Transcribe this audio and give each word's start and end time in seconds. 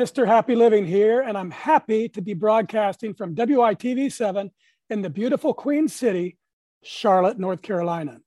Mr. 0.00 0.26
Happy 0.26 0.54
Living 0.54 0.86
here, 0.86 1.20
and 1.20 1.36
I'm 1.36 1.50
happy 1.50 2.08
to 2.08 2.22
be 2.22 2.32
broadcasting 2.32 3.12
from 3.12 3.34
WITV 3.34 4.10
7 4.10 4.50
in 4.88 5.02
the 5.02 5.10
beautiful 5.10 5.52
Queen 5.52 5.88
City, 5.88 6.38
Charlotte, 6.82 7.38
North 7.38 7.60
Carolina. 7.60 8.22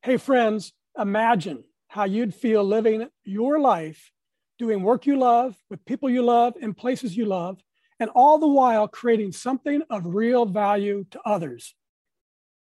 Hey, 0.00 0.16
friends, 0.16 0.72
imagine 0.98 1.64
how 1.88 2.04
you'd 2.04 2.34
feel 2.34 2.64
living 2.64 3.06
your 3.22 3.60
life, 3.60 4.12
doing 4.58 4.82
work 4.82 5.04
you 5.04 5.18
love, 5.18 5.54
with 5.68 5.84
people 5.84 6.08
you 6.08 6.22
love, 6.22 6.54
in 6.58 6.72
places 6.72 7.14
you 7.14 7.26
love, 7.26 7.60
and 7.98 8.08
all 8.14 8.38
the 8.38 8.48
while 8.48 8.88
creating 8.88 9.32
something 9.32 9.82
of 9.90 10.14
real 10.14 10.46
value 10.46 11.04
to 11.10 11.20
others. 11.26 11.74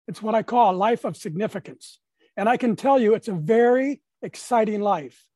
It's 0.06 0.20
what 0.20 0.34
I 0.34 0.42
call 0.42 0.74
a 0.74 0.76
life 0.76 1.06
of 1.06 1.16
significance. 1.16 1.98
And 2.36 2.46
I 2.46 2.58
can 2.58 2.76
tell 2.76 2.98
you 2.98 3.14
it's 3.14 3.28
a 3.28 3.32
very 3.32 4.02
exciting 4.20 4.82
life. 4.82 5.30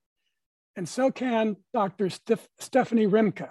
And 0.79 0.89
so 0.89 1.11
can 1.11 1.57
Dr. 1.75 2.09
Steph- 2.09 2.47
Stephanie 2.61 3.09
Rimka. 3.09 3.49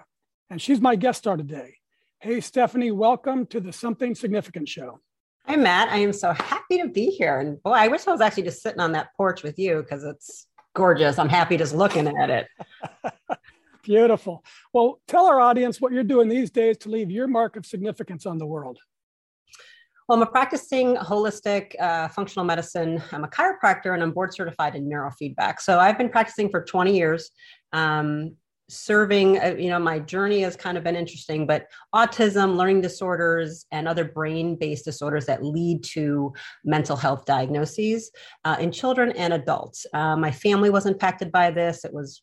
And 0.50 0.62
she's 0.62 0.80
my 0.80 0.96
guest 0.96 1.20
star 1.20 1.36
today. 1.36 1.76
Hey, 2.22 2.40
Stephanie, 2.40 2.92
welcome 2.92 3.46
to 3.48 3.60
the 3.60 3.74
Something 3.74 4.16
Significant 4.16 4.70
Show. 4.70 5.02
Hi, 5.46 5.58
Matt. 5.58 5.90
I 5.90 5.98
am 5.98 6.14
so 6.14 6.32
happy 6.32 6.82
to 6.82 6.88
be 6.88 7.08
here. 7.08 7.42
And 7.42 7.62
boy, 7.62 7.72
I 7.72 7.90
wish 7.90 8.08
I 8.08 8.14
was 8.14 8.22
actually 8.22 8.44
just 8.44 8.62
sitting 8.62 8.80
on 8.80 8.94
that 8.94 9.10
porch 9.18 9.44
with 9.44 9.60
you 9.60 9.82
because 9.82 10.06
it's 10.06 10.48
gorgeous. 10.74 11.20
I'm 11.20 11.28
happy 11.28 11.58
just 11.58 11.76
looking 11.76 12.08
at 12.08 12.30
it. 12.30 12.48
Beautiful. 13.84 14.42
Well, 14.72 15.02
tell 15.06 15.26
our 15.26 15.42
audience 15.42 15.82
what 15.82 15.92
you're 15.92 16.06
doing 16.06 16.30
these 16.30 16.50
days 16.50 16.78
to 16.78 16.90
leave 16.90 17.12
your 17.12 17.28
mark 17.28 17.58
of 17.58 17.66
significance 17.66 18.26
on 18.26 18.38
the 18.38 18.46
world. 18.46 18.80
Well, 20.08 20.18
I'm 20.18 20.24
a 20.24 20.32
practicing 20.32 20.96
holistic 20.96 21.74
uh, 21.82 22.08
functional 22.08 22.46
medicine. 22.46 23.04
I'm 23.12 23.26
a 23.26 23.28
chiropractor 23.28 23.94
and 23.94 24.02
I'm 24.02 24.14
board 24.14 24.34
certified 24.34 24.74
in 24.74 24.90
neurofeedback. 24.90 25.60
So 25.60 25.80
I've 25.80 25.98
been 25.98 26.10
practicing 26.10 26.50
for 26.50 26.64
20 26.64 26.96
years. 26.96 27.30
Um, 27.74 28.38
serving 28.70 29.40
uh, 29.40 29.56
you 29.58 29.70
know 29.70 29.80
my 29.80 29.98
journey 29.98 30.42
has 30.42 30.58
kind 30.58 30.78
of 30.78 30.84
been 30.84 30.96
interesting 30.96 31.48
but 31.48 31.68
autism 31.96 32.58
learning 32.58 32.82
disorders 32.82 33.66
and 33.72 33.88
other 33.88 34.04
brain 34.04 34.58
based 34.58 34.84
disorders 34.84 35.26
that 35.26 35.42
lead 35.42 35.82
to 35.82 36.34
mental 36.66 36.98
health 36.98 37.24
diagnoses 37.24 38.12
uh, 38.44 38.58
in 38.60 38.70
children 38.70 39.14
and 39.14 39.32
adults 39.32 39.86
uh, 39.94 40.18
my 40.18 40.30
family 40.30 40.70
was 40.70 40.86
impacted 40.86 41.32
by 41.32 41.50
this 41.50 41.86
it 41.86 41.94
was 41.94 42.22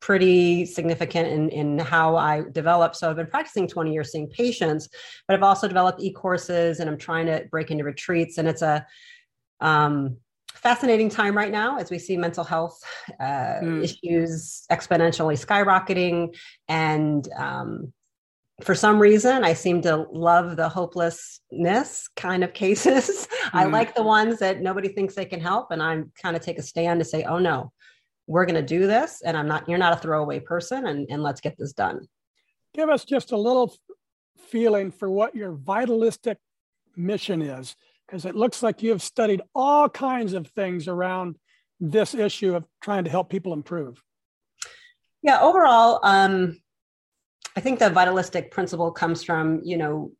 pretty 0.00 0.64
significant 0.64 1.28
in, 1.28 1.48
in 1.50 1.78
how 1.78 2.16
I 2.16 2.42
develop. 2.52 2.96
So 2.96 3.10
I've 3.10 3.16
been 3.16 3.26
practicing 3.26 3.68
20 3.68 3.92
years 3.92 4.12
seeing 4.12 4.28
patients, 4.28 4.88
but 5.28 5.34
I've 5.34 5.42
also 5.42 5.68
developed 5.68 6.00
e-courses 6.02 6.80
and 6.80 6.88
I'm 6.88 6.98
trying 6.98 7.26
to 7.26 7.44
break 7.50 7.70
into 7.70 7.84
retreats. 7.84 8.38
And 8.38 8.48
it's 8.48 8.62
a 8.62 8.86
um, 9.60 10.16
fascinating 10.54 11.08
time 11.08 11.36
right 11.36 11.52
now 11.52 11.78
as 11.78 11.90
we 11.90 11.98
see 11.98 12.16
mental 12.16 12.44
health 12.44 12.82
uh, 13.20 13.60
mm. 13.62 13.84
issues 13.84 14.64
exponentially 14.70 15.38
skyrocketing. 15.38 16.34
And 16.68 17.28
um, 17.36 17.92
for 18.62 18.74
some 18.74 18.98
reason, 18.98 19.44
I 19.44 19.52
seem 19.52 19.82
to 19.82 20.06
love 20.12 20.56
the 20.56 20.68
hopelessness 20.68 22.08
kind 22.16 22.42
of 22.42 22.52
cases. 22.54 23.26
Mm. 23.26 23.50
I 23.52 23.64
like 23.64 23.94
the 23.94 24.02
ones 24.02 24.38
that 24.38 24.60
nobody 24.60 24.88
thinks 24.88 25.14
they 25.14 25.24
can 25.24 25.40
help. 25.40 25.70
And 25.70 25.82
I'm 25.82 26.10
kind 26.20 26.36
of 26.36 26.42
take 26.42 26.58
a 26.58 26.62
stand 26.62 27.00
to 27.00 27.04
say, 27.04 27.24
oh 27.24 27.38
no, 27.38 27.72
we're 28.30 28.46
going 28.46 28.54
to 28.54 28.78
do 28.78 28.86
this 28.86 29.22
and 29.24 29.36
i'm 29.36 29.48
not 29.48 29.68
you're 29.68 29.76
not 29.76 29.92
a 29.92 29.96
throwaway 29.96 30.38
person 30.38 30.86
and, 30.86 31.06
and 31.10 31.22
let's 31.22 31.40
get 31.40 31.58
this 31.58 31.72
done. 31.72 32.06
Give 32.72 32.88
us 32.88 33.04
just 33.04 33.32
a 33.32 33.36
little 33.36 33.74
feeling 34.38 34.92
for 34.92 35.10
what 35.10 35.34
your 35.34 35.50
vitalistic 35.50 36.38
mission 36.96 37.42
is 37.42 37.74
because 38.06 38.24
it 38.24 38.36
looks 38.36 38.62
like 38.62 38.82
you 38.82 38.90
have 38.90 39.02
studied 39.02 39.42
all 39.52 39.88
kinds 39.88 40.32
of 40.32 40.46
things 40.46 40.86
around 40.86 41.36
this 41.80 42.14
issue 42.14 42.54
of 42.54 42.64
trying 42.80 43.02
to 43.02 43.10
help 43.10 43.30
people 43.30 43.52
improve. 43.52 44.00
Yeah 45.22 45.40
overall 45.40 45.98
um, 46.04 46.56
i 47.56 47.60
think 47.60 47.80
the 47.80 47.90
vitalistic 47.90 48.52
principle 48.52 48.92
comes 48.92 49.24
from 49.24 49.60
you 49.64 49.76
know 49.76 50.12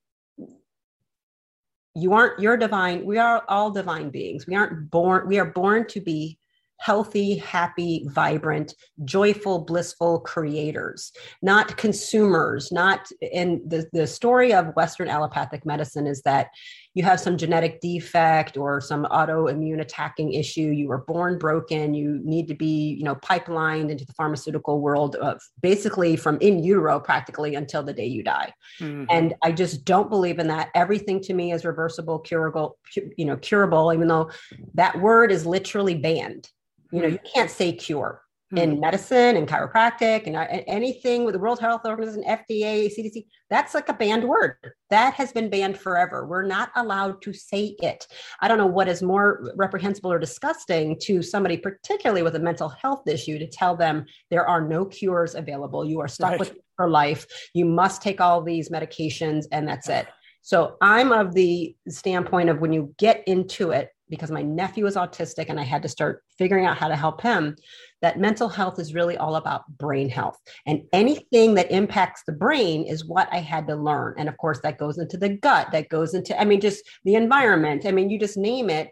you 1.94 2.12
aren't 2.12 2.40
you're 2.40 2.56
divine 2.56 3.04
we 3.04 3.18
are 3.18 3.44
all 3.48 3.70
divine 3.70 4.10
beings. 4.10 4.48
We 4.48 4.56
aren't 4.56 4.90
born 4.90 5.28
we 5.28 5.38
are 5.38 5.52
born 5.52 5.86
to 5.88 6.00
be 6.00 6.39
healthy, 6.80 7.36
happy, 7.36 8.06
vibrant, 8.08 8.74
joyful, 9.04 9.60
blissful 9.60 10.20
creators, 10.20 11.12
not 11.42 11.76
consumers, 11.76 12.72
not 12.72 13.06
in 13.20 13.60
the, 13.66 13.86
the 13.92 14.06
story 14.06 14.54
of 14.54 14.74
Western 14.76 15.06
allopathic 15.06 15.66
medicine 15.66 16.06
is 16.06 16.22
that 16.22 16.48
you 16.94 17.02
have 17.04 17.20
some 17.20 17.36
genetic 17.36 17.80
defect 17.82 18.56
or 18.56 18.80
some 18.80 19.04
autoimmune 19.12 19.80
attacking 19.80 20.32
issue, 20.32 20.70
you 20.70 20.88
were 20.88 21.04
born 21.06 21.38
broken, 21.38 21.92
you 21.92 22.18
need 22.24 22.48
to 22.48 22.54
be, 22.54 22.96
you 22.98 23.04
know, 23.04 23.14
pipelined 23.16 23.90
into 23.90 24.06
the 24.06 24.14
pharmaceutical 24.14 24.80
world 24.80 25.16
of 25.16 25.40
basically 25.60 26.16
from 26.16 26.38
in 26.40 26.64
utero 26.64 26.98
practically 26.98 27.54
until 27.54 27.82
the 27.82 27.92
day 27.92 28.06
you 28.06 28.24
die. 28.24 28.52
Mm-hmm. 28.80 29.04
And 29.10 29.34
I 29.42 29.52
just 29.52 29.84
don't 29.84 30.08
believe 30.08 30.38
in 30.38 30.48
that. 30.48 30.70
Everything 30.74 31.20
to 31.22 31.34
me 31.34 31.52
is 31.52 31.64
reversible, 31.64 32.18
curable, 32.18 32.78
you 33.16 33.26
know, 33.26 33.36
curable, 33.36 33.92
even 33.92 34.08
though 34.08 34.30
that 34.74 34.98
word 34.98 35.30
is 35.30 35.44
literally 35.44 35.94
banned 35.94 36.48
you 36.92 37.02
know, 37.02 37.08
you 37.08 37.18
can't 37.34 37.50
say 37.50 37.72
cure 37.72 38.22
in 38.56 38.74
hmm. 38.74 38.80
medicine 38.80 39.36
and 39.36 39.46
chiropractic 39.46 40.26
and 40.26 40.36
anything 40.66 41.24
with 41.24 41.34
the 41.34 41.38
World 41.38 41.60
Health 41.60 41.82
Organization, 41.84 42.24
FDA, 42.28 42.86
CDC. 42.86 43.26
That's 43.48 43.74
like 43.74 43.88
a 43.88 43.92
banned 43.92 44.24
word. 44.24 44.56
That 44.90 45.14
has 45.14 45.32
been 45.32 45.50
banned 45.50 45.78
forever. 45.78 46.26
We're 46.26 46.46
not 46.46 46.70
allowed 46.74 47.22
to 47.22 47.32
say 47.32 47.76
it. 47.80 48.06
I 48.40 48.48
don't 48.48 48.58
know 48.58 48.66
what 48.66 48.88
is 48.88 49.02
more 49.02 49.52
reprehensible 49.56 50.12
or 50.12 50.18
disgusting 50.18 50.98
to 51.02 51.22
somebody, 51.22 51.56
particularly 51.58 52.22
with 52.22 52.34
a 52.34 52.40
mental 52.40 52.68
health 52.68 53.06
issue, 53.06 53.38
to 53.38 53.46
tell 53.46 53.76
them 53.76 54.04
there 54.30 54.46
are 54.46 54.60
no 54.60 54.84
cures 54.84 55.34
available. 55.36 55.84
You 55.84 56.00
are 56.00 56.08
stuck 56.08 56.30
right. 56.30 56.40
with 56.40 56.50
it 56.52 56.64
for 56.76 56.88
life. 56.88 57.26
You 57.54 57.66
must 57.66 58.02
take 58.02 58.20
all 58.20 58.42
these 58.42 58.68
medications 58.68 59.44
and 59.52 59.66
that's 59.66 59.88
it. 59.88 60.08
So 60.42 60.76
I'm 60.80 61.12
of 61.12 61.34
the 61.34 61.76
standpoint 61.88 62.48
of 62.48 62.60
when 62.60 62.72
you 62.72 62.94
get 62.98 63.22
into 63.26 63.70
it, 63.70 63.90
because 64.10 64.30
my 64.30 64.42
nephew 64.42 64.86
is 64.86 64.96
autistic 64.96 65.46
and 65.48 65.58
I 65.58 65.62
had 65.62 65.82
to 65.82 65.88
start 65.88 66.22
figuring 66.36 66.66
out 66.66 66.76
how 66.76 66.88
to 66.88 66.96
help 66.96 67.22
him, 67.22 67.56
that 68.02 68.18
mental 68.18 68.48
health 68.48 68.78
is 68.78 68.94
really 68.94 69.16
all 69.16 69.36
about 69.36 69.62
brain 69.78 70.08
health. 70.08 70.38
And 70.66 70.82
anything 70.92 71.54
that 71.54 71.70
impacts 71.70 72.22
the 72.26 72.32
brain 72.32 72.84
is 72.84 73.06
what 73.06 73.28
I 73.32 73.38
had 73.38 73.66
to 73.68 73.76
learn. 73.76 74.14
And 74.18 74.28
of 74.28 74.36
course, 74.36 74.60
that 74.62 74.78
goes 74.78 74.98
into 74.98 75.16
the 75.16 75.30
gut, 75.30 75.68
that 75.72 75.88
goes 75.88 76.14
into, 76.14 76.38
I 76.38 76.44
mean, 76.44 76.60
just 76.60 76.84
the 77.04 77.14
environment. 77.14 77.86
I 77.86 77.92
mean, 77.92 78.10
you 78.10 78.18
just 78.18 78.36
name 78.36 78.68
it 78.68 78.90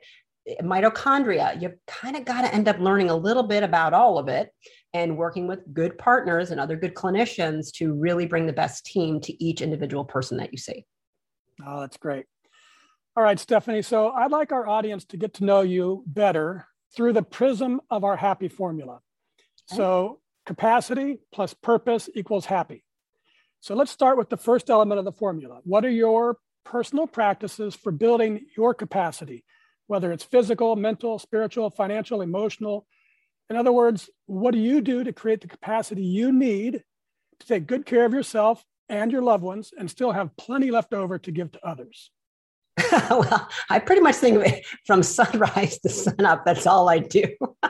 mitochondria. 0.63 1.61
You've 1.61 1.77
kind 1.87 2.17
of 2.17 2.25
got 2.25 2.43
to 2.43 2.55
end 2.55 2.69
up 2.69 2.79
learning 2.79 3.11
a 3.11 3.17
little 3.17 3.43
bit 3.43 3.63
about 3.63 3.93
all 3.93 4.19
of 4.19 4.29
it 4.29 4.51
and 4.95 5.19
working 5.19 5.47
with 5.47 5.61
good 5.75 5.99
partners 5.99 6.51
and 6.51 6.61
other 6.61 6.77
good 6.77 6.95
clinicians 6.95 7.71
to 7.73 7.93
really 7.93 8.27
bring 8.27 8.47
the 8.47 8.53
best 8.53 8.87
team 8.87 9.21
to 9.21 9.45
each 9.45 9.61
individual 9.61 10.05
person 10.05 10.39
that 10.39 10.53
you 10.53 10.59
see. 10.59 10.87
Oh, 11.67 11.81
that's 11.81 11.97
great. 11.97 12.25
All 13.19 13.25
right, 13.25 13.41
Stephanie. 13.41 13.83
So 13.83 14.11
I'd 14.11 14.31
like 14.31 14.53
our 14.53 14.69
audience 14.69 15.05
to 15.07 15.17
get 15.17 15.35
to 15.35 15.45
know 15.45 15.63
you 15.63 16.05
better 16.07 16.69
through 16.95 17.15
the 17.15 17.23
prism 17.25 17.81
of 17.91 18.05
our 18.05 18.17
happy 18.17 18.47
formula. 18.47 19.01
So 19.67 20.21
capacity 20.47 21.19
plus 21.33 21.53
purpose 21.53 22.09
equals 22.15 22.47
happy. 22.47 22.85
So 23.59 23.75
let's 23.75 23.91
start 23.91 24.19
with 24.19 24.29
the 24.31 24.37
first 24.37 24.71
element 24.71 25.01
of 25.01 25.05
the 25.05 25.11
formula. 25.11 25.59
What 25.65 25.85
are 25.85 25.91
your 25.91 26.37
personal 26.65 27.09
practices 27.09 27.75
for 27.75 27.91
building 27.91 28.47
your 28.57 28.73
capacity, 28.73 29.43
whether 29.89 30.13
it's 30.13 30.23
physical, 30.23 30.77
mental, 30.77 31.19
spiritual, 31.19 31.71
financial, 31.71 32.23
emotional? 32.23 32.87
In 33.51 33.57
other 33.57 33.73
words, 33.73 34.09
what 34.27 34.53
do 34.53 34.61
you 34.61 34.81
do 34.81 35.03
to 35.03 35.13
create 35.13 35.41
the 35.41 35.49
capacity 35.49 36.05
you 36.05 36.31
need 36.31 36.85
to 37.41 37.47
take 37.49 37.67
good 37.67 37.85
care 37.85 38.05
of 38.05 38.13
yourself 38.13 38.65
and 38.89 39.11
your 39.11 39.23
loved 39.23 39.43
ones 39.43 39.73
and 39.77 39.91
still 39.91 40.13
have 40.13 40.37
plenty 40.37 40.71
left 40.71 40.93
over 40.93 41.19
to 41.19 41.33
give 41.33 41.51
to 41.51 41.67
others? 41.67 42.13
well, 43.11 43.49
I 43.71 43.79
pretty 43.79 44.03
much 44.03 44.17
think 44.17 44.37
of 44.37 44.43
it 44.43 44.65
from 44.87 45.03
sunrise 45.03 45.79
to 45.81 45.89
sunup. 45.89 46.45
That's 46.45 46.67
all 46.67 46.89
I 46.89 46.99
do. 46.99 47.25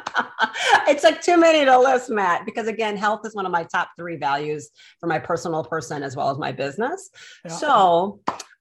it's 0.89 1.05
like 1.05 1.23
too 1.23 1.39
many 1.39 1.65
to 1.65 1.79
list, 1.79 2.11
Matt, 2.11 2.45
because 2.45 2.69
again, 2.69 2.97
health 2.97 3.27
is 3.27 3.35
one 3.35 3.47
of 3.47 3.53
my 3.53 3.65
top 3.65 3.91
three 3.97 4.17
values 4.17 4.71
for 5.01 5.07
my 5.07 5.19
personal 5.19 5.65
person 5.65 6.03
as 6.03 6.17
well 6.17 6.31
as 6.31 6.39
my 6.39 6.53
business. 6.53 7.11
Yeah. 7.45 7.53
So, 7.53 8.21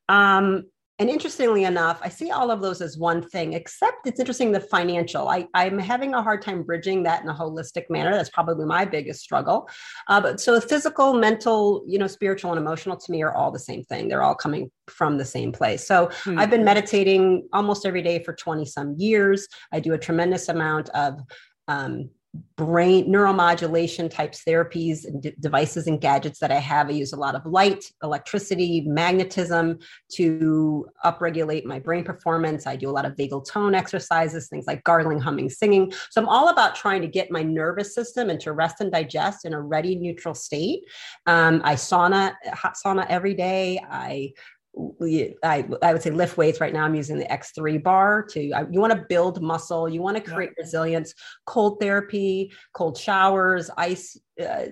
um, 0.10 0.66
and 1.00 1.12
interestingly 1.12 1.66
enough, 1.66 2.00
I 2.02 2.10
see 2.10 2.32
all 2.32 2.50
of 2.50 2.60
those 2.60 2.82
as 2.82 2.98
one 2.98 3.22
thing, 3.22 3.54
except 3.54 4.08
it's 4.08 4.20
interesting 4.20 4.52
the 4.52 4.60
financial. 4.60 5.30
I, 5.30 5.48
I'm 5.54 5.78
having 5.78 6.16
a 6.16 6.24
hard 6.24 6.42
time 6.42 6.64
bridging 6.64 7.04
that 7.04 7.22
in 7.22 7.30
a 7.30 7.36
holistic 7.36 7.84
manner. 7.92 8.12
That's 8.12 8.30
probably 8.30 8.66
my 8.66 8.84
biggest 8.84 9.22
struggle. 9.22 9.70
Uh, 10.08 10.20
but 10.20 10.40
so 10.40 10.60
physical, 10.60 11.14
mental, 11.14 11.84
you 11.88 12.00
know, 12.00 12.08
spiritual, 12.08 12.52
and 12.52 12.60
emotional 12.60 12.98
to 12.98 13.12
me 13.12 13.22
are 13.22 13.36
all 13.36 13.52
the 13.52 13.60
same 13.60 13.84
thing. 13.84 14.08
They're 14.08 14.24
all 14.24 14.34
coming 14.34 14.72
from 14.88 15.20
the 15.20 15.26
same 15.26 15.52
place. 15.52 15.86
So 15.86 16.10
hmm. 16.24 16.40
I've 16.40 16.50
been 16.50 16.64
meditating 16.64 17.48
almost 17.54 17.86
every 17.86 18.02
day 18.02 18.24
for 18.24 18.34
20 18.34 18.66
some 18.66 18.96
years. 18.98 19.48
I 19.72 19.80
do 19.80 19.94
a 19.94 20.00
tremendous 20.00 20.50
amount 20.50 20.90
of 20.90 21.20
um, 21.68 22.10
brain 22.56 23.08
neuromodulation 23.08 24.10
types 24.10 24.44
therapies 24.48 25.06
and 25.06 25.22
d- 25.22 25.34
devices 25.40 25.88
and 25.88 26.02
gadgets 26.02 26.40
that 26.40 26.52
I 26.52 26.58
have. 26.58 26.88
I 26.90 26.92
use 26.92 27.14
a 27.14 27.18
lot 27.18 27.36
of 27.36 27.46
light, 27.46 27.86
electricity, 28.04 28.82
magnetism 28.82 29.80
to 30.14 30.88
upregulate 31.06 31.66
my 31.66 31.80
brain 31.80 32.04
performance. 32.04 32.68
I 32.68 32.76
do 32.76 32.90
a 32.90 32.92
lot 32.92 33.06
of 33.06 33.16
vagal 33.16 33.48
tone 33.48 33.76
exercises, 33.76 34.50
things 34.50 34.66
like 34.68 34.84
gargling, 34.84 35.20
humming, 35.20 35.50
singing. 35.50 35.92
So 36.10 36.22
I'm 36.22 36.30
all 36.30 36.50
about 36.50 36.76
trying 36.76 37.02
to 37.02 37.08
get 37.08 37.32
my 37.32 37.44
nervous 37.44 37.94
system 37.94 38.30
into 38.30 38.52
rest 38.52 38.82
and 38.82 38.92
digest 38.92 39.46
in 39.46 39.54
a 39.54 39.62
ready, 39.62 39.96
neutral 39.96 40.34
state. 40.34 40.82
Um, 41.26 41.62
I 41.64 41.76
sauna, 41.76 42.34
hot 42.54 42.76
sauna 42.84 43.06
every 43.08 43.34
day. 43.34 43.82
I 43.90 44.34
I, 45.44 45.68
I 45.82 45.94
would 45.94 46.02
say 46.02 46.12
lift 46.12 46.38
weights. 46.38 46.62
Right 46.62 46.74
now 46.74 46.84
i'm 46.84 46.96
using 46.96 47.18
the 47.18 47.26
x3 47.26 47.82
bar 47.84 48.24
to 48.32 48.42
you 48.42 48.80
want 48.80 48.94
to 48.94 49.06
build 49.10 49.42
muscle. 49.42 49.90
You 49.90 50.02
want 50.02 50.18
to 50.18 50.22
create 50.22 50.52
yeah. 50.58 50.64
resilience. 50.64 51.14
Cold 51.46 51.80
therapy 51.80 52.52
cold 52.74 52.98
showers 52.98 53.70
ice 53.78 54.18
uh, 54.42 54.66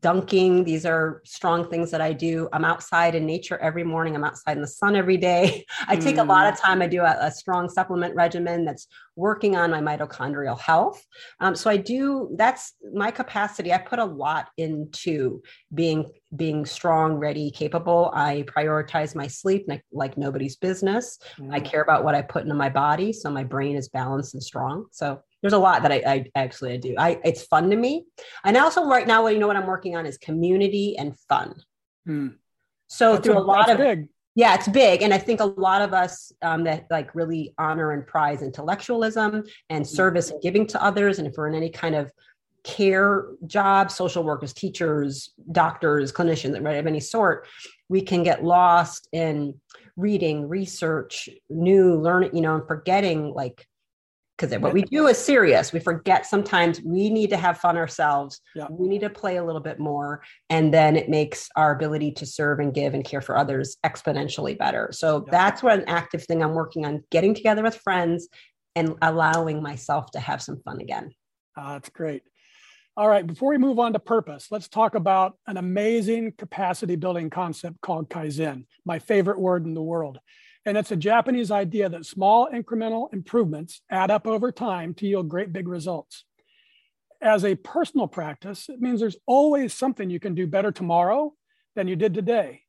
dunking. 0.00 0.64
These 0.64 0.86
are 0.86 1.20
strong 1.24 1.68
things 1.68 1.90
that 1.90 2.00
i 2.00 2.12
do. 2.12 2.48
I'm 2.52 2.64
outside 2.64 3.14
in 3.14 3.26
nature 3.26 3.58
every 3.58 3.84
morning. 3.84 4.14
I'm 4.14 4.24
outside 4.24 4.56
in 4.56 4.62
the 4.62 4.68
sun 4.68 4.96
every 4.96 5.18
day. 5.18 5.66
I 5.88 5.96
take 5.96 6.16
mm. 6.16 6.22
a 6.22 6.24
lot 6.24 6.46
of 6.46 6.58
mm. 6.58 6.62
time. 6.62 6.80
I 6.80 6.86
do 6.86 7.02
a, 7.02 7.16
a, 7.20 7.30
strong 7.30 7.68
supplement 7.68 8.14
regimen 8.14 8.64
that's 8.64 8.86
working 9.16 9.56
on 9.56 9.70
my 9.70 9.80
mitochondrial 9.80 10.58
health. 10.58 11.04
Um, 11.40 11.54
so 11.54 11.68
i 11.68 11.76
do 11.76 12.34
that's 12.38 12.74
my 12.94 13.10
capacity. 13.10 13.72
I 13.72 13.78
put 13.78 13.98
a 13.98 14.04
lot 14.04 14.48
into 14.56 15.42
being 15.74 16.10
being 16.34 16.64
strong 16.64 17.14
ready 17.14 17.50
capable. 17.50 18.10
I 18.14 18.44
prioritize 18.46 19.14
my 19.14 19.26
sleep 19.26 19.66
like, 19.68 19.84
like 19.92 20.16
nobody's 20.16 20.56
business. 20.56 21.18
Mm. 21.38 21.52
i 21.52 21.60
care 21.60 21.82
about 21.82 22.04
what 22.04 22.14
i 22.14 22.22
put 22.22 22.44
into 22.44 22.54
my 22.54 22.68
body 22.68 23.12
so 23.12 23.30
my 23.30 23.44
brain 23.44 23.76
is 23.76 23.88
balanced 23.88 24.34
and 24.34 24.42
strong. 24.42 24.86
So 24.92 25.20
there's 25.44 25.52
a 25.52 25.58
lot 25.58 25.82
that 25.82 25.92
I, 25.92 26.02
I 26.06 26.30
actually 26.34 26.72
I 26.72 26.76
do. 26.78 26.94
I 26.96 27.20
it's 27.22 27.44
fun 27.44 27.68
to 27.68 27.76
me. 27.76 28.06
And 28.44 28.56
also 28.56 28.86
right 28.86 29.06
now, 29.06 29.26
you 29.26 29.38
know 29.38 29.46
what 29.46 29.56
I'm 29.56 29.66
working 29.66 29.94
on 29.94 30.06
is 30.06 30.16
community 30.16 30.96
and 30.96 31.14
fun. 31.28 31.54
Hmm. 32.06 32.28
So 32.86 33.12
that's 33.12 33.26
through 33.26 33.36
a, 33.36 33.42
a 33.42 33.44
lot 33.44 33.68
of 33.68 33.76
big. 33.76 34.08
Yeah, 34.34 34.54
it's 34.54 34.68
big. 34.68 35.02
And 35.02 35.12
I 35.12 35.18
think 35.18 35.40
a 35.40 35.44
lot 35.44 35.82
of 35.82 35.92
us 35.92 36.32
um, 36.40 36.64
that 36.64 36.86
like 36.90 37.14
really 37.14 37.52
honor 37.58 37.92
and 37.92 38.06
prize 38.06 38.40
intellectualism 38.40 39.44
and 39.68 39.84
hmm. 39.84 39.94
service 39.94 40.30
and 40.30 40.40
giving 40.40 40.66
to 40.68 40.82
others. 40.82 41.18
And 41.18 41.28
if 41.28 41.34
we're 41.36 41.48
in 41.48 41.54
any 41.54 41.68
kind 41.68 41.94
of 41.94 42.10
care 42.62 43.26
job, 43.46 43.90
social 43.90 44.24
workers, 44.24 44.54
teachers, 44.54 45.34
doctors, 45.52 46.10
clinicians, 46.10 46.58
right, 46.64 46.78
of 46.78 46.86
any 46.86 47.00
sort, 47.00 47.46
we 47.90 48.00
can 48.00 48.22
get 48.22 48.42
lost 48.42 49.08
in 49.12 49.60
reading, 49.98 50.48
research, 50.48 51.28
new 51.50 52.00
learning, 52.00 52.34
you 52.34 52.40
know, 52.40 52.54
and 52.54 52.66
forgetting 52.66 53.34
like 53.34 53.66
because 54.36 54.58
what 54.58 54.72
we 54.72 54.82
do 54.82 55.06
is 55.06 55.16
serious. 55.16 55.72
We 55.72 55.78
forget 55.78 56.26
sometimes 56.26 56.80
we 56.82 57.08
need 57.08 57.30
to 57.30 57.36
have 57.36 57.58
fun 57.58 57.76
ourselves. 57.76 58.40
Yeah. 58.54 58.66
We 58.68 58.88
need 58.88 59.00
to 59.02 59.10
play 59.10 59.36
a 59.36 59.44
little 59.44 59.60
bit 59.60 59.78
more. 59.78 60.22
And 60.50 60.74
then 60.74 60.96
it 60.96 61.08
makes 61.08 61.48
our 61.54 61.74
ability 61.74 62.12
to 62.12 62.26
serve 62.26 62.58
and 62.58 62.74
give 62.74 62.94
and 62.94 63.04
care 63.04 63.20
for 63.20 63.36
others 63.36 63.76
exponentially 63.86 64.58
better. 64.58 64.90
So 64.92 65.24
yeah. 65.24 65.30
that's 65.30 65.62
what 65.62 65.78
an 65.78 65.84
active 65.86 66.24
thing 66.24 66.42
I'm 66.42 66.54
working 66.54 66.84
on 66.84 67.04
getting 67.10 67.34
together 67.34 67.62
with 67.62 67.76
friends 67.76 68.28
and 68.74 68.94
allowing 69.02 69.62
myself 69.62 70.10
to 70.12 70.20
have 70.20 70.42
some 70.42 70.60
fun 70.64 70.80
again. 70.80 71.12
Uh, 71.56 71.74
that's 71.74 71.90
great. 71.90 72.22
All 72.96 73.08
right, 73.08 73.26
before 73.26 73.50
we 73.50 73.58
move 73.58 73.80
on 73.80 73.92
to 73.92 73.98
purpose, 73.98 74.48
let's 74.52 74.68
talk 74.68 74.94
about 74.94 75.36
an 75.48 75.56
amazing 75.56 76.32
capacity 76.38 76.94
building 76.94 77.28
concept 77.28 77.80
called 77.80 78.08
Kaizen, 78.08 78.66
my 78.84 79.00
favorite 79.00 79.40
word 79.40 79.64
in 79.64 79.74
the 79.74 79.82
world. 79.82 80.18
And 80.66 80.78
it's 80.78 80.90
a 80.90 80.96
Japanese 80.96 81.50
idea 81.50 81.88
that 81.88 82.06
small 82.06 82.48
incremental 82.52 83.12
improvements 83.12 83.82
add 83.90 84.10
up 84.10 84.26
over 84.26 84.50
time 84.50 84.94
to 84.94 85.06
yield 85.06 85.28
great 85.28 85.52
big 85.52 85.68
results. 85.68 86.24
As 87.20 87.44
a 87.44 87.54
personal 87.54 88.06
practice, 88.06 88.68
it 88.68 88.80
means 88.80 89.00
there's 89.00 89.16
always 89.26 89.74
something 89.74 90.08
you 90.10 90.20
can 90.20 90.34
do 90.34 90.46
better 90.46 90.72
tomorrow 90.72 91.34
than 91.74 91.88
you 91.88 91.96
did 91.96 92.14
today. 92.14 92.62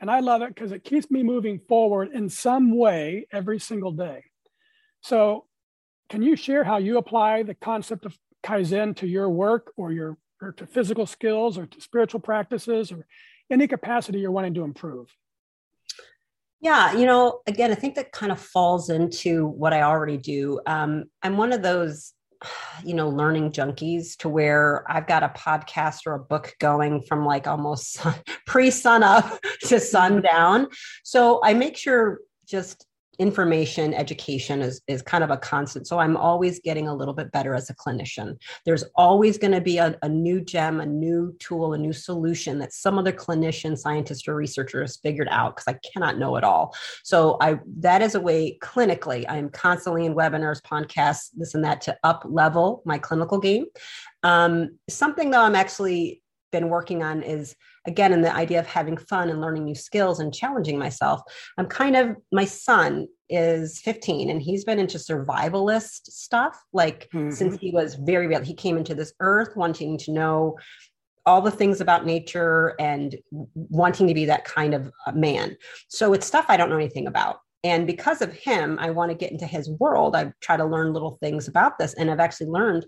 And 0.00 0.10
I 0.10 0.20
love 0.20 0.42
it 0.42 0.54
because 0.54 0.72
it 0.72 0.84
keeps 0.84 1.10
me 1.10 1.22
moving 1.22 1.60
forward 1.68 2.10
in 2.12 2.28
some 2.28 2.76
way 2.76 3.26
every 3.32 3.60
single 3.60 3.92
day. 3.92 4.24
So, 5.00 5.46
can 6.08 6.22
you 6.22 6.36
share 6.36 6.64
how 6.64 6.78
you 6.78 6.98
apply 6.98 7.44
the 7.44 7.54
concept 7.54 8.04
of 8.04 8.18
Kaizen 8.44 8.96
to 8.96 9.06
your 9.06 9.30
work 9.30 9.72
or 9.76 9.92
your 9.92 10.18
or 10.42 10.52
to 10.52 10.66
physical 10.66 11.06
skills 11.06 11.56
or 11.56 11.66
to 11.66 11.80
spiritual 11.80 12.20
practices 12.20 12.90
or 12.90 13.06
any 13.48 13.68
capacity 13.68 14.18
you're 14.18 14.32
wanting 14.32 14.54
to 14.54 14.64
improve? 14.64 15.08
Yeah, 16.62 16.92
you 16.92 17.06
know, 17.06 17.40
again, 17.48 17.72
I 17.72 17.74
think 17.74 17.96
that 17.96 18.12
kind 18.12 18.30
of 18.30 18.38
falls 18.38 18.88
into 18.88 19.48
what 19.48 19.72
I 19.72 19.82
already 19.82 20.16
do. 20.16 20.60
Um, 20.64 21.06
I'm 21.20 21.36
one 21.36 21.52
of 21.52 21.60
those, 21.60 22.12
you 22.84 22.94
know, 22.94 23.08
learning 23.08 23.50
junkies 23.50 24.16
to 24.18 24.28
where 24.28 24.84
I've 24.88 25.08
got 25.08 25.24
a 25.24 25.28
podcast 25.30 26.06
or 26.06 26.14
a 26.14 26.20
book 26.20 26.54
going 26.60 27.02
from 27.02 27.26
like 27.26 27.48
almost 27.48 28.00
pre 28.46 28.70
sun 28.70 29.02
up 29.02 29.40
to 29.66 29.80
sundown. 29.80 30.68
So 31.02 31.40
I 31.42 31.54
make 31.54 31.76
sure 31.76 32.20
just 32.46 32.86
information 33.18 33.92
education 33.92 34.62
is, 34.62 34.80
is 34.86 35.02
kind 35.02 35.22
of 35.22 35.30
a 35.30 35.36
constant. 35.36 35.86
So 35.86 35.98
i'm 35.98 36.16
always 36.16 36.60
getting 36.60 36.88
a 36.88 36.94
little 36.94 37.14
bit 37.14 37.30
better 37.32 37.54
as 37.54 37.68
a 37.68 37.74
clinician. 37.74 38.36
There's 38.64 38.84
always 38.96 39.38
going 39.38 39.52
to 39.52 39.60
be 39.60 39.78
a, 39.78 39.98
a, 40.02 40.08
new 40.08 40.40
gem 40.40 40.80
a 40.80 40.86
new 40.86 41.34
tool 41.38 41.74
a 41.74 41.78
new 41.78 41.92
solution 41.92 42.58
that 42.58 42.72
some 42.72 42.98
other 42.98 43.12
clinician 43.12 43.76
scientist 43.76 44.28
or 44.28 44.34
researcher 44.34 44.80
has 44.80 44.96
figured 44.96 45.28
out 45.30 45.56
because 45.56 45.68
i 45.68 45.78
cannot 45.92 46.18
know 46.18 46.36
it 46.36 46.44
all. 46.44 46.74
So 47.02 47.36
i 47.40 47.58
that 47.80 48.02
is 48.02 48.14
a 48.14 48.20
way 48.20 48.58
clinically 48.62 49.24
i'm 49.28 49.50
constantly 49.50 50.06
in 50.06 50.14
webinars 50.14 50.62
podcasts 50.62 51.30
this 51.34 51.54
and 51.54 51.64
that 51.64 51.80
to 51.82 51.96
up 52.04 52.24
level 52.26 52.82
my 52.86 52.98
clinical 52.98 53.38
game. 53.38 53.66
Um, 54.22 54.78
something 54.88 55.30
though 55.30 55.42
i'm 55.42 55.54
actually 55.56 56.21
been 56.52 56.68
working 56.68 57.02
on 57.02 57.22
is 57.22 57.56
again 57.86 58.12
in 58.12 58.20
the 58.20 58.32
idea 58.32 58.60
of 58.60 58.66
having 58.66 58.96
fun 58.96 59.28
and 59.28 59.40
learning 59.40 59.64
new 59.64 59.74
skills 59.74 60.20
and 60.20 60.32
challenging 60.32 60.78
myself. 60.78 61.22
I'm 61.58 61.66
kind 61.66 61.96
of 61.96 62.16
my 62.30 62.44
son 62.44 63.08
is 63.28 63.80
15 63.80 64.30
and 64.30 64.40
he's 64.40 64.64
been 64.64 64.78
into 64.78 64.98
survivalist 64.98 66.06
stuff 66.06 66.62
like 66.72 67.08
mm-hmm. 67.12 67.30
since 67.30 67.56
he 67.58 67.70
was 67.70 67.94
very 67.94 68.26
real 68.26 68.42
he 68.42 68.54
came 68.54 68.76
into 68.76 68.94
this 68.94 69.14
earth 69.20 69.56
wanting 69.56 69.96
to 69.96 70.12
know 70.12 70.54
all 71.24 71.40
the 71.40 71.50
things 71.50 71.80
about 71.80 72.04
nature 72.04 72.74
and 72.78 73.16
wanting 73.54 74.06
to 74.06 74.14
be 74.14 74.26
that 74.26 74.44
kind 74.44 74.74
of 74.74 74.92
man. 75.14 75.56
So 75.88 76.12
it's 76.12 76.26
stuff 76.26 76.46
i 76.48 76.56
don't 76.56 76.70
know 76.70 76.76
anything 76.76 77.06
about. 77.06 77.40
And 77.64 77.86
because 77.86 78.22
of 78.22 78.32
him 78.32 78.78
i 78.80 78.90
want 78.90 79.10
to 79.10 79.16
get 79.16 79.32
into 79.32 79.46
his 79.46 79.70
world. 79.80 80.14
I 80.14 80.32
try 80.40 80.56
to 80.56 80.64
learn 80.64 80.92
little 80.92 81.16
things 81.22 81.48
about 81.48 81.78
this 81.78 81.94
and 81.94 82.10
i've 82.10 82.20
actually 82.20 82.48
learned 82.48 82.84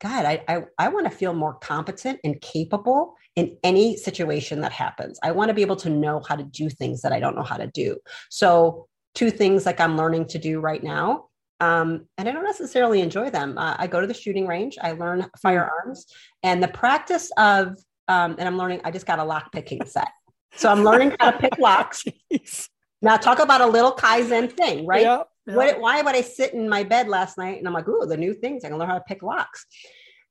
God, 0.00 0.24
I, 0.24 0.42
I, 0.48 0.62
I 0.78 0.88
want 0.88 1.10
to 1.10 1.16
feel 1.16 1.34
more 1.34 1.54
competent 1.54 2.20
and 2.24 2.40
capable 2.40 3.14
in 3.36 3.56
any 3.62 3.96
situation 3.96 4.62
that 4.62 4.72
happens. 4.72 5.18
I 5.22 5.32
want 5.32 5.48
to 5.48 5.54
be 5.54 5.62
able 5.62 5.76
to 5.76 5.90
know 5.90 6.22
how 6.26 6.36
to 6.36 6.42
do 6.42 6.70
things 6.70 7.02
that 7.02 7.12
I 7.12 7.20
don't 7.20 7.36
know 7.36 7.42
how 7.42 7.56
to 7.56 7.66
do. 7.66 7.98
So, 8.30 8.86
two 9.14 9.30
things 9.30 9.66
like 9.66 9.80
I'm 9.80 9.96
learning 9.96 10.26
to 10.28 10.38
do 10.38 10.60
right 10.60 10.82
now. 10.82 11.26
Um, 11.58 12.06
and 12.16 12.28
I 12.28 12.32
don't 12.32 12.44
necessarily 12.44 13.00
enjoy 13.00 13.28
them. 13.28 13.58
Uh, 13.58 13.74
I 13.76 13.86
go 13.86 14.00
to 14.00 14.06
the 14.06 14.14
shooting 14.14 14.46
range, 14.46 14.78
I 14.80 14.92
learn 14.92 15.28
firearms, 15.42 16.06
and 16.42 16.62
the 16.62 16.68
practice 16.68 17.30
of, 17.36 17.76
um, 18.08 18.36
and 18.38 18.42
I'm 18.42 18.56
learning, 18.56 18.80
I 18.84 18.90
just 18.90 19.06
got 19.06 19.18
a 19.18 19.24
lock 19.24 19.52
picking 19.52 19.84
set. 19.84 20.08
So 20.54 20.70
I'm 20.70 20.84
learning 20.84 21.16
how 21.20 21.32
to 21.32 21.38
pick 21.38 21.58
locks. 21.58 22.04
Now, 23.02 23.16
talk 23.16 23.38
about 23.38 23.62
a 23.62 23.66
little 23.66 23.92
Kaizen 23.92 24.52
thing, 24.52 24.86
right? 24.86 25.02
Yeah. 25.02 25.22
What, 25.46 25.80
why 25.80 26.02
would 26.02 26.14
I 26.14 26.20
sit 26.20 26.54
in 26.54 26.68
my 26.68 26.84
bed 26.84 27.08
last 27.08 27.38
night 27.38 27.58
and 27.58 27.66
I'm 27.66 27.74
like, 27.74 27.88
ooh, 27.88 28.06
the 28.06 28.16
new 28.16 28.34
things, 28.34 28.64
I 28.64 28.68
can 28.68 28.78
learn 28.78 28.88
how 28.88 28.94
to 28.94 29.04
pick 29.06 29.22
locks. 29.22 29.66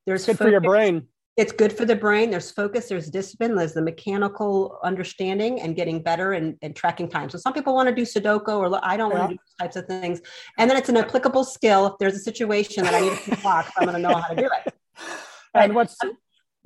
There's 0.06 0.26
good 0.26 0.38
focus. 0.38 0.46
for 0.46 0.52
your 0.52 0.62
brain. 0.62 1.08
It's 1.36 1.52
good 1.52 1.72
for 1.72 1.86
the 1.86 1.96
brain. 1.96 2.32
There's 2.32 2.52
focus, 2.52 2.90
there's 2.90 3.10
discipline, 3.10 3.56
there's 3.56 3.74
the 3.74 3.82
mechanical 3.82 4.78
understanding 4.84 5.62
and 5.62 5.76
getting 5.76 6.04
better 6.04 6.34
and, 6.34 6.58
and 6.62 6.76
tracking 6.76 7.10
time. 7.10 7.30
So 7.30 7.38
some 7.38 7.54
people 7.54 7.74
want 7.74 7.88
to 7.88 7.96
do 7.96 8.02
Sudoku 8.02 8.50
or 8.50 8.80
I 8.84 8.98
don't 8.98 9.12
yeah. 9.12 9.20
want 9.20 9.30
to 9.32 9.36
do 9.36 9.40
those 9.40 9.56
types 9.68 9.76
of 9.78 9.86
things. 9.86 10.22
And 10.58 10.70
then 10.70 10.78
it's 10.78 10.90
an 10.90 10.98
applicable 10.98 11.46
skill. 11.46 11.88
If 11.88 11.94
there's 12.00 12.16
a 12.16 12.20
situation 12.20 12.84
that 12.84 12.94
I 12.94 13.00
need 13.02 13.12
to 13.12 13.18
pick 13.18 13.44
locks, 13.44 13.72
I'm 13.78 13.86
going 13.86 13.96
to 13.96 14.02
know 14.02 14.16
how 14.16 14.28
to 14.28 14.36
do 14.36 14.50
it. 14.66 14.74
And 15.54 15.74
what's 15.74 15.98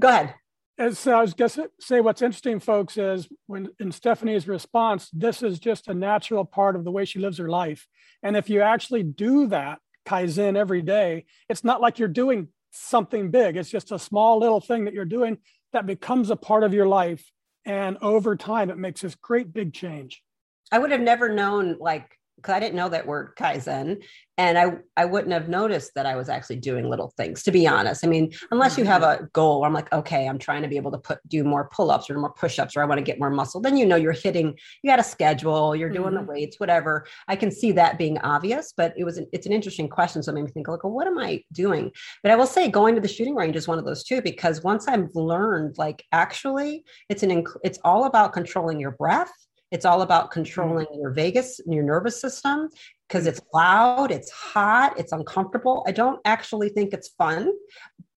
go 0.01 0.07
ahead. 0.07 0.33
As 0.79 1.05
I 1.05 1.21
was 1.21 1.35
to 1.35 1.69
say, 1.79 2.01
what's 2.01 2.23
interesting, 2.23 2.59
folks, 2.59 2.97
is 2.97 3.27
when 3.45 3.69
in 3.79 3.91
Stephanie's 3.91 4.47
response, 4.47 5.09
this 5.13 5.43
is 5.43 5.59
just 5.59 5.87
a 5.87 5.93
natural 5.93 6.45
part 6.45 6.75
of 6.75 6.83
the 6.83 6.91
way 6.91 7.05
she 7.05 7.19
lives 7.19 7.37
her 7.37 7.49
life. 7.49 7.87
And 8.23 8.35
if 8.35 8.49
you 8.49 8.61
actually 8.61 9.03
do 9.03 9.47
that 9.47 9.79
Kaizen 10.07 10.57
every 10.57 10.81
day, 10.81 11.25
it's 11.47 11.63
not 11.63 11.79
like 11.79 11.99
you're 11.99 12.07
doing 12.07 12.47
something 12.71 13.29
big. 13.29 13.55
It's 13.55 13.69
just 13.69 13.91
a 13.91 13.99
small 13.99 14.39
little 14.39 14.59
thing 14.59 14.85
that 14.85 14.95
you're 14.95 15.05
doing 15.05 15.37
that 15.73 15.85
becomes 15.85 16.31
a 16.31 16.35
part 16.35 16.63
of 16.63 16.73
your 16.73 16.87
life. 16.87 17.31
And 17.65 17.97
over 18.01 18.35
time, 18.35 18.71
it 18.71 18.77
makes 18.77 19.01
this 19.01 19.15
great 19.15 19.53
big 19.53 19.73
change. 19.73 20.23
I 20.71 20.79
would 20.79 20.91
have 20.91 21.01
never 21.01 21.29
known 21.29 21.77
like 21.79 22.17
I 22.51 22.59
didn't 22.59 22.75
know 22.75 22.89
that 22.89 23.07
word 23.07 23.35
Kaizen. 23.37 24.03
And 24.39 24.57
I, 24.57 24.77
I 24.97 25.05
wouldn't 25.05 25.31
have 25.31 25.47
noticed 25.47 25.91
that 25.93 26.07
I 26.07 26.15
was 26.15 26.27
actually 26.27 26.55
doing 26.55 26.89
little 26.89 27.13
things, 27.17 27.43
to 27.43 27.51
be 27.51 27.67
honest. 27.67 28.03
I 28.03 28.07
mean, 28.07 28.33
unless 28.49 28.79
you 28.79 28.83
have 28.85 29.03
a 29.03 29.29
goal 29.31 29.59
where 29.59 29.67
I'm 29.67 29.75
like, 29.75 29.93
okay, 29.93 30.27
I'm 30.27 30.39
trying 30.39 30.63
to 30.63 30.67
be 30.67 30.75
able 30.75 30.89
to 30.91 30.97
put 30.97 31.19
do 31.27 31.43
more 31.43 31.69
pull-ups 31.71 32.09
or 32.09 32.17
more 32.17 32.33
push-ups, 32.33 32.75
or 32.75 32.81
I 32.81 32.85
want 32.85 32.97
to 32.97 33.03
get 33.03 33.19
more 33.19 33.29
muscle, 33.29 33.61
then 33.61 33.77
you 33.77 33.85
know 33.85 33.95
you're 33.95 34.11
hitting, 34.11 34.57
you 34.81 34.89
got 34.89 34.99
a 34.99 35.03
schedule, 35.03 35.75
you're 35.75 35.89
doing 35.89 36.15
mm-hmm. 36.15 36.25
the 36.25 36.31
weights, 36.31 36.59
whatever. 36.59 37.05
I 37.27 37.35
can 37.35 37.51
see 37.51 37.73
that 37.73 37.99
being 37.99 38.17
obvious, 38.21 38.73
but 38.75 38.95
it 38.97 39.03
was 39.03 39.19
an, 39.19 39.27
it's 39.33 39.45
an 39.45 39.53
interesting 39.53 39.87
question. 39.87 40.23
So 40.23 40.31
it 40.31 40.35
made 40.35 40.45
me 40.45 40.51
think, 40.51 40.67
like, 40.67 40.83
well, 40.83 40.93
what 40.93 41.05
am 41.05 41.19
I 41.19 41.43
doing? 41.51 41.91
But 42.23 42.31
I 42.31 42.35
will 42.35 42.47
say 42.47 42.69
going 42.69 42.95
to 42.95 43.01
the 43.01 43.07
shooting 43.07 43.35
range 43.35 43.55
is 43.55 43.67
one 43.67 43.77
of 43.77 43.85
those 43.85 44.03
too, 44.03 44.19
because 44.23 44.63
once 44.63 44.87
I've 44.87 45.13
learned, 45.13 45.77
like 45.77 46.03
actually 46.11 46.85
it's 47.07 47.21
an 47.21 47.43
it's 47.63 47.79
all 47.83 48.05
about 48.05 48.33
controlling 48.33 48.79
your 48.79 48.91
breath 48.91 49.31
it's 49.73 49.85
all 49.85 50.03
about 50.03 50.25
mm-hmm. 50.25 50.33
controlling 50.33 50.87
your 50.93 51.11
vagus 51.11 51.59
and 51.59 51.73
your 51.73 51.83
nervous 51.83 52.21
system 52.21 52.69
because 53.09 53.23
mm-hmm. 53.23 53.29
it's 53.29 53.41
loud, 53.53 54.11
it's 54.11 54.31
hot, 54.31 54.97
it's 54.97 55.11
uncomfortable. 55.11 55.83
I 55.85 55.91
don't 55.91 56.21
actually 56.23 56.69
think 56.69 56.93
it's 56.93 57.09
fun, 57.09 57.51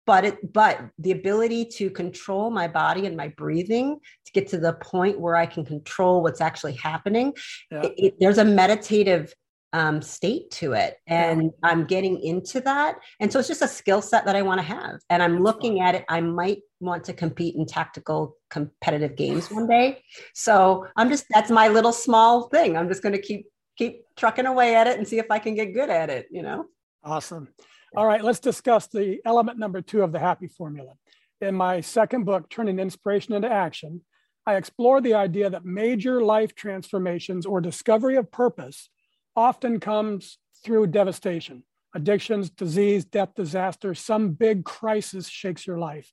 but 0.05 0.25
it 0.25 0.53
but 0.53 0.81
the 0.99 1.13
ability 1.13 1.65
to 1.77 1.89
control 1.91 2.51
my 2.51 2.69
body 2.69 3.07
and 3.07 3.17
my 3.17 3.29
breathing 3.29 3.99
to 4.27 4.33
get 4.33 4.49
to 4.49 4.59
the 4.59 4.75
point 4.75 5.19
where 5.19 5.37
I 5.37 5.47
can 5.47 5.65
control 5.65 6.23
what's 6.23 6.41
actually 6.41 6.75
happening. 6.75 7.33
Yeah. 7.71 7.83
It, 7.85 7.95
it, 7.97 8.15
there's 8.19 8.39
a 8.39 8.45
meditative 8.45 9.33
um, 9.75 10.01
state 10.01 10.51
to 10.53 10.73
it. 10.73 10.99
And 11.09 11.51
I'm 11.65 11.85
getting 11.85 12.23
into 12.23 12.61
that. 12.61 12.97
And 13.21 13.31
so 13.31 13.41
it's 13.41 13.49
just 13.49 13.61
a 13.61 13.69
skill 13.69 14.01
set 14.01 14.25
that 14.25 14.37
I 14.37 14.43
want 14.43 14.61
to 14.61 14.67
have. 14.67 15.01
And 15.11 15.21
I'm 15.21 15.43
looking 15.43 15.81
at 15.81 15.97
it. 15.97 16.05
I 16.09 16.21
might 16.21 16.61
want 16.79 17.03
to 17.05 17.13
compete 17.13 17.57
in 17.57 17.67
tactical 17.67 18.37
competitive 18.51 19.17
games 19.17 19.51
one 19.51 19.67
day. 19.67 20.01
So 20.33 20.87
I'm 20.97 21.11
just, 21.11 21.27
that's 21.29 21.51
my 21.51 21.69
little 21.69 21.93
small 21.93 22.49
thing. 22.49 22.77
I'm 22.77 22.89
just 22.89 23.03
going 23.03 23.15
to 23.15 23.21
keep, 23.21 23.47
keep 23.77 24.05
trucking 24.17 24.47
away 24.47 24.77
at 24.77 24.87
it 24.87 24.97
and 24.97 25.07
see 25.07 25.19
if 25.19 25.27
I 25.29 25.41
can 25.41 25.57
get 25.57 25.75
good 25.75 25.91
at 25.91 26.09
it, 26.09 26.29
you 26.31 26.43
know? 26.43 26.67
Awesome. 27.03 27.49
All 27.97 28.07
right, 28.07 28.25
let's 28.25 28.41
discuss 28.41 28.87
the 28.87 29.21
element 29.25 29.59
number 29.59 29.83
two 29.83 30.03
of 30.03 30.13
the 30.13 30.19
happy 30.19 30.49
formula. 30.49 30.95
In 31.41 31.55
my 31.55 31.81
second 31.81 32.25
book, 32.25 32.49
Turning 32.49 32.79
Inspiration 32.79 33.35
into 33.35 33.51
Action, 33.51 34.03
I 34.47 34.55
explore 34.57 35.01
the 35.01 35.15
idea 35.15 35.51
that 35.51 35.65
major 35.65 36.23
life 36.23 36.55
transformations 36.55 37.45
or 37.45 37.61
discovery 37.61 38.17
of 38.17 38.31
purpose 38.31 38.89
often 39.37 39.81
comes 39.81 40.39
through 40.65 40.89
devastation, 40.89 41.63
addictions, 41.95 42.51
disease, 42.51 43.05
death, 43.05 43.35
disaster, 43.35 43.95
some 43.95 44.31
big 44.31 44.65
crisis 44.65 45.29
shakes 45.29 45.67
your 45.67 45.79
life. 45.79 46.13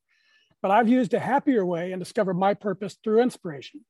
But 0.62 0.72
I've 0.72 0.90
used 0.90 1.14
a 1.14 1.20
happier 1.20 1.66
way 1.66 1.92
and 1.92 2.00
discovered 2.02 2.36
my 2.36 2.54
purpose 2.54 2.98
through 3.04 3.22
inspiration. 3.22 3.84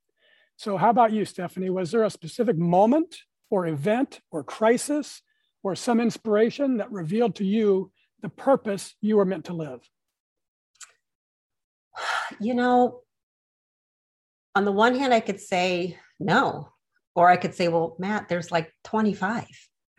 So, 0.55 0.77
how 0.77 0.89
about 0.89 1.11
you, 1.11 1.25
Stephanie? 1.25 1.69
Was 1.69 1.91
there 1.91 2.03
a 2.03 2.09
specific 2.09 2.57
moment 2.57 3.17
or 3.50 3.67
event 3.67 4.21
or 4.31 4.43
crisis 4.43 5.21
or 5.63 5.75
some 5.75 6.00
inspiration 6.00 6.77
that 6.77 6.91
revealed 6.91 7.35
to 7.35 7.45
you 7.45 7.91
the 8.21 8.29
purpose 8.29 8.95
you 9.01 9.17
were 9.17 9.25
meant 9.25 9.45
to 9.45 9.53
live? 9.53 9.81
You 12.39 12.53
know, 12.53 13.01
on 14.55 14.63
the 14.63 14.71
one 14.71 14.95
hand, 14.95 15.13
I 15.13 15.19
could 15.19 15.41
say 15.41 15.97
no. 16.17 16.69
Or 17.15 17.29
I 17.29 17.37
could 17.37 17.53
say, 17.53 17.67
well, 17.67 17.95
Matt, 17.99 18.29
there's 18.29 18.51
like 18.51 18.73
25. 18.83 19.45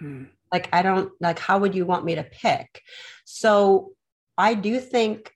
Mm. 0.03 0.29
Like, 0.53 0.69
I 0.73 0.83
don't 0.83 1.11
like, 1.21 1.39
how 1.39 1.59
would 1.59 1.75
you 1.75 1.87
want 1.87 2.05
me 2.05 2.15
to 2.15 2.25
pick? 2.25 2.83
So 3.25 3.93
I 4.37 4.55
do 4.55 4.81
think 4.81 5.33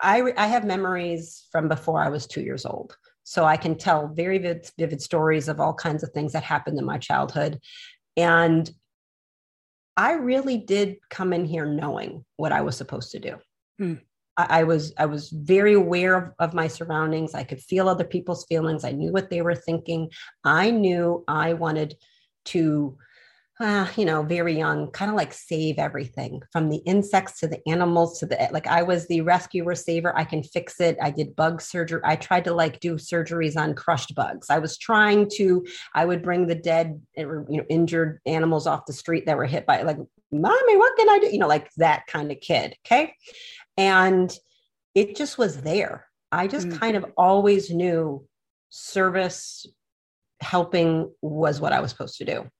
I, 0.00 0.32
I 0.36 0.46
have 0.46 0.64
memories 0.64 1.46
from 1.50 1.68
before 1.68 2.02
I 2.02 2.08
was 2.08 2.26
two 2.26 2.42
years 2.42 2.64
old. 2.66 2.96
So 3.24 3.44
I 3.44 3.56
can 3.56 3.76
tell 3.76 4.08
very 4.08 4.38
vivid, 4.38 4.70
vivid 4.78 5.02
stories 5.02 5.48
of 5.48 5.60
all 5.60 5.74
kinds 5.74 6.02
of 6.02 6.10
things 6.10 6.32
that 6.32 6.44
happened 6.44 6.78
in 6.78 6.84
my 6.84 6.98
childhood. 6.98 7.58
And 8.16 8.70
I 9.96 10.12
really 10.12 10.58
did 10.58 10.96
come 11.10 11.32
in 11.32 11.44
here 11.44 11.66
knowing 11.66 12.24
what 12.36 12.52
I 12.52 12.60
was 12.60 12.76
supposed 12.76 13.10
to 13.12 13.18
do. 13.18 13.36
Mm. 13.80 14.00
I, 14.36 14.64
was 14.64 14.92
I 14.98 15.06
was 15.06 15.30
very 15.30 15.74
aware 15.74 16.14
of, 16.14 16.32
of 16.38 16.54
my 16.54 16.68
surroundings. 16.68 17.34
I 17.34 17.44
could 17.44 17.60
feel 17.60 17.88
other 17.88 18.04
people's 18.04 18.44
feelings. 18.44 18.84
I 18.84 18.92
knew 18.92 19.12
what 19.12 19.30
they 19.30 19.42
were 19.42 19.54
thinking. 19.54 20.10
I 20.44 20.70
knew 20.70 21.24
I 21.26 21.54
wanted 21.54 21.96
to 22.46 22.98
uh, 23.58 23.88
you 23.96 24.04
know, 24.04 24.22
very 24.22 24.54
young, 24.54 24.90
kind 24.90 25.10
of 25.10 25.16
like 25.16 25.32
save 25.32 25.78
everything 25.78 26.42
from 26.52 26.68
the 26.68 26.76
insects 26.78 27.40
to 27.40 27.48
the 27.48 27.66
animals 27.66 28.18
to 28.18 28.26
the 28.26 28.48
like. 28.52 28.66
I 28.66 28.82
was 28.82 29.08
the 29.08 29.22
rescuer 29.22 29.74
saver. 29.74 30.16
I 30.16 30.24
can 30.24 30.42
fix 30.42 30.78
it. 30.78 30.98
I 31.00 31.10
did 31.10 31.34
bug 31.34 31.62
surgery. 31.62 32.02
I 32.04 32.16
tried 32.16 32.44
to 32.44 32.52
like 32.52 32.80
do 32.80 32.96
surgeries 32.96 33.56
on 33.56 33.74
crushed 33.74 34.14
bugs. 34.14 34.50
I 34.50 34.58
was 34.58 34.76
trying 34.76 35.30
to. 35.36 35.64
I 35.94 36.04
would 36.04 36.22
bring 36.22 36.46
the 36.46 36.54
dead, 36.54 37.00
you 37.16 37.46
know, 37.48 37.64
injured 37.70 38.20
animals 38.26 38.66
off 38.66 38.86
the 38.86 38.92
street 38.92 39.24
that 39.24 39.38
were 39.38 39.46
hit 39.46 39.64
by 39.64 39.82
like, 39.82 39.98
mommy, 40.30 40.76
what 40.76 40.96
can 40.98 41.08
I 41.08 41.18
do? 41.20 41.28
You 41.28 41.38
know, 41.38 41.48
like 41.48 41.70
that 41.78 42.06
kind 42.08 42.30
of 42.30 42.40
kid. 42.40 42.76
Okay, 42.86 43.14
and 43.76 44.36
it 44.94 45.16
just 45.16 45.38
was 45.38 45.60
there. 45.62 46.06
I 46.32 46.46
just 46.46 46.68
mm-hmm. 46.68 46.78
kind 46.78 46.96
of 46.96 47.06
always 47.16 47.70
knew 47.70 48.26
service 48.70 49.66
helping 50.40 51.10
was 51.22 51.60
what 51.60 51.72
I 51.72 51.80
was 51.80 51.90
supposed 51.90 52.18
to 52.18 52.24
do. 52.24 52.50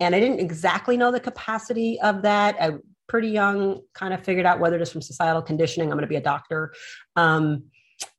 And 0.00 0.14
I 0.14 0.20
didn't 0.20 0.40
exactly 0.40 0.96
know 0.96 1.10
the 1.10 1.20
capacity 1.20 2.00
of 2.00 2.22
that. 2.22 2.56
I 2.60 2.72
pretty 3.08 3.28
young 3.28 3.80
kind 3.94 4.12
of 4.12 4.24
figured 4.24 4.46
out 4.46 4.58
whether 4.58 4.78
just 4.78 4.92
from 4.92 5.02
societal 5.02 5.42
conditioning, 5.42 5.90
I'm 5.90 5.96
going 5.96 6.02
to 6.02 6.08
be 6.08 6.16
a 6.16 6.20
doctor. 6.20 6.72
Um, 7.14 7.64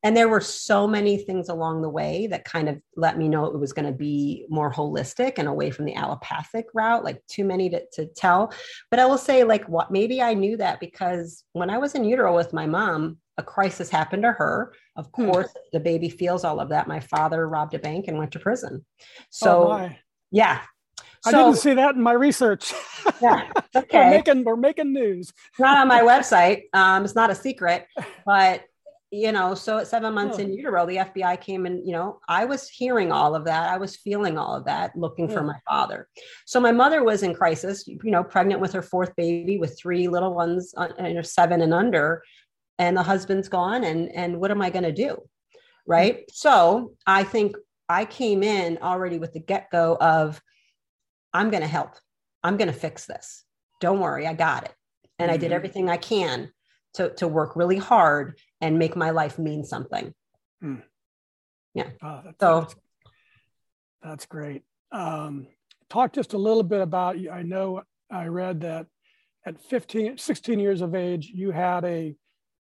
and 0.04 0.16
there 0.16 0.30
were 0.30 0.42
so 0.42 0.88
many 0.88 1.18
things 1.18 1.50
along 1.50 1.82
the 1.82 1.90
way 1.90 2.28
that 2.28 2.46
kind 2.46 2.70
of 2.70 2.82
let 2.96 3.18
me 3.18 3.28
know 3.28 3.46
it 3.46 3.60
was 3.60 3.74
going 3.74 3.86
to 3.86 3.92
be 3.92 4.46
more 4.50 4.72
holistic 4.72 5.34
and 5.38 5.48
away 5.48 5.70
from 5.70 5.86
the 5.86 5.96
allopathic 5.96 6.68
route 6.74 7.04
like 7.04 7.22
too 7.28 7.44
many 7.44 7.70
to, 7.70 7.84
to 7.92 8.06
tell 8.08 8.52
but 8.90 9.00
i 9.00 9.06
will 9.06 9.18
say 9.18 9.44
like 9.44 9.68
what 9.68 9.92
maybe 9.92 10.22
i 10.22 10.34
knew 10.34 10.58
that 10.58 10.80
because 10.80 11.44
when 11.54 11.70
i 11.70 11.78
was 11.78 11.96
in 11.96 12.04
utero 12.04 12.36
with 12.36 12.54
my 12.54 12.66
mom 12.66 13.18
a 13.38 13.44
crisis 13.44 13.90
happened 13.90 14.24
to 14.24 14.32
her 14.32 14.74
of 14.96 15.08
hmm. 15.14 15.26
course 15.26 15.52
hmm. 15.52 15.60
the 15.74 15.80
baby 15.80 16.10
feels 16.10 16.44
all 16.44 16.60
of 16.60 16.70
that 16.70 16.88
my 16.88 17.00
father 17.00 17.48
robbed 17.48 17.74
a 17.74 17.80
bank 17.80 18.08
and 18.08 18.18
went 18.18 18.32
to 18.32 18.40
prison 18.40 18.86
so 19.30 19.72
oh 19.72 19.90
yeah 20.32 20.62
I 21.26 21.32
didn't 21.32 21.56
see 21.56 21.74
that 21.74 21.96
in 21.96 22.02
my 22.02 22.14
research. 22.14 22.74
Yeah. 23.22 23.50
Okay. 23.76 23.98
we're 23.98 24.10
making 24.10 24.44
we're 24.44 24.56
making 24.56 24.94
news. 24.94 25.30
It's 25.30 25.60
not 25.60 25.78
on 25.78 25.88
my 25.88 26.02
website. 26.12 26.64
Um, 26.74 27.06
it's 27.06 27.16
not 27.16 27.30
a 27.30 27.36
secret, 27.36 27.88
but 28.26 28.64
you 29.12 29.32
know, 29.32 29.56
so 29.56 29.78
at 29.78 29.88
seven 29.88 30.14
months 30.14 30.38
in 30.38 30.52
utero, 30.52 30.86
the 30.86 30.98
FBI 30.98 31.40
came 31.40 31.66
and, 31.66 31.86
you 31.86 31.94
know, 31.94 32.20
I 32.28 32.44
was 32.44 32.68
hearing 32.68 33.12
all 33.12 33.36
of 33.36 33.46
that. 33.46 33.70
I 33.70 33.78
was 33.78 33.96
feeling 33.96 34.38
all 34.38 34.54
of 34.54 34.66
that, 34.66 34.98
looking 34.98 35.30
for 35.30 35.44
my 35.44 35.58
father. 35.68 36.10
So 36.46 36.60
my 36.60 36.74
mother 36.74 37.04
was 37.04 37.24
in 37.24 37.34
crisis, 37.34 37.88
you 37.88 38.00
know, 38.04 38.24
pregnant 38.24 38.60
with 38.60 38.74
her 38.74 38.82
fourth 38.82 39.16
baby 39.16 39.58
with 39.58 39.80
three 39.80 40.10
little 40.10 40.34
ones, 40.34 40.74
uh, 40.76 40.90
you 41.00 41.14
know, 41.14 41.22
seven 41.22 41.62
and 41.62 41.74
under, 41.74 42.22
and 42.80 42.98
the 42.98 43.04
husband's 43.04 43.48
gone. 43.48 43.86
And, 43.86 44.12
and 44.14 44.42
what 44.42 44.52
am 44.52 44.62
I 44.62 44.70
going 44.70 44.84
to 44.84 44.92
do? 44.92 45.18
Right. 45.86 46.26
So 46.30 46.92
I 47.06 47.24
think 47.24 47.56
I 47.88 48.04
came 48.04 48.44
in 48.44 48.78
already 48.82 49.20
with 49.20 49.32
the 49.32 49.40
get 49.40 49.72
go 49.72 49.96
of, 50.02 50.42
I'm 51.34 51.50
going 51.50 51.64
to 51.64 51.68
help. 51.68 51.92
I'm 52.44 52.58
going 52.58 52.68
to 52.68 52.74
fix 52.74 53.06
this. 53.06 53.46
Don't 53.80 54.02
worry. 54.02 54.28
I 54.28 54.34
got 54.34 54.66
it. 54.66 54.74
And 55.18 55.30
mm-hmm. 55.30 55.34
I 55.34 55.38
did 55.38 55.46
mm-hmm. 55.48 55.56
everything 55.56 55.90
I 55.90 55.98
can 55.98 56.52
to, 56.98 57.10
to 57.16 57.28
work 57.28 57.56
really 57.56 57.78
hard 57.78 58.40
and 58.60 58.80
make 58.80 58.96
my 58.96 59.12
life 59.12 59.38
mean 59.38 59.64
something. 59.64 60.14
Mm. 60.64 60.82
Yeah. 61.76 61.90
Oh, 62.02 62.22
that's, 62.26 62.38
so 62.40 62.60
that's, 62.62 62.76
that's 64.04 64.26
great. 64.26 64.64
Um, 64.92 65.46
talk 65.90 66.12
just 66.14 66.34
a 66.34 66.38
little 66.40 66.64
bit 66.64 66.82
about, 66.82 67.16
I 67.32 67.44
know 67.44 67.84
I 68.12 68.26
read 68.26 68.62
that 68.62 68.88
at 69.46 69.62
15, 69.62 70.18
16 70.18 70.60
years 70.60 70.82
of 70.82 70.96
age, 70.96 71.32
you 71.34 71.52
had 71.52 71.86
a, 71.86 72.16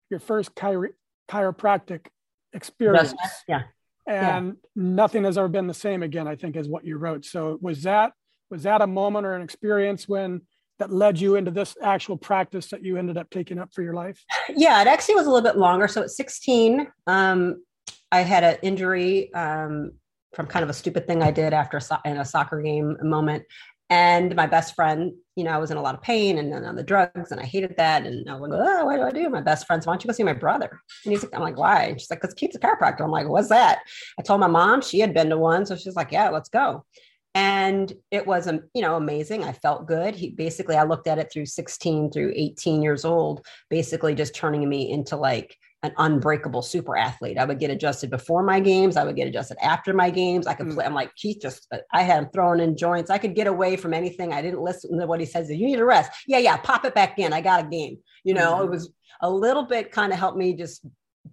your 0.09 0.21
first 0.21 0.55
chiro- 0.55 0.93
chiropractic 1.29 2.07
experience. 2.53 3.13
Yes. 3.21 3.43
Yeah. 3.49 3.61
And 4.07 4.47
yeah. 4.47 4.53
nothing 4.75 5.25
has 5.25 5.37
ever 5.37 5.49
been 5.49 5.67
the 5.67 5.73
same 5.73 6.03
again, 6.03 6.27
I 6.27 6.37
think 6.37 6.55
is 6.55 6.69
what 6.69 6.85
you 6.85 6.97
wrote. 6.97 7.25
So 7.25 7.59
was 7.61 7.83
that, 7.83 8.13
was 8.49 8.63
that 8.63 8.81
a 8.81 8.87
moment 8.87 9.25
or 9.25 9.35
an 9.35 9.41
experience 9.41 10.07
when 10.07 10.41
that 10.81 10.91
led 10.91 11.19
you 11.19 11.35
into 11.35 11.51
this 11.51 11.77
actual 11.83 12.17
practice 12.17 12.67
that 12.67 12.83
you 12.83 12.97
ended 12.97 13.15
up 13.15 13.29
taking 13.29 13.59
up 13.59 13.69
for 13.71 13.83
your 13.83 13.93
life? 13.93 14.19
Yeah, 14.49 14.81
it 14.81 14.87
actually 14.87 15.15
was 15.15 15.27
a 15.27 15.29
little 15.29 15.47
bit 15.47 15.57
longer. 15.57 15.87
So 15.87 16.01
at 16.01 16.09
16, 16.09 16.87
um, 17.05 17.63
I 18.11 18.21
had 18.21 18.43
an 18.43 18.57
injury 18.63 19.31
um, 19.33 19.91
from 20.33 20.47
kind 20.47 20.63
of 20.63 20.69
a 20.69 20.73
stupid 20.73 21.05
thing 21.05 21.21
I 21.21 21.29
did 21.29 21.53
after 21.53 21.77
a 21.77 21.81
so- 21.81 21.99
in 22.03 22.17
a 22.17 22.25
soccer 22.25 22.61
game 22.61 22.97
moment. 23.03 23.43
And 23.91 24.35
my 24.35 24.47
best 24.47 24.73
friend, 24.73 25.13
you 25.35 25.43
know, 25.43 25.51
I 25.51 25.57
was 25.57 25.69
in 25.69 25.77
a 25.77 25.81
lot 25.81 25.93
of 25.93 26.01
pain 26.01 26.39
and 26.39 26.51
then 26.51 26.65
on 26.65 26.75
the 26.75 26.83
drugs, 26.83 27.31
and 27.31 27.39
I 27.39 27.45
hated 27.45 27.75
that. 27.77 28.07
And 28.07 28.27
I 28.27 28.33
was 28.33 28.49
like, 28.49 28.59
oh, 28.59 28.85
what 28.85 28.95
do 28.95 29.03
I 29.03 29.11
do? 29.11 29.29
My 29.29 29.41
best 29.41 29.67
friend's, 29.67 29.85
why 29.85 29.93
don't 29.93 30.03
you 30.03 30.07
go 30.07 30.13
see 30.13 30.23
my 30.23 30.33
brother? 30.33 30.79
And 31.05 31.11
he's 31.11 31.21
like, 31.21 31.35
I'm 31.35 31.41
like, 31.41 31.57
why? 31.57 31.83
And 31.83 31.99
she's 31.99 32.09
like, 32.09 32.21
because 32.21 32.33
Keith's 32.33 32.55
a 32.55 32.59
chiropractor. 32.59 33.01
I'm 33.01 33.11
like, 33.11 33.29
what's 33.29 33.49
that? 33.49 33.79
I 34.17 34.23
told 34.23 34.39
my 34.39 34.47
mom 34.47 34.81
she 34.81 34.99
had 34.99 35.13
been 35.13 35.29
to 35.29 35.37
one. 35.37 35.65
So 35.65 35.75
she's 35.75 35.95
like, 35.95 36.11
yeah, 36.11 36.29
let's 36.29 36.49
go 36.49 36.85
and 37.33 37.93
it 38.11 38.27
was 38.27 38.47
um, 38.47 38.61
you 38.73 38.81
know 38.81 38.95
amazing 38.95 39.43
i 39.43 39.51
felt 39.51 39.87
good 39.87 40.15
he 40.15 40.29
basically 40.29 40.75
i 40.75 40.83
looked 40.83 41.07
at 41.07 41.17
it 41.17 41.31
through 41.31 41.45
16 41.45 42.11
through 42.11 42.33
18 42.35 42.81
years 42.81 43.05
old 43.05 43.45
basically 43.69 44.13
just 44.13 44.35
turning 44.35 44.67
me 44.67 44.91
into 44.91 45.15
like 45.15 45.57
an 45.83 45.93
unbreakable 45.97 46.61
super 46.61 46.95
athlete. 46.95 47.39
I 47.39 47.45
would 47.45 47.59
get 47.59 47.71
adjusted 47.71 48.11
before 48.11 48.43
my 48.43 48.59
games. 48.59 48.97
I 48.97 49.03
would 49.03 49.15
get 49.15 49.27
adjusted 49.27 49.57
after 49.63 49.93
my 49.93 50.11
games. 50.11 50.45
I 50.45 50.53
could 50.53 50.67
mm. 50.67 50.75
play. 50.75 50.85
I'm 50.85 50.93
like, 50.93 51.15
Keith 51.15 51.39
just, 51.41 51.67
I 51.91 52.03
had 52.03 52.23
him 52.23 52.29
throwing 52.31 52.59
in 52.59 52.77
joints. 52.77 53.09
I 53.09 53.17
could 53.17 53.35
get 53.35 53.47
away 53.47 53.75
from 53.77 53.93
anything. 53.93 54.31
I 54.31 54.41
didn't 54.41 54.61
listen 54.61 54.99
to 54.99 55.07
what 55.07 55.19
he 55.19 55.25
says. 55.25 55.49
You 55.49 55.65
need 55.65 55.79
a 55.79 55.85
rest. 55.85 56.11
Yeah, 56.27 56.37
yeah, 56.37 56.57
pop 56.57 56.85
it 56.85 56.93
back 56.93 57.17
in. 57.17 57.33
I 57.33 57.41
got 57.41 57.65
a 57.65 57.67
game. 57.67 57.97
You 58.23 58.35
know, 58.35 58.57
mm. 58.57 58.65
it 58.65 58.69
was 58.69 58.91
a 59.21 59.29
little 59.29 59.63
bit 59.63 59.91
kind 59.91 60.13
of 60.13 60.19
helped 60.19 60.37
me 60.37 60.53
just 60.53 60.85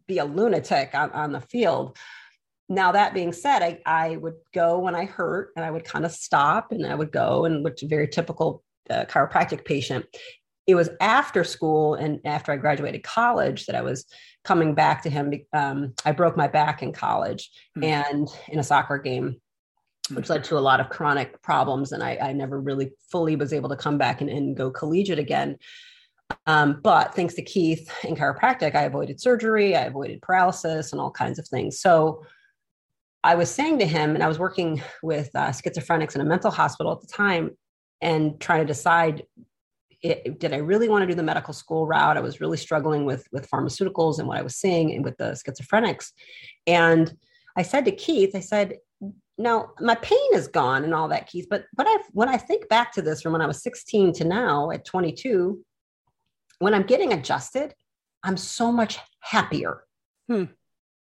be 0.07 0.19
a 0.19 0.25
lunatic 0.25 0.95
on, 0.95 1.11
on 1.13 1.33
the 1.33 1.41
field. 1.41 1.99
Now, 2.69 2.93
that 2.93 3.15
being 3.15 3.33
said, 3.33 3.63
I, 3.63 3.81
I 3.87 4.17
would 4.17 4.35
go 4.53 4.79
when 4.79 4.95
I 4.95 5.07
hurt 5.07 5.53
and 5.57 5.65
I 5.65 5.71
would 5.71 5.85
kind 5.85 6.05
of 6.05 6.13
stop 6.13 6.71
and 6.71 6.87
I 6.87 6.95
would 6.95 7.13
go 7.13 7.47
and 7.47 7.65
which 7.65 7.83
very 7.87 8.07
typical 8.09 8.63
uh, 8.91 9.05
chiropractic 9.07 9.65
patient 9.65 10.05
it 10.69 10.75
was 10.75 10.91
after 11.01 11.45
school 11.45 11.95
and 11.95 12.21
after 12.27 12.53
I 12.53 12.57
graduated 12.57 13.03
college 13.03 13.65
that 13.67 13.75
I 13.75 13.81
was 13.81 14.05
coming 14.45 14.75
back 14.75 15.03
to 15.03 15.11
him. 15.11 15.33
Um, 15.55 15.95
I 16.05 16.13
broke 16.13 16.37
my 16.37 16.47
back 16.47 16.83
in 16.83 16.93
college 16.93 17.51
mm-hmm. 17.77 17.85
and 17.85 18.29
in 18.49 18.59
a 18.59 18.63
soccer 18.63 18.99
game, 18.99 19.41
which 20.13 20.29
led 20.29 20.45
to 20.45 20.59
a 20.59 20.61
lot 20.61 20.81
of 20.81 20.91
chronic 20.91 21.41
problems. 21.41 21.93
And 21.93 22.03
I, 22.03 22.19
I 22.21 22.33
never 22.35 22.61
really 22.61 22.93
fully 23.11 23.35
was 23.35 23.55
able 23.55 23.71
to 23.71 23.77
come 23.77 23.97
back 23.97 24.21
and, 24.21 24.29
and 24.29 24.55
go 24.55 24.71
collegiate 24.71 25.19
again. 25.19 25.57
Um, 26.47 26.81
but 26.83 27.15
thanks 27.15 27.33
to 27.35 27.43
Keith 27.43 27.91
in 28.05 28.15
chiropractic, 28.15 28.75
I 28.75 28.83
avoided 28.83 29.23
surgery, 29.23 29.75
I 29.75 29.85
avoided 29.85 30.21
paralysis, 30.21 30.93
and 30.93 31.01
all 31.01 31.11
kinds 31.11 31.39
of 31.39 31.49
things. 31.49 31.81
So 31.81 32.27
I 33.25 33.35
was 33.35 33.51
saying 33.51 33.81
to 33.81 33.87
him, 33.87 34.15
and 34.15 34.23
I 34.23 34.29
was 34.29 34.39
working 34.39 34.83
with 35.03 35.31
uh, 35.35 35.49
schizophrenics 35.49 36.15
in 36.15 36.21
a 36.21 36.25
mental 36.25 36.51
hospital 36.51 36.93
at 36.93 37.01
the 37.01 37.09
time, 37.09 37.51
and 38.01 38.41
trying 38.41 38.61
to 38.61 38.67
decide 38.67 39.25
it, 40.03 40.39
did 40.39 40.53
I 40.53 40.59
really 40.59 40.89
want 40.89 41.03
to 41.03 41.07
do 41.07 41.15
the 41.15 41.23
medical 41.23 41.53
school 41.53 41.87
route? 41.87 42.17
I 42.17 42.21
was 42.21 42.41
really 42.41 42.57
struggling 42.57 43.05
with 43.05 43.27
with 43.33 43.51
pharmaceuticals 43.51 44.19
and 44.19 44.29
what 44.29 44.39
I 44.39 44.43
was 44.43 44.57
seeing 44.57 44.93
and 44.93 45.05
with 45.05 45.17
the 45.17 45.41
schizophrenics. 45.45 46.13
And 46.67 47.13
I 47.57 47.63
said 47.63 47.85
to 47.87 47.91
Keith, 47.91 48.37
I 48.37 48.41
said, 48.41 48.77
"Now 49.37 49.71
my 49.81 49.97
pain 49.97 50.31
is 50.35 50.47
gone 50.47 50.85
and 50.85 50.95
all 50.95 51.09
that, 51.09 51.27
Keith. 51.27 51.47
But 51.51 51.65
but 51.77 51.87
I 51.89 51.99
when 52.13 52.29
I 52.29 52.37
think 52.37 52.69
back 52.69 52.93
to 52.93 53.03
this 53.03 53.23
from 53.23 53.33
when 53.33 53.43
I 53.43 53.47
was 53.47 53.63
16 53.63 54.13
to 54.15 54.25
now 54.25 54.71
at 54.71 54.85
22, 54.85 55.61
when 56.61 56.75
I'm 56.75 56.85
getting 56.85 57.13
adjusted, 57.13 57.75
I'm 58.23 58.37
so 58.37 58.71
much 58.71 58.99
happier. 59.21 59.83
Hmm. 60.29 60.45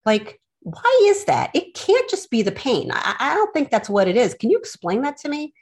Like 0.06 0.40
why 0.62 1.00
is 1.04 1.24
that? 1.24 1.50
It 1.54 1.74
can't 1.74 2.08
just 2.10 2.30
be 2.30 2.42
the 2.42 2.52
pain. 2.52 2.90
I, 2.92 3.16
I, 3.18 3.34
don't 3.34 3.52
think 3.52 3.70
that's 3.70 3.88
what 3.88 4.08
it 4.08 4.16
is. 4.16 4.34
Can 4.34 4.50
you 4.50 4.58
explain 4.58 5.02
that 5.02 5.16
to 5.18 5.28
me? 5.28 5.54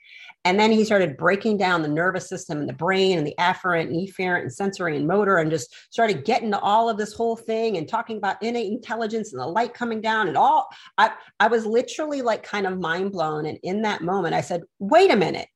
And 0.45 0.59
then 0.59 0.73
he 0.73 0.85
started 0.85 1.17
breaking 1.17 1.57
down 1.57 1.83
the 1.83 1.89
nervous 1.89 2.29
system 2.29 2.59
and 2.59 2.69
the 2.69 2.75
brain 2.75 3.19
and 3.19 3.27
the 3.27 3.35
afferent 3.39 3.89
and 3.89 4.09
efferent 4.09 4.43
and 4.43 4.53
sensory 4.53 4.97
and 4.97 5.07
motor 5.07 5.37
and 5.37 5.51
just 5.51 5.75
started 5.91 6.25
getting 6.25 6.51
to 6.53 6.59
all 6.61 6.89
of 6.89 6.97
this 6.97 7.13
whole 7.13 7.37
thing 7.37 7.77
and 7.77 7.89
talking 7.89 8.17
about 8.17 8.43
innate 8.43 8.73
intelligence 8.73 9.33
and 9.33 9.41
the 9.41 9.47
light 9.47 9.75
coming 9.75 10.01
down 10.01 10.29
and 10.29 10.37
all. 10.37 10.69
I, 10.97 11.13
I 11.41 11.49
was 11.49 11.67
literally 11.67 12.23
like 12.23 12.43
kind 12.43 12.67
of 12.67 12.79
mind 12.79 13.13
blown. 13.13 13.47
And 13.47 13.59
in 13.63 13.83
that 13.83 14.03
moment, 14.03 14.35
I 14.35 14.41
said, 14.41 14.63
wait 14.79 15.11
a 15.11 15.17
minute. 15.17 15.49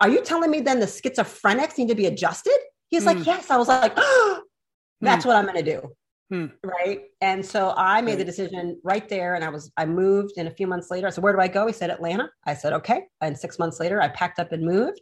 Are 0.00 0.08
you 0.08 0.22
telling 0.22 0.50
me 0.50 0.60
then 0.60 0.78
the 0.78 0.86
schizophrenics 0.86 1.78
need 1.78 1.88
to 1.88 1.94
be 1.94 2.06
adjusted? 2.06 2.58
He's 2.88 3.02
mm. 3.02 3.06
like, 3.06 3.16
hmm. 3.18 3.24
yes. 3.24 3.50
I 3.50 3.56
was 3.56 3.68
like, 3.68 3.92
oh, 3.96 4.42
that's 5.00 5.24
mm. 5.24 5.28
what 5.28 5.36
I'm 5.36 5.44
going 5.44 5.64
to 5.64 5.80
do. 5.80 5.92
Hmm. 6.30 6.46
Right. 6.62 7.04
And 7.22 7.44
so 7.44 7.72
I 7.76 8.02
made 8.02 8.18
the 8.18 8.24
decision 8.24 8.78
right 8.84 9.08
there. 9.08 9.34
And 9.34 9.42
I 9.42 9.48
was, 9.48 9.72
I 9.78 9.86
moved. 9.86 10.32
And 10.36 10.46
a 10.46 10.50
few 10.50 10.66
months 10.66 10.90
later, 10.90 11.06
I 11.06 11.10
said, 11.10 11.24
Where 11.24 11.32
do 11.32 11.40
I 11.40 11.48
go? 11.48 11.66
He 11.66 11.72
said, 11.72 11.90
Atlanta. 11.90 12.28
I 12.44 12.52
said, 12.54 12.74
Okay. 12.74 13.04
And 13.22 13.36
six 13.36 13.58
months 13.58 13.80
later, 13.80 14.02
I 14.02 14.08
packed 14.08 14.38
up 14.38 14.52
and 14.52 14.62
moved. 14.62 15.00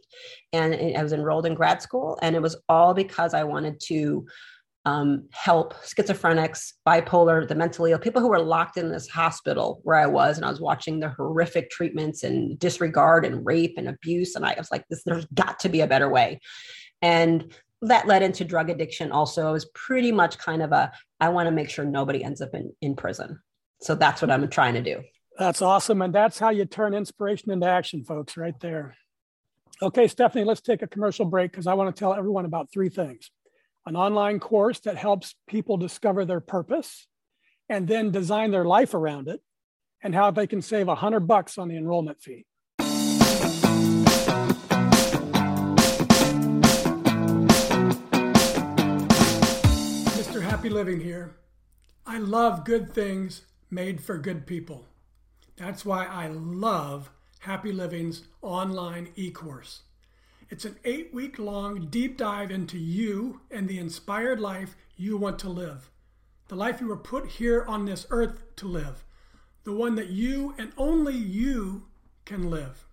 And 0.53 0.97
I 0.97 1.03
was 1.03 1.11
enrolled 1.11 1.45
in 1.45 1.53
grad 1.53 1.81
school. 1.81 2.17
And 2.21 2.35
it 2.35 2.41
was 2.41 2.55
all 2.69 2.93
because 2.93 3.33
I 3.33 3.43
wanted 3.43 3.79
to 3.87 4.25
um, 4.85 5.27
help 5.33 5.73
schizophrenics, 5.83 6.71
bipolar, 6.87 7.45
the 7.45 7.55
mentally 7.55 7.91
ill, 7.91 7.99
people 7.99 8.21
who 8.21 8.29
were 8.29 8.39
locked 8.39 8.77
in 8.77 8.89
this 8.89 9.09
hospital 9.09 9.81
where 9.83 9.97
I 9.97 10.05
was. 10.05 10.37
And 10.37 10.45
I 10.45 10.49
was 10.49 10.61
watching 10.61 11.01
the 11.01 11.09
horrific 11.09 11.69
treatments 11.69 12.23
and 12.23 12.57
disregard 12.57 13.25
and 13.25 13.45
rape 13.45 13.73
and 13.77 13.89
abuse. 13.89 14.35
And 14.35 14.45
I 14.45 14.55
was 14.57 14.71
like, 14.71 14.85
this, 14.89 15.03
there's 15.03 15.25
got 15.33 15.59
to 15.59 15.69
be 15.69 15.81
a 15.81 15.87
better 15.87 16.07
way. 16.07 16.39
And 17.01 17.53
that 17.81 18.07
led 18.07 18.23
into 18.23 18.43
drug 18.43 18.69
addiction 18.69 19.11
also. 19.11 19.49
It 19.49 19.53
was 19.53 19.65
pretty 19.73 20.11
much 20.11 20.37
kind 20.37 20.61
of 20.61 20.71
a, 20.71 20.91
I 21.19 21.29
want 21.29 21.47
to 21.47 21.51
make 21.51 21.69
sure 21.69 21.85
nobody 21.85 22.23
ends 22.23 22.41
up 22.41 22.53
in, 22.53 22.73
in 22.81 22.95
prison. 22.95 23.39
So 23.81 23.95
that's 23.95 24.21
what 24.21 24.31
I'm 24.31 24.47
trying 24.49 24.73
to 24.73 24.81
do. 24.81 25.03
That's 25.37 25.61
awesome. 25.61 26.01
And 26.01 26.13
that's 26.13 26.39
how 26.39 26.49
you 26.49 26.65
turn 26.65 26.93
inspiration 26.93 27.51
into 27.51 27.67
action, 27.67 28.03
folks, 28.03 28.37
right 28.37 28.59
there. 28.59 28.95
Okay, 29.81 30.07
Stephanie, 30.07 30.43
let's 30.43 30.61
take 30.61 30.81
a 30.81 30.87
commercial 30.87 31.25
break 31.25 31.51
because 31.51 31.67
I 31.67 31.75
want 31.75 31.95
to 31.95 31.99
tell 31.99 32.15
everyone 32.15 32.45
about 32.45 32.71
three 32.71 32.89
things 32.89 33.29
an 33.85 33.95
online 33.95 34.37
course 34.37 34.81
that 34.81 34.97
helps 34.97 35.33
people 35.47 35.77
discover 35.77 36.25
their 36.25 36.41
purpose 36.41 37.07
and 37.69 37.87
then 37.87 38.11
design 38.11 38.51
their 38.51 38.65
life 38.65 38.93
around 38.93 39.27
it, 39.27 39.41
and 40.01 40.13
how 40.13 40.31
they 40.31 40.47
can 40.47 40.61
save 40.61 40.87
a 40.87 40.95
hundred 40.95 41.21
bucks 41.21 41.57
on 41.57 41.67
the 41.67 41.77
enrollment 41.77 42.21
fee. 42.21 42.45
Happy 50.67 50.75
living 50.75 50.99
here. 50.99 51.37
I 52.05 52.17
love 52.17 52.65
good 52.65 52.93
things 52.93 53.43
made 53.71 54.03
for 54.03 54.17
good 54.17 54.45
people. 54.45 54.85
That's 55.55 55.85
why 55.85 56.05
I 56.05 56.27
love 56.27 57.09
Happy 57.39 57.71
Living's 57.71 58.23
online 58.41 59.07
e 59.15 59.31
course. 59.31 59.83
It's 60.49 60.65
an 60.65 60.75
eight 60.83 61.13
week 61.13 61.39
long 61.39 61.87
deep 61.87 62.17
dive 62.17 62.51
into 62.51 62.77
you 62.77 63.39
and 63.49 63.69
the 63.69 63.79
inspired 63.79 64.41
life 64.41 64.75
you 64.97 65.15
want 65.15 65.39
to 65.39 65.49
live. 65.49 65.89
The 66.49 66.55
life 66.55 66.81
you 66.81 66.87
were 66.87 66.97
put 66.97 67.27
here 67.27 67.63
on 67.65 67.85
this 67.85 68.05
earth 68.09 68.43
to 68.57 68.67
live. 68.67 69.05
The 69.63 69.71
one 69.71 69.95
that 69.95 70.09
you 70.09 70.53
and 70.57 70.73
only 70.77 71.15
you 71.15 71.85
can 72.25 72.49
live. 72.49 72.85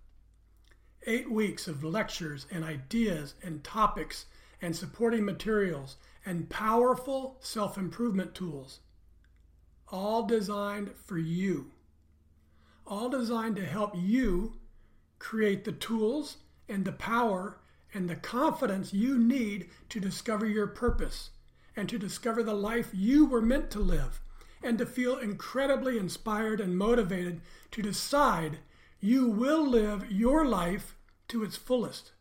Eight 1.05 1.29
weeks 1.29 1.67
of 1.67 1.83
lectures 1.83 2.45
and 2.49 2.63
ideas 2.63 3.33
and 3.43 3.65
topics 3.65 4.27
and 4.61 4.73
supporting 4.73 5.25
materials 5.25 5.97
and 6.25 6.49
powerful 6.49 7.37
self 7.39 7.77
improvement 7.77 8.33
tools, 8.33 8.79
all 9.89 10.23
designed 10.23 10.91
for 11.05 11.17
you, 11.17 11.71
all 12.85 13.09
designed 13.09 13.55
to 13.57 13.65
help 13.65 13.93
you 13.95 14.57
create 15.19 15.63
the 15.63 15.71
tools 15.71 16.37
and 16.67 16.85
the 16.85 16.91
power 16.91 17.59
and 17.93 18.09
the 18.09 18.15
confidence 18.15 18.93
you 18.93 19.17
need 19.17 19.69
to 19.89 19.99
discover 19.99 20.45
your 20.45 20.67
purpose 20.67 21.29
and 21.75 21.87
to 21.89 21.97
discover 21.97 22.43
the 22.43 22.53
life 22.53 22.89
you 22.93 23.25
were 23.25 23.41
meant 23.41 23.69
to 23.71 23.79
live 23.79 24.21
and 24.63 24.77
to 24.77 24.85
feel 24.85 25.17
incredibly 25.17 25.97
inspired 25.97 26.59
and 26.59 26.77
motivated 26.77 27.41
to 27.71 27.81
decide 27.81 28.57
you 28.99 29.27
will 29.27 29.65
live 29.65 30.11
your 30.11 30.45
life 30.45 30.95
to 31.27 31.43
its 31.43 31.55
fullest. 31.55 32.11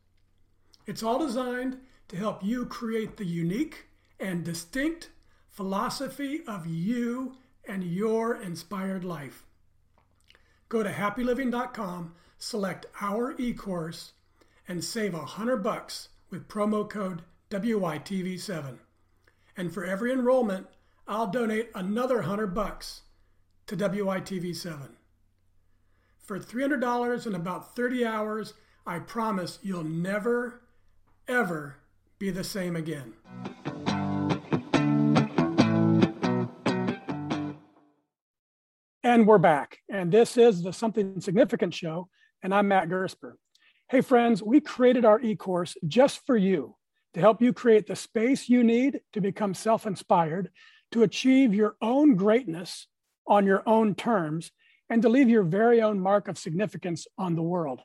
It's 0.86 1.02
all 1.02 1.18
designed 1.18 1.78
to 2.08 2.16
help 2.16 2.44
you 2.44 2.66
create 2.66 3.16
the 3.16 3.24
unique 3.24 3.86
and 4.18 4.44
distinct 4.44 5.10
philosophy 5.48 6.42
of 6.46 6.66
you 6.66 7.36
and 7.66 7.84
your 7.84 8.34
inspired 8.34 9.04
life. 9.04 9.44
Go 10.68 10.82
to 10.82 10.90
happyliving.com, 10.90 12.14
select 12.38 12.86
our 13.00 13.34
e-course, 13.38 14.12
and 14.66 14.82
save 14.82 15.14
a 15.14 15.24
hundred 15.24 15.58
bucks 15.58 16.08
with 16.30 16.48
promo 16.48 16.88
code 16.88 17.22
WYTV7. 17.50 18.78
And 19.56 19.72
for 19.72 19.84
every 19.84 20.12
enrollment, 20.12 20.66
I'll 21.06 21.28
donate 21.28 21.70
another 21.74 22.22
hundred 22.22 22.54
bucks 22.54 23.02
to 23.66 23.76
WITV7. 23.76 24.88
For 26.18 26.38
$300 26.38 27.26
and 27.26 27.36
about 27.36 27.76
30 27.76 28.04
hours, 28.04 28.54
I 28.86 28.98
promise 28.98 29.58
you'll 29.62 29.84
never, 29.84 30.62
ever 31.28 31.76
be 32.18 32.30
the 32.30 32.44
same 32.44 32.76
again. 32.76 33.12
And 39.14 39.28
we're 39.28 39.38
back. 39.38 39.78
And 39.88 40.10
this 40.10 40.36
is 40.36 40.60
the 40.60 40.72
Something 40.72 41.20
Significant 41.20 41.72
show. 41.72 42.08
And 42.42 42.52
I'm 42.52 42.66
Matt 42.66 42.88
Gersper. 42.88 43.34
Hey, 43.88 44.00
friends, 44.00 44.42
we 44.42 44.60
created 44.60 45.04
our 45.04 45.20
e 45.20 45.36
course 45.36 45.76
just 45.86 46.26
for 46.26 46.36
you 46.36 46.74
to 47.12 47.20
help 47.20 47.40
you 47.40 47.52
create 47.52 47.86
the 47.86 47.94
space 47.94 48.48
you 48.48 48.64
need 48.64 49.02
to 49.12 49.20
become 49.20 49.54
self 49.54 49.86
inspired, 49.86 50.50
to 50.90 51.04
achieve 51.04 51.54
your 51.54 51.76
own 51.80 52.16
greatness 52.16 52.88
on 53.24 53.46
your 53.46 53.62
own 53.68 53.94
terms, 53.94 54.50
and 54.90 55.00
to 55.02 55.08
leave 55.08 55.28
your 55.28 55.44
very 55.44 55.80
own 55.80 56.00
mark 56.00 56.26
of 56.26 56.36
significance 56.36 57.06
on 57.16 57.36
the 57.36 57.42
world. 57.42 57.82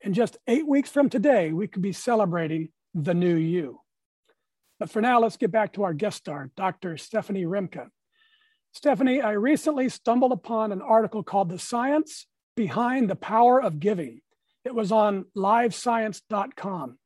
In 0.00 0.12
just 0.12 0.38
eight 0.48 0.66
weeks 0.66 0.90
from 0.90 1.08
today, 1.08 1.52
we 1.52 1.68
could 1.68 1.82
be 1.82 1.92
celebrating 1.92 2.70
the 2.94 3.14
new 3.14 3.36
you. 3.36 3.78
But 4.80 4.90
for 4.90 5.00
now, 5.00 5.20
let's 5.20 5.36
get 5.36 5.52
back 5.52 5.74
to 5.74 5.84
our 5.84 5.94
guest 5.94 6.16
star, 6.16 6.50
Dr. 6.56 6.96
Stephanie 6.96 7.44
Rimka. 7.44 7.90
Stephanie, 8.74 9.22
I 9.22 9.32
recently 9.32 9.88
stumbled 9.88 10.32
upon 10.32 10.72
an 10.72 10.82
article 10.82 11.22
called 11.22 11.48
The 11.48 11.60
Science 11.60 12.26
Behind 12.56 13.08
the 13.08 13.14
Power 13.14 13.62
of 13.62 13.78
Giving. 13.78 14.20
It 14.64 14.74
was 14.74 14.90
on 14.90 15.26
livescience.com. 15.36 16.98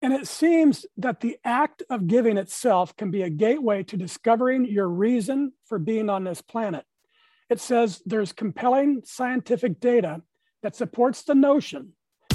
And 0.00 0.12
it 0.14 0.26
seems 0.26 0.86
that 0.96 1.20
the 1.20 1.36
act 1.44 1.82
of 1.90 2.06
giving 2.06 2.38
itself 2.38 2.96
can 2.96 3.10
be 3.10 3.20
a 3.20 3.28
gateway 3.28 3.82
to 3.84 3.98
discovering 3.98 4.64
your 4.64 4.88
reason 4.88 5.52
for 5.66 5.78
being 5.78 6.08
on 6.08 6.24
this 6.24 6.40
planet. 6.40 6.86
It 7.50 7.60
says 7.60 8.00
there's 8.06 8.32
compelling 8.32 9.02
scientific 9.04 9.80
data 9.80 10.22
that 10.62 10.76
supports 10.76 11.22
the 11.22 11.34
notion 11.34 11.92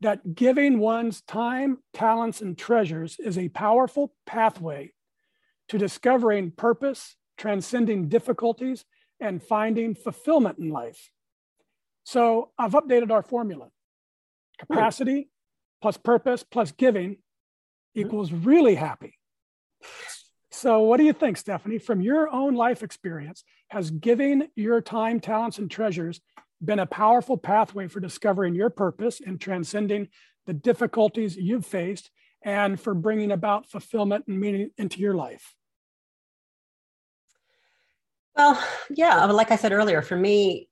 that 0.00 0.34
giving 0.34 0.78
one's 0.78 1.20
time, 1.22 1.78
talents, 1.92 2.40
and 2.40 2.56
treasures 2.56 3.16
is 3.18 3.36
a 3.36 3.48
powerful 3.48 4.14
pathway 4.26 4.92
to 5.68 5.78
discovering 5.78 6.50
purpose, 6.50 7.16
transcending 7.36 8.08
difficulties, 8.08 8.84
and 9.20 9.42
finding 9.42 9.94
fulfillment 9.94 10.58
in 10.58 10.70
life. 10.70 11.10
So 12.04 12.50
I've 12.58 12.72
updated 12.72 13.10
our 13.10 13.22
formula. 13.22 13.68
Capacity 14.58 15.28
plus 15.80 15.96
purpose 15.96 16.42
plus 16.42 16.72
giving 16.72 17.16
equals 17.94 18.32
really 18.32 18.74
happy. 18.74 19.18
So, 20.50 20.80
what 20.80 20.98
do 20.98 21.04
you 21.04 21.12
think, 21.12 21.36
Stephanie? 21.36 21.78
From 21.78 22.00
your 22.00 22.28
own 22.28 22.54
life 22.54 22.82
experience, 22.82 23.44
has 23.68 23.90
giving 23.90 24.48
your 24.56 24.80
time, 24.80 25.20
talents, 25.20 25.58
and 25.58 25.70
treasures 25.70 26.20
been 26.62 26.78
a 26.78 26.86
powerful 26.86 27.36
pathway 27.36 27.88
for 27.88 28.00
discovering 28.00 28.54
your 28.54 28.70
purpose 28.70 29.20
and 29.24 29.40
transcending 29.40 30.08
the 30.46 30.52
difficulties 30.52 31.36
you've 31.36 31.66
faced 31.66 32.10
and 32.42 32.80
for 32.80 32.94
bringing 32.94 33.32
about 33.32 33.68
fulfillment 33.68 34.24
and 34.28 34.40
meaning 34.40 34.70
into 34.78 35.00
your 35.00 35.14
life? 35.14 35.54
Well, 38.36 38.62
yeah, 38.90 39.24
like 39.26 39.50
I 39.50 39.56
said 39.56 39.72
earlier, 39.72 40.02
for 40.02 40.16
me, 40.16 40.68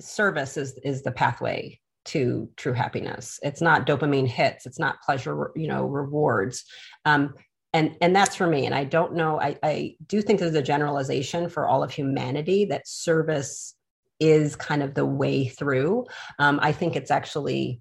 service 0.00 0.56
is, 0.56 0.74
is 0.82 1.02
the 1.02 1.12
pathway 1.12 1.78
to 2.06 2.48
true 2.56 2.72
happiness. 2.72 3.38
It's 3.42 3.60
not 3.60 3.86
dopamine 3.86 4.26
hits, 4.26 4.66
it's 4.66 4.78
not 4.78 5.00
pleasure, 5.02 5.52
you 5.54 5.68
know, 5.68 5.84
rewards. 5.86 6.64
Um, 7.04 7.34
and 7.72 7.96
and 8.00 8.14
that's 8.14 8.36
for 8.36 8.46
me 8.46 8.66
and 8.66 8.74
i 8.74 8.84
don't 8.84 9.14
know 9.14 9.40
I, 9.40 9.56
I 9.62 9.96
do 10.06 10.20
think 10.20 10.40
there's 10.40 10.54
a 10.54 10.62
generalization 10.62 11.48
for 11.48 11.66
all 11.66 11.82
of 11.82 11.90
humanity 11.90 12.66
that 12.66 12.86
service 12.86 13.74
is 14.22 14.54
kind 14.54 14.82
of 14.82 14.94
the 14.94 15.04
way 15.04 15.48
through. 15.48 16.06
Um, 16.38 16.60
I 16.62 16.72
think 16.72 16.94
it's 16.94 17.10
actually 17.10 17.80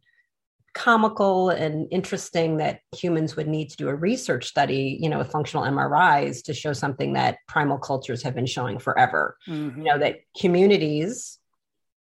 comical 0.73 1.49
and 1.49 1.87
interesting 1.91 2.57
that 2.57 2.79
humans 2.95 3.35
would 3.35 3.47
need 3.47 3.69
to 3.69 3.77
do 3.77 3.89
a 3.89 3.95
research 3.95 4.47
study, 4.47 4.97
you 4.99 5.09
know, 5.09 5.19
with 5.19 5.31
functional 5.31 5.65
MRIs 5.65 6.43
to 6.45 6.53
show 6.53 6.73
something 6.73 7.13
that 7.13 7.37
primal 7.47 7.77
cultures 7.77 8.23
have 8.23 8.33
been 8.33 8.45
showing 8.45 8.79
forever. 8.79 9.37
Mm-hmm. 9.47 9.79
You 9.79 9.85
know, 9.85 9.99
that 9.99 10.21
communities, 10.39 11.37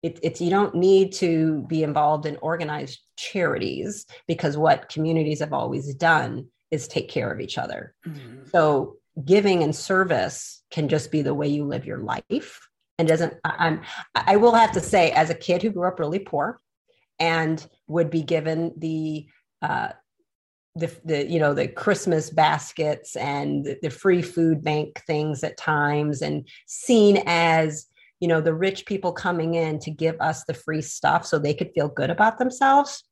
it, 0.02 0.20
it's 0.22 0.40
you 0.40 0.50
don't 0.50 0.74
need 0.74 1.12
to 1.14 1.64
be 1.68 1.82
involved 1.82 2.26
in 2.26 2.36
organized 2.36 3.00
charities 3.16 4.06
because 4.28 4.56
what 4.56 4.88
communities 4.88 5.40
have 5.40 5.52
always 5.52 5.94
done 5.94 6.48
is 6.70 6.86
take 6.86 7.08
care 7.08 7.32
of 7.32 7.40
each 7.40 7.58
other. 7.58 7.94
Mm-hmm. 8.06 8.48
So 8.52 8.98
giving 9.24 9.62
and 9.62 9.74
service 9.74 10.62
can 10.70 10.88
just 10.88 11.10
be 11.10 11.22
the 11.22 11.34
way 11.34 11.48
you 11.48 11.64
live 11.64 11.86
your 11.86 11.98
life 11.98 12.67
and 12.98 13.08
doesn't 13.08 13.34
i'm 13.44 13.80
i 14.14 14.36
will 14.36 14.54
have 14.54 14.72
to 14.72 14.80
say 14.80 15.10
as 15.12 15.30
a 15.30 15.34
kid 15.34 15.62
who 15.62 15.70
grew 15.70 15.86
up 15.86 15.98
really 15.98 16.18
poor 16.18 16.60
and 17.18 17.66
would 17.86 18.10
be 18.10 18.22
given 18.22 18.72
the 18.76 19.26
uh 19.62 19.88
the, 20.74 20.94
the 21.04 21.26
you 21.28 21.40
know 21.40 21.54
the 21.54 21.66
christmas 21.66 22.30
baskets 22.30 23.16
and 23.16 23.64
the, 23.64 23.78
the 23.82 23.90
free 23.90 24.22
food 24.22 24.62
bank 24.62 25.02
things 25.06 25.42
at 25.42 25.56
times 25.56 26.22
and 26.22 26.48
seen 26.66 27.22
as 27.26 27.86
you 28.20 28.28
know 28.28 28.40
the 28.40 28.54
rich 28.54 28.86
people 28.86 29.12
coming 29.12 29.54
in 29.54 29.78
to 29.78 29.90
give 29.90 30.20
us 30.20 30.44
the 30.44 30.54
free 30.54 30.82
stuff 30.82 31.24
so 31.26 31.38
they 31.38 31.54
could 31.54 31.70
feel 31.74 31.88
good 31.88 32.10
about 32.10 32.38
themselves 32.38 33.04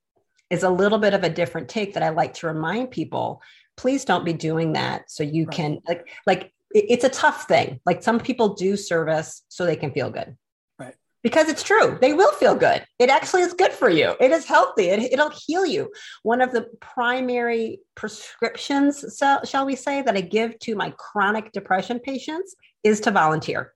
is 0.50 0.62
a 0.62 0.70
little 0.70 0.98
bit 0.98 1.14
of 1.14 1.24
a 1.24 1.30
different 1.30 1.68
take 1.68 1.94
that 1.94 2.02
i 2.02 2.10
like 2.10 2.34
to 2.34 2.46
remind 2.46 2.90
people 2.90 3.42
please 3.76 4.04
don't 4.04 4.24
be 4.24 4.32
doing 4.32 4.72
that 4.72 5.10
so 5.10 5.22
you 5.22 5.44
right. 5.44 5.56
can 5.56 5.78
like 5.88 6.08
like 6.26 6.52
it's 6.76 7.04
a 7.04 7.08
tough 7.08 7.46
thing. 7.48 7.80
Like 7.86 8.02
some 8.02 8.20
people 8.20 8.54
do 8.54 8.76
service 8.76 9.42
so 9.48 9.64
they 9.64 9.76
can 9.76 9.92
feel 9.92 10.10
good. 10.10 10.36
Right. 10.78 10.94
Because 11.22 11.48
it's 11.48 11.62
true. 11.62 11.98
They 12.00 12.12
will 12.12 12.32
feel 12.32 12.54
good. 12.54 12.84
It 12.98 13.08
actually 13.08 13.42
is 13.42 13.52
good 13.52 13.72
for 13.72 13.88
you. 13.88 14.14
It 14.20 14.30
is 14.30 14.44
healthy. 14.44 14.88
It, 14.88 15.12
it'll 15.12 15.32
heal 15.46 15.64
you. 15.66 15.90
One 16.22 16.40
of 16.40 16.52
the 16.52 16.66
primary 16.80 17.80
prescriptions, 17.94 19.16
so, 19.16 19.40
shall 19.44 19.66
we 19.66 19.76
say, 19.76 20.02
that 20.02 20.16
I 20.16 20.20
give 20.20 20.58
to 20.60 20.74
my 20.74 20.92
chronic 20.98 21.52
depression 21.52 21.98
patients 21.98 22.54
is 22.84 23.00
to 23.00 23.10
volunteer 23.10 23.72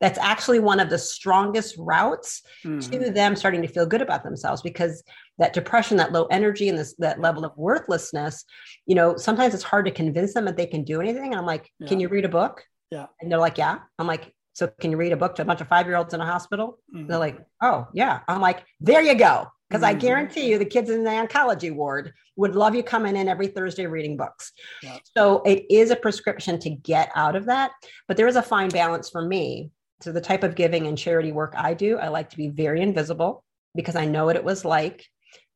that's 0.00 0.18
actually 0.18 0.58
one 0.58 0.80
of 0.80 0.90
the 0.90 0.98
strongest 0.98 1.74
routes 1.78 2.42
mm-hmm. 2.64 2.78
to 2.90 3.10
them 3.10 3.34
starting 3.34 3.62
to 3.62 3.68
feel 3.68 3.86
good 3.86 4.02
about 4.02 4.22
themselves 4.22 4.62
because 4.62 5.02
that 5.38 5.52
depression 5.52 5.96
that 5.96 6.12
low 6.12 6.24
energy 6.26 6.68
and 6.68 6.78
this 6.78 6.94
that 6.98 7.20
level 7.20 7.44
of 7.44 7.56
worthlessness 7.56 8.44
you 8.86 8.94
know 8.94 9.16
sometimes 9.16 9.54
it's 9.54 9.62
hard 9.62 9.84
to 9.84 9.90
convince 9.90 10.34
them 10.34 10.44
that 10.44 10.56
they 10.56 10.66
can 10.66 10.84
do 10.84 11.00
anything 11.00 11.26
and 11.32 11.36
i'm 11.36 11.46
like 11.46 11.70
yeah. 11.78 11.88
can 11.88 12.00
you 12.00 12.08
read 12.08 12.24
a 12.24 12.28
book 12.28 12.64
yeah 12.90 13.06
and 13.20 13.30
they're 13.30 13.38
like 13.38 13.58
yeah 13.58 13.78
i'm 13.98 14.06
like 14.06 14.32
so 14.52 14.70
can 14.80 14.90
you 14.90 14.96
read 14.96 15.12
a 15.12 15.16
book 15.16 15.34
to 15.34 15.42
a 15.42 15.44
bunch 15.44 15.60
of 15.60 15.68
five 15.68 15.86
year 15.86 15.96
olds 15.96 16.14
in 16.14 16.20
a 16.20 16.26
hospital 16.26 16.78
mm-hmm. 16.94 17.06
they're 17.06 17.18
like 17.18 17.38
oh 17.62 17.86
yeah 17.92 18.20
i'm 18.28 18.40
like 18.40 18.64
there 18.80 19.02
you 19.02 19.14
go 19.14 19.46
because 19.68 19.82
mm-hmm. 19.82 19.96
I 19.96 20.00
guarantee 20.00 20.48
you 20.48 20.58
the 20.58 20.64
kids 20.64 20.90
in 20.90 21.02
the 21.02 21.10
oncology 21.10 21.74
ward 21.74 22.12
would 22.36 22.54
love 22.54 22.76
you 22.76 22.84
coming 22.84 23.16
in 23.16 23.26
every 23.26 23.48
Thursday 23.48 23.86
reading 23.86 24.16
books. 24.16 24.52
Yeah. 24.80 24.98
So 25.16 25.42
it 25.42 25.64
is 25.68 25.90
a 25.90 25.96
prescription 25.96 26.60
to 26.60 26.70
get 26.70 27.10
out 27.16 27.34
of 27.34 27.46
that, 27.46 27.72
but 28.06 28.16
there 28.16 28.28
is 28.28 28.36
a 28.36 28.42
fine 28.42 28.68
balance 28.68 29.10
for 29.10 29.22
me 29.22 29.72
so 30.00 30.12
the 30.12 30.20
type 30.20 30.42
of 30.42 30.54
giving 30.54 30.86
and 30.86 30.96
charity 30.96 31.32
work 31.32 31.54
I 31.56 31.74
do, 31.74 31.98
I 31.98 32.08
like 32.08 32.30
to 32.30 32.36
be 32.36 32.48
very 32.48 32.82
invisible 32.82 33.44
because 33.74 33.96
I 33.96 34.04
know 34.04 34.26
what 34.26 34.36
it 34.36 34.44
was 34.44 34.64
like. 34.64 35.06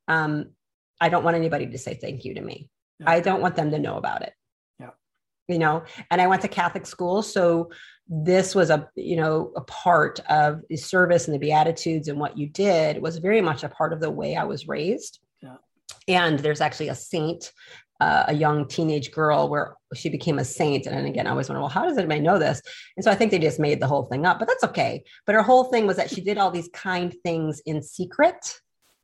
Um, 0.09 0.51
I 1.01 1.09
don't 1.09 1.25
want 1.25 1.37
anybody 1.37 1.67
to 1.67 1.79
say 1.79 1.95
thank 1.95 2.25
you 2.25 2.35
to 2.35 2.41
me. 2.41 2.69
Yeah. 2.99 3.11
I 3.11 3.21
don't 3.21 3.41
want 3.41 3.57
them 3.57 3.71
to 3.71 3.79
know 3.79 3.97
about 3.97 4.23
it. 4.23 4.33
Yeah. 4.79 4.91
You 5.49 5.59
know, 5.59 5.85
and 6.11 6.21
I 6.21 6.27
went 6.27 6.43
to 6.43 6.49
Catholic 6.49 6.87
school, 6.87 7.23
so 7.23 7.71
this 8.09 8.55
was 8.55 8.71
a 8.71 8.89
you 8.97 9.17
know 9.17 9.53
a 9.57 9.61
part 9.63 10.21
of 10.29 10.63
the 10.69 10.77
service 10.77 11.27
and 11.27 11.35
the 11.35 11.39
beatitudes 11.39 12.09
and 12.09 12.19
what 12.19 12.37
you 12.37 12.49
did 12.49 13.01
was 13.01 13.19
very 13.19 13.41
much 13.41 13.63
a 13.63 13.69
part 13.69 13.93
of 13.93 14.01
the 14.01 14.11
way 14.11 14.37
I 14.37 14.45
was 14.45 14.69
raised. 14.69 15.21
Yeah. 15.41 15.57
And 16.09 16.39
there's 16.39 16.61
actually 16.61 16.89
a 16.89 16.95
saint 16.95 17.53
uh, 18.01 18.25
a 18.29 18.35
young 18.35 18.67
teenage 18.67 19.13
girl 19.13 19.49
where 19.49 19.77
she 19.95 20.09
became 20.09 20.39
a 20.39 20.45
saint. 20.45 20.87
And 20.87 21.07
again, 21.07 21.27
I 21.27 21.31
always 21.31 21.49
wonder, 21.49 21.61
well, 21.61 21.69
how 21.69 21.85
does 21.85 21.99
anybody 21.99 22.21
know 22.21 22.39
this? 22.39 22.63
And 22.97 23.05
so 23.05 23.11
I 23.11 23.15
think 23.15 23.31
they 23.31 23.39
just 23.39 23.61
made 23.61 23.81
the 23.81 23.87
whole 23.87 24.05
thing 24.05 24.25
up, 24.25 24.39
but 24.39 24.49
that's 24.49 24.65
okay. 24.65 25.05
But 25.27 25.35
her 25.35 25.43
whole 25.43 25.65
thing 25.65 25.87
was 25.87 25.97
that 25.97 26.11
she 26.11 26.23
did 26.23 26.39
all 26.39 26.51
these 26.51 26.71
kind 26.73 27.15
things 27.25 27.61
in 27.67 27.83
secret 27.83 28.59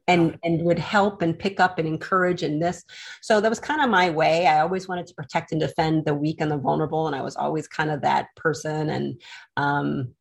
and 0.08 0.38
and 0.42 0.62
would 0.62 0.78
help 0.78 1.22
and 1.22 1.38
pick 1.38 1.60
up 1.60 1.78
and 1.78 1.88
encourage 1.88 2.42
and 2.42 2.62
this. 2.62 2.84
So 3.22 3.40
that 3.40 3.48
was 3.48 3.60
kind 3.60 3.80
of 3.80 3.90
my 3.90 4.10
way. 4.10 4.46
I 4.46 4.60
always 4.60 4.88
wanted 4.88 5.06
to 5.08 5.14
protect 5.14 5.52
and 5.52 5.60
defend 5.60 6.04
the 6.04 6.14
weak 6.14 6.40
and 6.40 6.50
the 6.50 6.56
vulnerable 6.56 7.06
and 7.06 7.16
i 7.16 7.22
was 7.22 7.36
always 7.36 7.66
kind 7.68 7.90
of 7.90 8.02
that 8.02 8.28
person. 8.36 8.90
And 8.90 9.20
um 9.56 10.14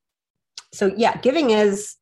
so 0.73 0.91
yeah 0.97 1.17
giving 1.17 1.51
is 1.51 1.95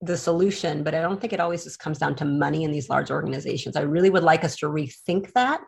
the 0.00 0.16
solution 0.16 0.82
but 0.82 0.96
i 0.96 1.00
don't 1.00 1.20
think 1.20 1.32
it 1.32 1.38
always 1.38 1.62
just 1.62 1.78
comes 1.78 1.96
down 1.96 2.16
to 2.16 2.24
money 2.24 2.64
in 2.64 2.72
these 2.72 2.88
large 2.88 3.10
organizations. 3.10 3.76
I 3.76 3.82
really 3.82 4.10
would 4.10 4.24
like 4.24 4.44
us 4.44 4.56
to 4.56 4.66
rethink 4.66 5.32
that 5.32 5.60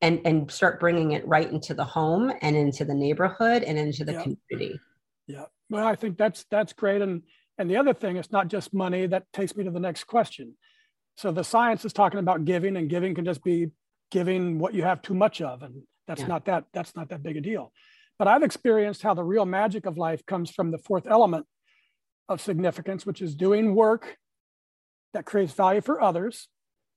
and 0.00 0.20
and 0.24 0.50
start 0.50 0.80
bringing 0.80 1.12
it 1.12 1.26
right 1.26 1.50
into 1.50 1.74
the 1.74 1.84
home 1.84 2.32
and 2.42 2.56
into 2.56 2.84
the 2.84 2.94
neighborhood 2.94 3.62
and 3.62 3.78
into 3.78 4.04
the 4.04 4.12
yeah. 4.12 4.22
community. 4.22 4.80
Yeah 5.26 5.44
well 5.70 5.86
i 5.86 5.94
think 5.94 6.16
that's 6.16 6.44
that's 6.50 6.72
great. 6.72 7.02
And 7.02 7.22
and 7.58 7.70
the 7.70 7.76
other 7.76 7.94
thing 7.94 8.16
it's 8.16 8.32
not 8.32 8.48
just 8.48 8.74
money 8.74 9.06
that 9.06 9.24
takes 9.32 9.56
me 9.56 9.64
to 9.64 9.70
the 9.70 9.80
next 9.80 10.04
question 10.04 10.54
so 11.16 11.30
the 11.30 11.44
science 11.44 11.84
is 11.84 11.92
talking 11.92 12.20
about 12.20 12.44
giving 12.44 12.76
and 12.76 12.90
giving 12.90 13.14
can 13.14 13.24
just 13.24 13.42
be 13.44 13.68
giving 14.10 14.58
what 14.58 14.74
you 14.74 14.82
have 14.82 15.02
too 15.02 15.14
much 15.14 15.40
of 15.40 15.62
and 15.62 15.82
that's 16.06 16.22
yeah. 16.22 16.26
not 16.26 16.44
that 16.44 16.64
that's 16.72 16.94
not 16.96 17.08
that 17.08 17.22
big 17.22 17.36
a 17.36 17.40
deal 17.40 17.72
but 18.18 18.28
i've 18.28 18.42
experienced 18.42 19.02
how 19.02 19.14
the 19.14 19.24
real 19.24 19.46
magic 19.46 19.86
of 19.86 19.96
life 19.96 20.24
comes 20.26 20.50
from 20.50 20.70
the 20.70 20.78
fourth 20.78 21.06
element 21.06 21.46
of 22.28 22.40
significance 22.40 23.04
which 23.06 23.20
is 23.22 23.34
doing 23.34 23.74
work 23.74 24.16
that 25.12 25.24
creates 25.24 25.52
value 25.52 25.80
for 25.80 26.00
others 26.00 26.48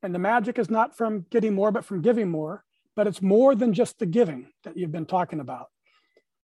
and 0.03 0.13
the 0.13 0.19
magic 0.19 0.59
is 0.59 0.69
not 0.69 0.95
from 0.95 1.25
getting 1.29 1.53
more 1.53 1.71
but 1.71 1.85
from 1.85 2.01
giving 2.01 2.29
more 2.29 2.63
but 2.97 3.05
it's 3.05 3.21
more 3.21 3.53
than 3.53 3.73
just 3.73 3.99
the 3.99 4.07
giving 4.07 4.47
that 4.63 4.75
you've 4.75 4.91
been 4.91 5.05
talking 5.05 5.39
about. 5.39 5.67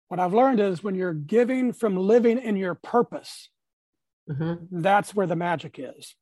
What 0.07 0.21
I've 0.21 0.33
learned 0.33 0.61
is 0.61 0.81
when 0.81 0.95
you're 0.95 1.13
giving 1.13 1.73
from 1.73 1.97
living 1.97 2.39
in 2.39 2.55
your 2.55 2.75
purpose, 2.75 3.49
mm-hmm. 4.29 4.81
that's 4.81 5.13
where 5.13 5.27
the 5.27 5.35
magic 5.35 5.79
is. 5.79 6.15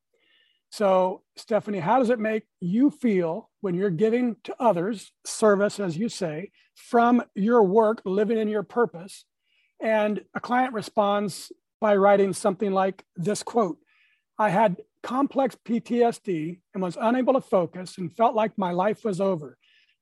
So, 0.70 1.22
Stephanie, 1.36 1.78
how 1.78 1.98
does 1.98 2.10
it 2.10 2.18
make 2.18 2.44
you 2.60 2.90
feel 2.90 3.50
when 3.62 3.74
you're 3.74 3.90
giving 3.90 4.36
to 4.44 4.54
others 4.60 5.12
service, 5.24 5.80
as 5.80 5.96
you 5.96 6.08
say, 6.08 6.50
from 6.74 7.22
your 7.34 7.62
work, 7.62 8.02
living 8.04 8.38
in 8.38 8.48
your 8.48 8.62
purpose? 8.62 9.24
And 9.80 10.22
a 10.34 10.40
client 10.40 10.74
responds 10.74 11.50
by 11.80 11.96
writing 11.96 12.32
something 12.32 12.72
like 12.72 13.04
this 13.16 13.42
quote 13.42 13.78
I 14.38 14.50
had 14.50 14.76
complex 15.02 15.56
PTSD 15.64 16.60
and 16.74 16.82
was 16.82 16.98
unable 17.00 17.34
to 17.34 17.40
focus 17.40 17.98
and 17.98 18.14
felt 18.14 18.34
like 18.34 18.56
my 18.56 18.72
life 18.72 19.04
was 19.04 19.20
over. 19.20 19.56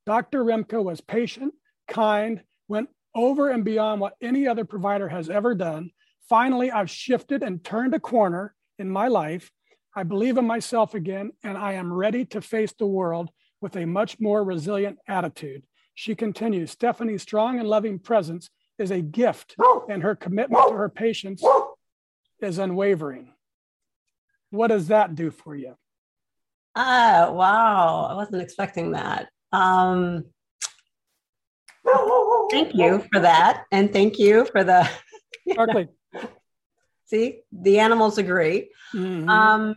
Dr. 0.04 0.44
Rimka 0.44 0.82
was 0.82 1.00
patient, 1.00 1.54
kind, 1.88 2.42
went 2.68 2.88
over 3.14 3.50
and 3.50 3.64
beyond 3.64 4.00
what 4.00 4.16
any 4.20 4.46
other 4.46 4.64
provider 4.64 5.08
has 5.08 5.30
ever 5.30 5.54
done. 5.54 5.90
Finally, 6.28 6.70
I've 6.70 6.90
shifted 6.90 7.42
and 7.42 7.62
turned 7.62 7.94
a 7.94 8.00
corner 8.00 8.54
in 8.78 8.90
my 8.90 9.08
life. 9.08 9.50
I 9.94 10.02
believe 10.02 10.36
in 10.36 10.46
myself 10.46 10.94
again, 10.94 11.32
and 11.42 11.56
I 11.56 11.74
am 11.74 11.92
ready 11.92 12.24
to 12.26 12.40
face 12.40 12.72
the 12.72 12.86
world 12.86 13.30
with 13.60 13.76
a 13.76 13.86
much 13.86 14.20
more 14.20 14.44
resilient 14.44 14.98
attitude. 15.08 15.64
She 15.94 16.14
continues 16.14 16.70
Stephanie's 16.70 17.22
strong 17.22 17.58
and 17.58 17.68
loving 17.68 17.98
presence 17.98 18.50
is 18.78 18.90
a 18.90 19.00
gift, 19.00 19.56
and 19.88 20.02
her 20.02 20.14
commitment 20.14 20.68
to 20.68 20.74
her 20.74 20.90
patients 20.90 21.42
is 22.42 22.58
unwavering. 22.58 23.32
What 24.50 24.68
does 24.68 24.88
that 24.88 25.14
do 25.14 25.30
for 25.30 25.56
you? 25.56 25.76
Ah, 26.74 27.30
wow. 27.32 28.08
I 28.10 28.14
wasn't 28.14 28.42
expecting 28.42 28.92
that. 28.92 29.28
Um, 29.52 30.24
thank 32.50 32.74
you 32.74 33.02
for 33.12 33.20
that. 33.20 33.64
And 33.72 33.92
thank 33.92 34.18
you 34.18 34.46
for 34.52 34.62
the. 34.62 34.88
Barkley. 35.56 35.88
See, 37.06 37.40
the 37.52 37.78
animals 37.78 38.18
agree. 38.18 38.70
Mm-hmm. 38.92 39.28
Um, 39.28 39.76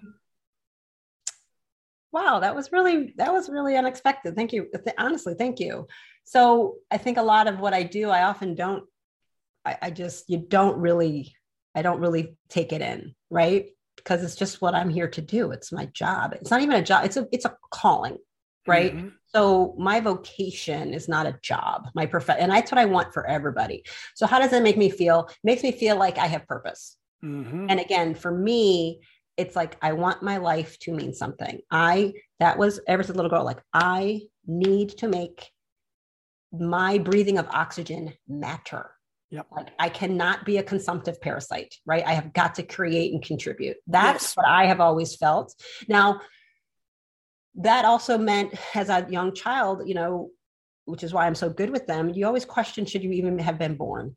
wow, 2.11 2.39
that 2.39 2.55
was 2.55 2.71
really 2.71 3.13
that 3.17 3.31
was 3.31 3.49
really 3.49 3.77
unexpected. 3.77 4.35
Thank 4.35 4.51
you. 4.51 4.67
Honestly, 4.97 5.35
thank 5.35 5.59
you. 5.59 5.87
So 6.25 6.75
I 6.89 6.97
think 6.97 7.17
a 7.17 7.23
lot 7.23 7.47
of 7.47 7.59
what 7.59 7.73
I 7.73 7.83
do, 7.83 8.09
I 8.09 8.23
often 8.23 8.55
don't. 8.55 8.83
I, 9.63 9.77
I 9.83 9.89
just 9.91 10.29
you 10.29 10.37
don't 10.37 10.79
really, 10.79 11.35
I 11.75 11.81
don't 11.83 11.99
really 11.99 12.35
take 12.49 12.73
it 12.73 12.81
in, 12.81 13.13
right? 13.29 13.67
Because 13.95 14.23
it's 14.23 14.35
just 14.35 14.61
what 14.61 14.73
I'm 14.73 14.89
here 14.89 15.09
to 15.09 15.21
do. 15.21 15.51
It's 15.51 15.71
my 15.71 15.85
job. 15.85 16.33
It's 16.33 16.49
not 16.49 16.61
even 16.61 16.75
a 16.75 16.83
job. 16.83 17.05
It's 17.05 17.17
a 17.17 17.27
it's 17.31 17.45
a 17.45 17.55
calling, 17.69 18.17
right? 18.65 18.95
Mm-hmm. 18.95 19.09
So 19.35 19.75
my 19.77 19.99
vocation 19.99 20.95
is 20.95 21.07
not 21.07 21.27
a 21.27 21.37
job, 21.43 21.89
my 21.93 22.07
profession, 22.07 22.41
and 22.41 22.51
that's 22.51 22.71
what 22.71 22.79
I 22.79 22.85
want 22.85 23.13
for 23.13 23.27
everybody. 23.27 23.83
So 24.15 24.25
how 24.25 24.39
does 24.39 24.49
that 24.49 24.63
make 24.63 24.77
me 24.77 24.89
feel? 24.89 25.27
It 25.29 25.37
makes 25.43 25.61
me 25.61 25.71
feel 25.71 25.95
like 25.95 26.17
I 26.17 26.25
have 26.25 26.47
purpose. 26.47 26.97
Mm-hmm. 27.23 27.67
And 27.69 27.79
again, 27.79 28.15
for 28.15 28.31
me, 28.31 29.01
it's 29.37 29.55
like 29.55 29.77
I 29.81 29.93
want 29.93 30.21
my 30.21 30.37
life 30.37 30.77
to 30.79 30.91
mean 30.91 31.13
something. 31.13 31.61
I 31.71 32.13
that 32.39 32.57
was 32.57 32.79
ever 32.87 33.03
since 33.03 33.15
a 33.15 33.17
little 33.17 33.31
girl, 33.31 33.45
like 33.45 33.61
I 33.73 34.21
need 34.45 34.89
to 34.97 35.07
make 35.07 35.49
my 36.51 36.97
breathing 36.97 37.37
of 37.37 37.47
oxygen 37.49 38.13
matter. 38.27 38.91
Yep. 39.31 39.47
Like 39.51 39.69
I 39.77 39.89
cannot 39.89 40.45
be 40.45 40.57
a 40.57 40.63
consumptive 40.63 41.21
parasite, 41.21 41.75
right? 41.85 42.05
I 42.05 42.13
have 42.13 42.33
got 42.33 42.55
to 42.55 42.63
create 42.63 43.13
and 43.13 43.23
contribute. 43.23 43.77
That's 43.87 44.23
yes. 44.23 44.33
what 44.35 44.47
I 44.47 44.65
have 44.65 44.81
always 44.81 45.15
felt. 45.15 45.53
Now, 45.87 46.21
that 47.55 47.85
also 47.85 48.17
meant 48.17 48.55
as 48.75 48.89
a 48.89 49.05
young 49.09 49.33
child, 49.35 49.87
you 49.87 49.93
know, 49.93 50.31
which 50.85 51.03
is 51.03 51.13
why 51.13 51.27
I'm 51.27 51.35
so 51.35 51.49
good 51.49 51.69
with 51.69 51.85
them, 51.85 52.09
you 52.09 52.25
always 52.25 52.45
question 52.45 52.85
should 52.85 53.03
you 53.03 53.11
even 53.11 53.37
have 53.39 53.59
been 53.59 53.75
born? 53.75 54.15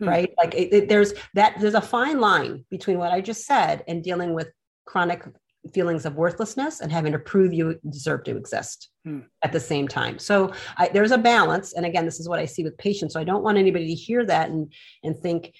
Hmm. 0.00 0.08
Right. 0.08 0.32
Like 0.38 0.54
it, 0.54 0.72
it, 0.72 0.88
there's 0.88 1.12
that, 1.34 1.56
there's 1.60 1.74
a 1.74 1.80
fine 1.80 2.20
line 2.20 2.64
between 2.70 2.98
what 2.98 3.12
I 3.12 3.20
just 3.20 3.44
said 3.44 3.84
and 3.86 4.02
dealing 4.02 4.34
with 4.34 4.50
chronic 4.86 5.24
feelings 5.72 6.04
of 6.04 6.16
worthlessness 6.16 6.80
and 6.80 6.90
having 6.90 7.12
to 7.12 7.18
prove 7.18 7.52
you 7.52 7.78
deserve 7.88 8.24
to 8.24 8.36
exist 8.36 8.90
hmm. 9.04 9.20
at 9.42 9.52
the 9.52 9.60
same 9.60 9.86
time. 9.86 10.18
So 10.18 10.52
I, 10.76 10.88
there's 10.88 11.12
a 11.12 11.18
balance. 11.18 11.72
And 11.74 11.86
again, 11.86 12.04
this 12.04 12.18
is 12.18 12.28
what 12.28 12.40
I 12.40 12.46
see 12.46 12.64
with 12.64 12.76
patients. 12.78 13.14
So 13.14 13.20
I 13.20 13.24
don't 13.24 13.44
want 13.44 13.58
anybody 13.58 13.86
to 13.86 13.94
hear 13.94 14.26
that 14.26 14.50
and, 14.50 14.72
and 15.04 15.16
think, 15.16 15.54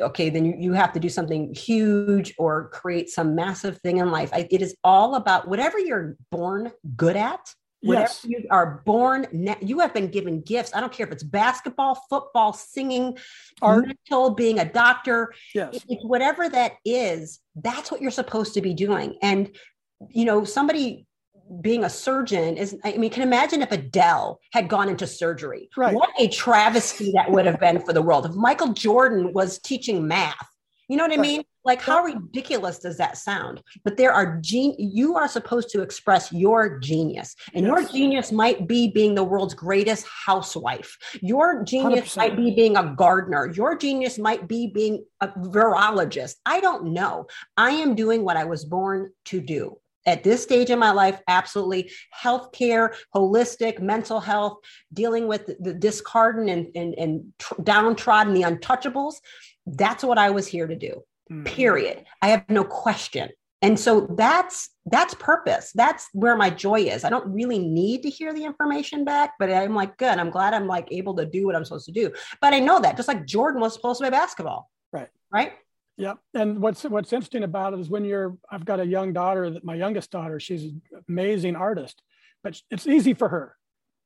okay, 0.00 0.30
then 0.30 0.44
you, 0.44 0.54
you 0.58 0.72
have 0.72 0.92
to 0.92 1.00
do 1.00 1.08
something 1.08 1.52
huge 1.52 2.32
or 2.38 2.68
create 2.68 3.10
some 3.10 3.34
massive 3.34 3.78
thing 3.78 3.98
in 3.98 4.10
life. 4.10 4.30
I, 4.32 4.46
it 4.50 4.62
is 4.62 4.74
all 4.84 5.16
about 5.16 5.48
whatever 5.48 5.78
you're 5.78 6.16
born 6.30 6.70
good 6.96 7.16
at. 7.16 7.54
Whatever 7.82 8.02
yes. 8.02 8.26
you 8.26 8.46
are 8.50 8.82
born, 8.84 9.26
you 9.62 9.78
have 9.78 9.94
been 9.94 10.08
given 10.08 10.42
gifts. 10.42 10.72
I 10.74 10.80
don't 10.80 10.92
care 10.92 11.06
if 11.06 11.12
it's 11.12 11.22
basketball, 11.22 11.94
football, 12.10 12.52
singing, 12.52 13.16
art, 13.62 13.86
mental, 13.86 14.30
being 14.30 14.58
a 14.58 14.70
doctor. 14.70 15.32
Yes. 15.54 15.84
It, 15.88 15.98
whatever 16.02 16.48
that 16.50 16.74
is, 16.84 17.40
that's 17.56 17.90
what 17.90 18.02
you're 18.02 18.10
supposed 18.10 18.54
to 18.54 18.60
be 18.60 18.74
doing. 18.74 19.16
And 19.22 19.50
you 20.10 20.24
know, 20.24 20.44
somebody 20.44 21.06
being 21.60 21.82
a 21.82 21.90
surgeon 21.90 22.56
is 22.56 22.76
i 22.84 22.96
mean 22.96 23.10
can 23.10 23.24
imagine 23.24 23.60
if 23.60 23.72
adele 23.72 24.38
had 24.52 24.68
gone 24.68 24.88
into 24.88 25.04
surgery 25.04 25.68
right. 25.76 25.92
what 25.92 26.08
a 26.18 26.28
travesty 26.28 27.10
that 27.12 27.28
would 27.28 27.44
have 27.44 27.58
been 27.58 27.80
for 27.80 27.92
the 27.92 28.00
world 28.00 28.24
if 28.24 28.32
michael 28.34 28.72
jordan 28.72 29.32
was 29.32 29.58
teaching 29.58 30.06
math 30.06 30.48
you 30.90 30.96
know 30.96 31.04
what 31.04 31.12
i 31.12 31.16
right. 31.16 31.22
mean? 31.22 31.42
Like 31.64 31.80
how 31.80 32.02
ridiculous 32.02 32.80
does 32.80 32.96
that 32.96 33.16
sound? 33.16 33.62
But 33.84 33.96
there 33.96 34.12
are 34.12 34.38
gen- 34.40 34.74
you 34.78 35.14
are 35.14 35.28
supposed 35.28 35.68
to 35.70 35.82
express 35.82 36.32
your 36.32 36.80
genius 36.80 37.36
and 37.54 37.64
yes. 37.64 37.70
your 37.70 37.88
genius 37.92 38.32
might 38.32 38.66
be 38.66 38.90
being 38.90 39.14
the 39.14 39.22
world's 39.22 39.54
greatest 39.54 40.04
housewife. 40.26 40.96
Your 41.22 41.62
genius 41.62 42.14
100%. 42.14 42.16
might 42.16 42.36
be 42.36 42.54
being 42.56 42.76
a 42.76 42.92
gardener. 42.96 43.52
Your 43.52 43.76
genius 43.76 44.18
might 44.18 44.48
be 44.48 44.66
being 44.66 45.04
a 45.20 45.28
virologist. 45.28 46.36
I 46.44 46.58
don't 46.60 46.92
know. 46.92 47.26
I 47.56 47.70
am 47.70 47.94
doing 47.94 48.24
what 48.24 48.36
i 48.36 48.44
was 48.44 48.64
born 48.64 49.12
to 49.26 49.40
do. 49.40 49.78
At 50.06 50.24
this 50.24 50.42
stage 50.42 50.70
in 50.70 50.78
my 50.78 50.92
life, 50.92 51.20
absolutely. 51.28 51.92
Healthcare, 52.18 52.94
holistic, 53.14 53.80
mental 53.80 54.18
health, 54.18 54.58
dealing 54.92 55.28
with 55.28 55.50
the 55.60 55.74
discarded 55.74 56.48
and, 56.48 56.68
and, 56.74 56.94
and 56.94 57.32
tr- 57.38 57.60
downtrodden, 57.62 58.32
the 58.32 58.42
untouchables. 58.42 59.16
That's 59.76 60.04
what 60.04 60.18
I 60.18 60.30
was 60.30 60.46
here 60.46 60.66
to 60.66 60.76
do. 60.76 61.02
Mm-hmm. 61.30 61.44
Period. 61.44 62.04
I 62.22 62.28
have 62.28 62.48
no 62.48 62.64
question. 62.64 63.30
And 63.62 63.78
so 63.78 64.06
that's 64.16 64.70
that's 64.86 65.14
purpose. 65.14 65.70
That's 65.74 66.08
where 66.12 66.36
my 66.36 66.48
joy 66.48 66.80
is. 66.80 67.04
I 67.04 67.10
don't 67.10 67.32
really 67.32 67.58
need 67.58 68.02
to 68.02 68.10
hear 68.10 68.32
the 68.32 68.44
information 68.44 69.04
back, 69.04 69.34
but 69.38 69.52
I'm 69.52 69.74
like, 69.74 69.98
good. 69.98 70.18
I'm 70.18 70.30
glad 70.30 70.54
I'm 70.54 70.66
like 70.66 70.88
able 70.90 71.14
to 71.16 71.26
do 71.26 71.46
what 71.46 71.54
I'm 71.54 71.64
supposed 71.64 71.86
to 71.86 71.92
do. 71.92 72.10
But 72.40 72.54
I 72.54 72.60
know 72.60 72.80
that 72.80 72.96
just 72.96 73.08
like 73.08 73.26
Jordan 73.26 73.60
was 73.60 73.74
supposed 73.74 73.98
to 73.98 74.04
play 74.04 74.10
basketball. 74.10 74.70
Right. 74.92 75.08
Right. 75.32 75.52
Yeah, 76.00 76.14
and 76.32 76.62
what's 76.62 76.82
what's 76.84 77.12
interesting 77.12 77.42
about 77.42 77.74
it 77.74 77.80
is 77.80 77.90
when 77.90 78.06
you're, 78.06 78.38
I've 78.50 78.64
got 78.64 78.80
a 78.80 78.86
young 78.86 79.12
daughter 79.12 79.50
that 79.50 79.64
my 79.64 79.74
youngest 79.74 80.10
daughter, 80.10 80.40
she's 80.40 80.64
an 80.64 80.80
amazing 81.10 81.56
artist, 81.56 82.00
but 82.42 82.58
it's 82.70 82.86
easy 82.86 83.12
for 83.12 83.28
her, 83.28 83.54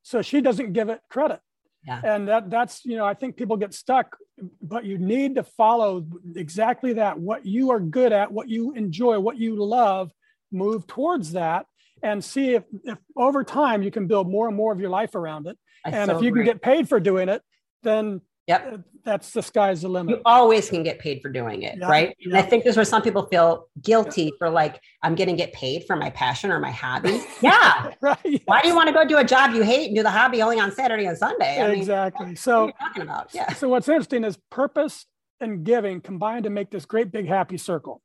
so 0.03 0.20
she 0.20 0.40
doesn't 0.40 0.72
give 0.72 0.88
it 0.88 1.03
credit. 1.09 1.38
Yeah. 1.87 2.01
And 2.03 2.29
that 2.29 2.51
that's 2.51 2.85
you 2.85 2.97
know 2.97 3.05
I 3.05 3.14
think 3.14 3.37
people 3.37 3.57
get 3.57 3.75
stuck, 3.75 4.16
but 4.62 4.85
you 4.85 4.99
need 4.99 5.35
to 5.35 5.42
follow 5.42 6.07
exactly 6.35 6.94
that. 6.94 7.18
What 7.18 7.44
you 7.44 7.70
are 7.70 7.81
good 7.81 8.12
at, 8.12 8.33
what 8.33 8.49
you 8.49 8.73
enjoy, 8.73 9.18
what 9.20 9.37
you 9.38 9.62
love, 9.62 10.11
move 10.51 10.87
towards 10.87 11.33
that, 11.33 11.66
and 12.03 12.25
see 12.25 12.55
if 12.55 12.64
if 12.85 12.99
over 13.16 13.44
time 13.44 13.83
you 13.83 13.90
can 13.90 14.07
build 14.07 14.31
more 14.31 14.49
and 14.49 14.57
more 14.57 14.73
of 14.73 14.81
your 14.81 14.90
life 14.90 15.14
around 15.14 15.47
it. 15.47 15.59
I 15.85 15.90
and 15.90 16.11
so 16.11 16.16
if 16.16 16.23
you 16.23 16.29
agree. 16.29 16.44
can 16.44 16.55
get 16.55 16.62
paid 16.62 16.88
for 16.88 17.01
doing 17.01 17.29
it, 17.29 17.42
then 17.83 18.23
Yep. 18.47 18.81
That's 19.05 19.33
the 19.33 19.43
sky's 19.43 19.83
the 19.83 19.89
limit. 19.89 20.17
You 20.17 20.23
always 20.25 20.69
can 20.69 20.83
get 20.83 20.99
paid 20.99 21.21
for 21.23 21.29
doing 21.31 21.63
it, 21.63 21.79
yep. 21.79 21.89
right? 21.89 22.09
Yep. 22.09 22.27
And 22.27 22.37
I 22.37 22.43
think 22.43 22.65
this 22.65 22.73
is 22.73 22.77
where 22.77 22.85
some 22.85 23.03
people 23.03 23.27
feel 23.27 23.69
guilty 23.83 24.33
for 24.39 24.51
like, 24.51 24.81
I'm 25.03 25.15
going 25.15 25.29
to 25.29 25.37
get 25.37 25.53
paid 25.53 25.85
for 25.87 25.97
my 25.97 26.11
passion 26.11 26.51
or 26.51 26.61
my 26.61 26.71
hobby. 26.71 27.23
Yeah. 27.41 27.93
right. 28.01 28.19
Yes. 28.25 28.41
Why 28.47 28.63
do 28.63 28.69
you 28.69 28.75
want 28.75 28.89
to 28.89 28.95
go 28.95 29.07
do 29.07 29.19
a 29.19 29.25
job 29.25 29.55
you 29.55 29.63
hate 29.63 29.89
and 29.89 29.97
do 29.97 30.03
the 30.03 30.11
hobby 30.11 30.41
only 30.41 30.59
on 30.59 30.73
Saturday 30.73 31.05
and 31.05 31.17
Sunday? 31.17 31.61
I 31.61 31.73
exactly. 31.73 32.27
Mean, 32.27 32.37
so, 32.37 32.71
talking 32.81 33.03
about? 33.03 33.31
Yeah. 33.35 33.53
So 33.53 33.69
what's 33.69 33.89
interesting 33.89 34.25
is 34.25 34.39
purpose 34.51 35.05
and 35.41 35.65
giving 35.65 36.01
combined 36.01 36.45
to 36.45 36.51
make 36.51 36.71
this 36.71 36.87
great 36.87 37.13
big 37.13 37.29
happy 37.29 37.59
circle. 37.59 38.01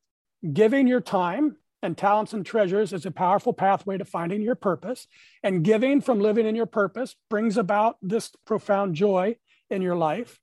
Giving 0.52 0.86
your 0.86 1.00
time 1.00 1.56
and 1.82 1.96
talents 1.96 2.34
and 2.34 2.44
treasures 2.44 2.92
is 2.92 3.06
a 3.06 3.10
powerful 3.10 3.54
pathway 3.54 3.96
to 3.96 4.04
finding 4.04 4.42
your 4.42 4.54
purpose. 4.54 5.06
And 5.42 5.64
giving 5.64 6.00
from 6.02 6.20
living 6.20 6.46
in 6.46 6.54
your 6.54 6.66
purpose 6.66 7.16
brings 7.30 7.56
about 7.56 7.96
this 8.02 8.32
profound 8.44 8.94
joy 8.94 9.36
in 9.70 9.82
your 9.82 9.96
life. 9.96 10.40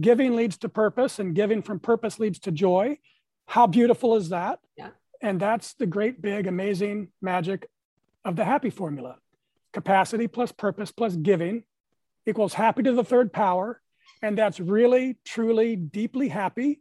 Giving 0.00 0.36
leads 0.36 0.58
to 0.58 0.68
purpose, 0.68 1.18
and 1.18 1.34
giving 1.34 1.62
from 1.62 1.80
purpose 1.80 2.18
leads 2.18 2.38
to 2.40 2.52
joy. 2.52 2.98
How 3.46 3.66
beautiful 3.66 4.16
is 4.16 4.28
that? 4.28 4.58
Yeah. 4.76 4.90
And 5.22 5.40
that's 5.40 5.74
the 5.74 5.86
great, 5.86 6.20
big, 6.20 6.46
amazing 6.46 7.08
magic 7.22 7.68
of 8.24 8.36
the 8.36 8.44
happy 8.44 8.70
formula. 8.70 9.16
Capacity 9.72 10.28
plus 10.28 10.52
purpose 10.52 10.92
plus 10.92 11.16
giving 11.16 11.64
equals 12.26 12.54
happy 12.54 12.82
to 12.82 12.92
the 12.92 13.04
third 13.04 13.32
power. 13.32 13.80
And 14.22 14.36
that's 14.36 14.60
really, 14.60 15.16
truly, 15.24 15.76
deeply 15.76 16.28
happy. 16.28 16.80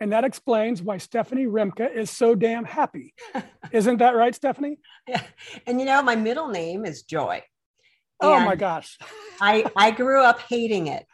And 0.00 0.12
that 0.12 0.24
explains 0.24 0.82
why 0.82 0.98
Stephanie 0.98 1.46
Rimka 1.46 1.94
is 1.94 2.10
so 2.10 2.34
damn 2.34 2.64
happy. 2.64 3.14
Isn't 3.72 3.98
that 3.98 4.16
right, 4.16 4.34
Stephanie? 4.34 4.78
Yeah. 5.06 5.22
And 5.66 5.78
you 5.78 5.86
know, 5.86 6.02
my 6.02 6.16
middle 6.16 6.48
name 6.48 6.84
is 6.84 7.02
Joy. 7.02 7.42
Oh 8.20 8.40
my 8.40 8.54
gosh. 8.56 8.98
I, 9.40 9.64
I 9.76 9.90
grew 9.90 10.22
up 10.22 10.40
hating 10.40 10.86
it 10.86 11.06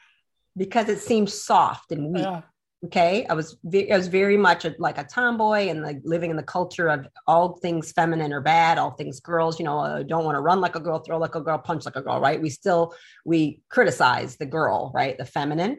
because 0.59 0.89
it 0.89 0.99
seemed 0.99 1.31
soft 1.31 1.93
and 1.93 2.13
weak. 2.13 2.23
Yeah. 2.25 2.43
Okay, 2.87 3.27
I 3.29 3.35
was 3.35 3.57
ve- 3.65 3.91
I 3.91 3.97
was 3.97 4.07
very 4.07 4.37
much 4.37 4.65
a, 4.65 4.73
like 4.79 4.99
a 4.99 5.05
tomboy 5.05 5.67
and 5.69 5.83
like 5.83 5.99
living 6.05 6.31
in 6.31 6.37
the 6.37 6.45
culture 6.45 6.89
of 6.89 7.09
all 7.27 7.57
things 7.57 7.91
feminine 7.91 8.33
or 8.33 8.41
bad, 8.41 8.79
all 8.79 8.93
things 8.93 9.19
girls. 9.19 9.59
You 9.59 9.65
know, 9.65 9.81
uh, 9.81 10.05
don't 10.05 10.25
want 10.25 10.37
to 10.37 10.41
run 10.41 10.61
like 10.61 10.77
a 10.77 10.81
girl, 10.81 11.01
throw 11.01 11.19
like 11.19 11.35
a 11.35 11.41
girl, 11.41 11.59
punch 11.59 11.87
like 11.87 11.97
a 11.97 12.03
girl. 12.03 12.21
Right? 12.21 12.41
We 12.41 12.51
still 12.51 12.95
we 13.25 13.63
criticize 13.69 14.37
the 14.37 14.47
girl, 14.47 14.93
right? 14.95 15.19
The 15.19 15.25
feminine, 15.25 15.79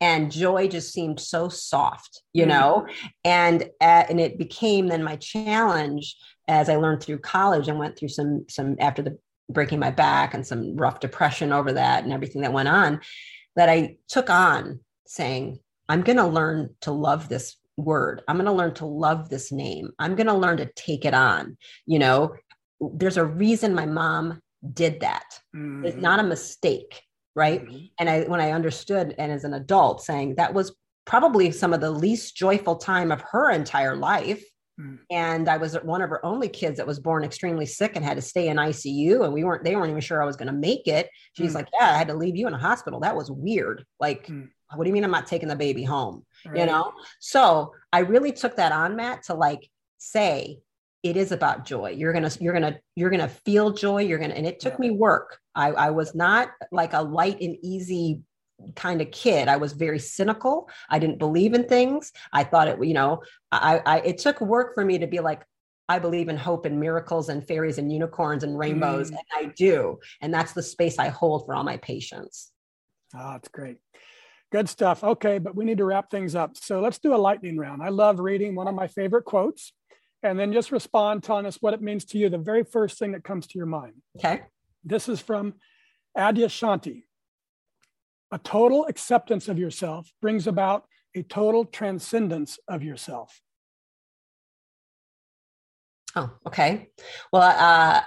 and 0.00 0.32
joy 0.32 0.68
just 0.68 0.90
seemed 0.90 1.20
so 1.20 1.50
soft, 1.50 2.22
you 2.32 2.44
mm 2.44 2.48
know, 2.48 2.86
and 3.24 3.64
uh, 3.82 4.04
and 4.08 4.18
it 4.18 4.38
became 4.38 4.86
then 4.86 5.04
my 5.04 5.16
challenge 5.16 6.16
as 6.48 6.70
I 6.70 6.76
learned 6.76 7.02
through 7.02 7.18
college 7.18 7.68
and 7.68 7.78
went 7.78 7.98
through 7.98 8.08
some 8.08 8.46
some 8.48 8.76
after 8.80 9.02
the 9.02 9.18
breaking 9.50 9.80
my 9.80 9.90
back 9.90 10.32
and 10.32 10.46
some 10.46 10.76
rough 10.76 11.00
depression 11.00 11.52
over 11.52 11.72
that 11.72 12.04
and 12.04 12.12
everything 12.12 12.42
that 12.42 12.52
went 12.52 12.68
on 12.68 13.00
that 13.58 13.68
I 13.68 13.96
took 14.08 14.30
on 14.30 14.78
saying 15.04 15.58
I'm 15.88 16.02
going 16.02 16.16
to 16.16 16.26
learn 16.26 16.70
to 16.82 16.92
love 16.92 17.28
this 17.28 17.56
word. 17.76 18.22
I'm 18.28 18.36
going 18.36 18.46
to 18.46 18.52
learn 18.52 18.74
to 18.74 18.86
love 18.86 19.28
this 19.28 19.50
name. 19.50 19.90
I'm 19.98 20.14
going 20.14 20.28
to 20.28 20.34
learn 20.34 20.58
to 20.58 20.70
take 20.76 21.04
it 21.04 21.12
on. 21.12 21.58
You 21.84 21.98
know, 21.98 22.34
there's 22.80 23.16
a 23.16 23.24
reason 23.24 23.74
my 23.74 23.84
mom 23.84 24.40
did 24.74 25.00
that. 25.00 25.24
Mm-hmm. 25.56 25.86
It's 25.86 25.96
not 25.96 26.20
a 26.20 26.22
mistake, 26.22 27.02
right? 27.34 27.64
Mm-hmm. 27.64 27.86
And 27.98 28.08
I 28.08 28.20
when 28.22 28.40
I 28.40 28.52
understood 28.52 29.16
and 29.18 29.32
as 29.32 29.42
an 29.42 29.54
adult 29.54 30.02
saying 30.02 30.36
that 30.36 30.54
was 30.54 30.76
probably 31.04 31.50
some 31.50 31.72
of 31.72 31.80
the 31.80 31.90
least 31.90 32.36
joyful 32.36 32.76
time 32.76 33.10
of 33.10 33.24
her 33.32 33.50
entire 33.50 33.96
life. 33.96 34.44
Mm. 34.78 34.98
And 35.10 35.48
I 35.48 35.56
was 35.56 35.74
one 35.82 36.02
of 36.02 36.10
her 36.10 36.24
only 36.24 36.48
kids 36.48 36.76
that 36.76 36.86
was 36.86 37.00
born 37.00 37.24
extremely 37.24 37.66
sick 37.66 37.96
and 37.96 38.04
had 38.04 38.16
to 38.16 38.22
stay 38.22 38.48
in 38.48 38.56
ICU. 38.56 39.24
And 39.24 39.32
we 39.32 39.44
weren't, 39.44 39.64
they 39.64 39.74
weren't 39.74 39.90
even 39.90 40.00
sure 40.00 40.22
I 40.22 40.26
was 40.26 40.36
going 40.36 40.46
to 40.46 40.52
make 40.52 40.86
it. 40.86 41.10
She's 41.32 41.52
mm. 41.52 41.56
like, 41.56 41.68
Yeah, 41.78 41.90
I 41.90 41.98
had 41.98 42.08
to 42.08 42.14
leave 42.14 42.36
you 42.36 42.46
in 42.46 42.54
a 42.54 42.58
hospital. 42.58 43.00
That 43.00 43.16
was 43.16 43.30
weird. 43.30 43.84
Like, 43.98 44.26
mm 44.26 44.48
what 44.74 44.84
do 44.84 44.88
you 44.88 44.94
mean 44.94 45.04
I'm 45.04 45.10
not 45.10 45.26
taking 45.26 45.48
the 45.48 45.56
baby 45.56 45.82
home? 45.82 46.24
Right. 46.44 46.58
You 46.58 46.66
know? 46.66 46.92
So 47.20 47.72
I 47.92 48.00
really 48.00 48.32
took 48.32 48.56
that 48.56 48.72
on, 48.72 48.96
Matt, 48.96 49.24
to 49.24 49.34
like 49.34 49.68
say 49.98 50.58
it 51.02 51.16
is 51.16 51.32
about 51.32 51.64
joy. 51.64 51.90
You're 51.90 52.12
gonna, 52.12 52.30
you're 52.40 52.52
gonna, 52.52 52.78
you're 52.94 53.10
gonna 53.10 53.28
feel 53.28 53.72
joy. 53.72 54.02
You're 54.02 54.18
gonna, 54.18 54.34
and 54.34 54.46
it 54.46 54.60
took 54.60 54.74
yeah. 54.74 54.80
me 54.80 54.90
work. 54.90 55.38
I, 55.54 55.68
I 55.68 55.90
was 55.90 56.14
not 56.14 56.50
like 56.70 56.92
a 56.92 57.02
light 57.02 57.40
and 57.40 57.56
easy 57.62 58.22
kind 58.74 59.00
of 59.00 59.10
kid. 59.10 59.48
I 59.48 59.56
was 59.56 59.72
very 59.72 59.98
cynical. 59.98 60.68
I 60.90 60.98
didn't 60.98 61.18
believe 61.18 61.54
in 61.54 61.64
things. 61.64 62.12
I 62.32 62.44
thought 62.44 62.68
it, 62.68 62.84
you 62.84 62.94
know, 62.94 63.22
I, 63.52 63.80
I 63.84 63.98
it 64.00 64.18
took 64.18 64.40
work 64.40 64.74
for 64.74 64.84
me 64.84 64.98
to 64.98 65.06
be 65.06 65.20
like, 65.20 65.42
I 65.88 65.98
believe 65.98 66.28
in 66.28 66.36
hope 66.36 66.66
and 66.66 66.78
miracles 66.78 67.30
and 67.30 67.46
fairies 67.46 67.78
and 67.78 67.90
unicorns 67.90 68.44
and 68.44 68.58
rainbows. 68.58 69.10
Mm. 69.10 69.14
And 69.14 69.48
I 69.48 69.52
do. 69.56 69.98
And 70.20 70.34
that's 70.34 70.52
the 70.52 70.62
space 70.62 70.98
I 70.98 71.08
hold 71.08 71.46
for 71.46 71.54
all 71.54 71.64
my 71.64 71.78
patients. 71.78 72.52
Oh, 73.14 73.32
that's 73.32 73.48
great. 73.48 73.78
Good 74.50 74.68
stuff. 74.68 75.02
Okay, 75.02 75.38
but 75.38 75.54
we 75.54 75.64
need 75.64 75.78
to 75.78 75.84
wrap 75.84 76.10
things 76.10 76.34
up. 76.34 76.56
So 76.56 76.80
let's 76.80 76.98
do 76.98 77.14
a 77.14 77.16
lightning 77.16 77.56
round. 77.56 77.82
I 77.82 77.88
love 77.88 78.18
reading 78.18 78.54
one 78.54 78.68
of 78.68 78.74
my 78.74 78.86
favorite 78.86 79.24
quotes 79.24 79.72
and 80.22 80.38
then 80.38 80.52
just 80.52 80.72
respond 80.72 81.22
telling 81.22 81.46
us 81.46 81.58
what 81.60 81.74
it 81.74 81.82
means 81.82 82.04
to 82.06 82.18
you, 82.18 82.28
the 82.28 82.38
very 82.38 82.64
first 82.64 82.98
thing 82.98 83.12
that 83.12 83.24
comes 83.24 83.46
to 83.46 83.58
your 83.58 83.66
mind. 83.66 83.94
Okay. 84.18 84.42
This 84.84 85.08
is 85.08 85.20
from 85.20 85.54
Adyashanti. 86.16 87.04
A 88.30 88.38
total 88.38 88.86
acceptance 88.86 89.48
of 89.48 89.58
yourself 89.58 90.10
brings 90.20 90.46
about 90.46 90.84
a 91.16 91.22
total 91.22 91.64
transcendence 91.64 92.58
of 92.68 92.82
yourself. 92.82 93.40
Oh, 96.14 96.30
okay. 96.46 96.90
Well, 97.32 97.42
uh, 97.42 98.02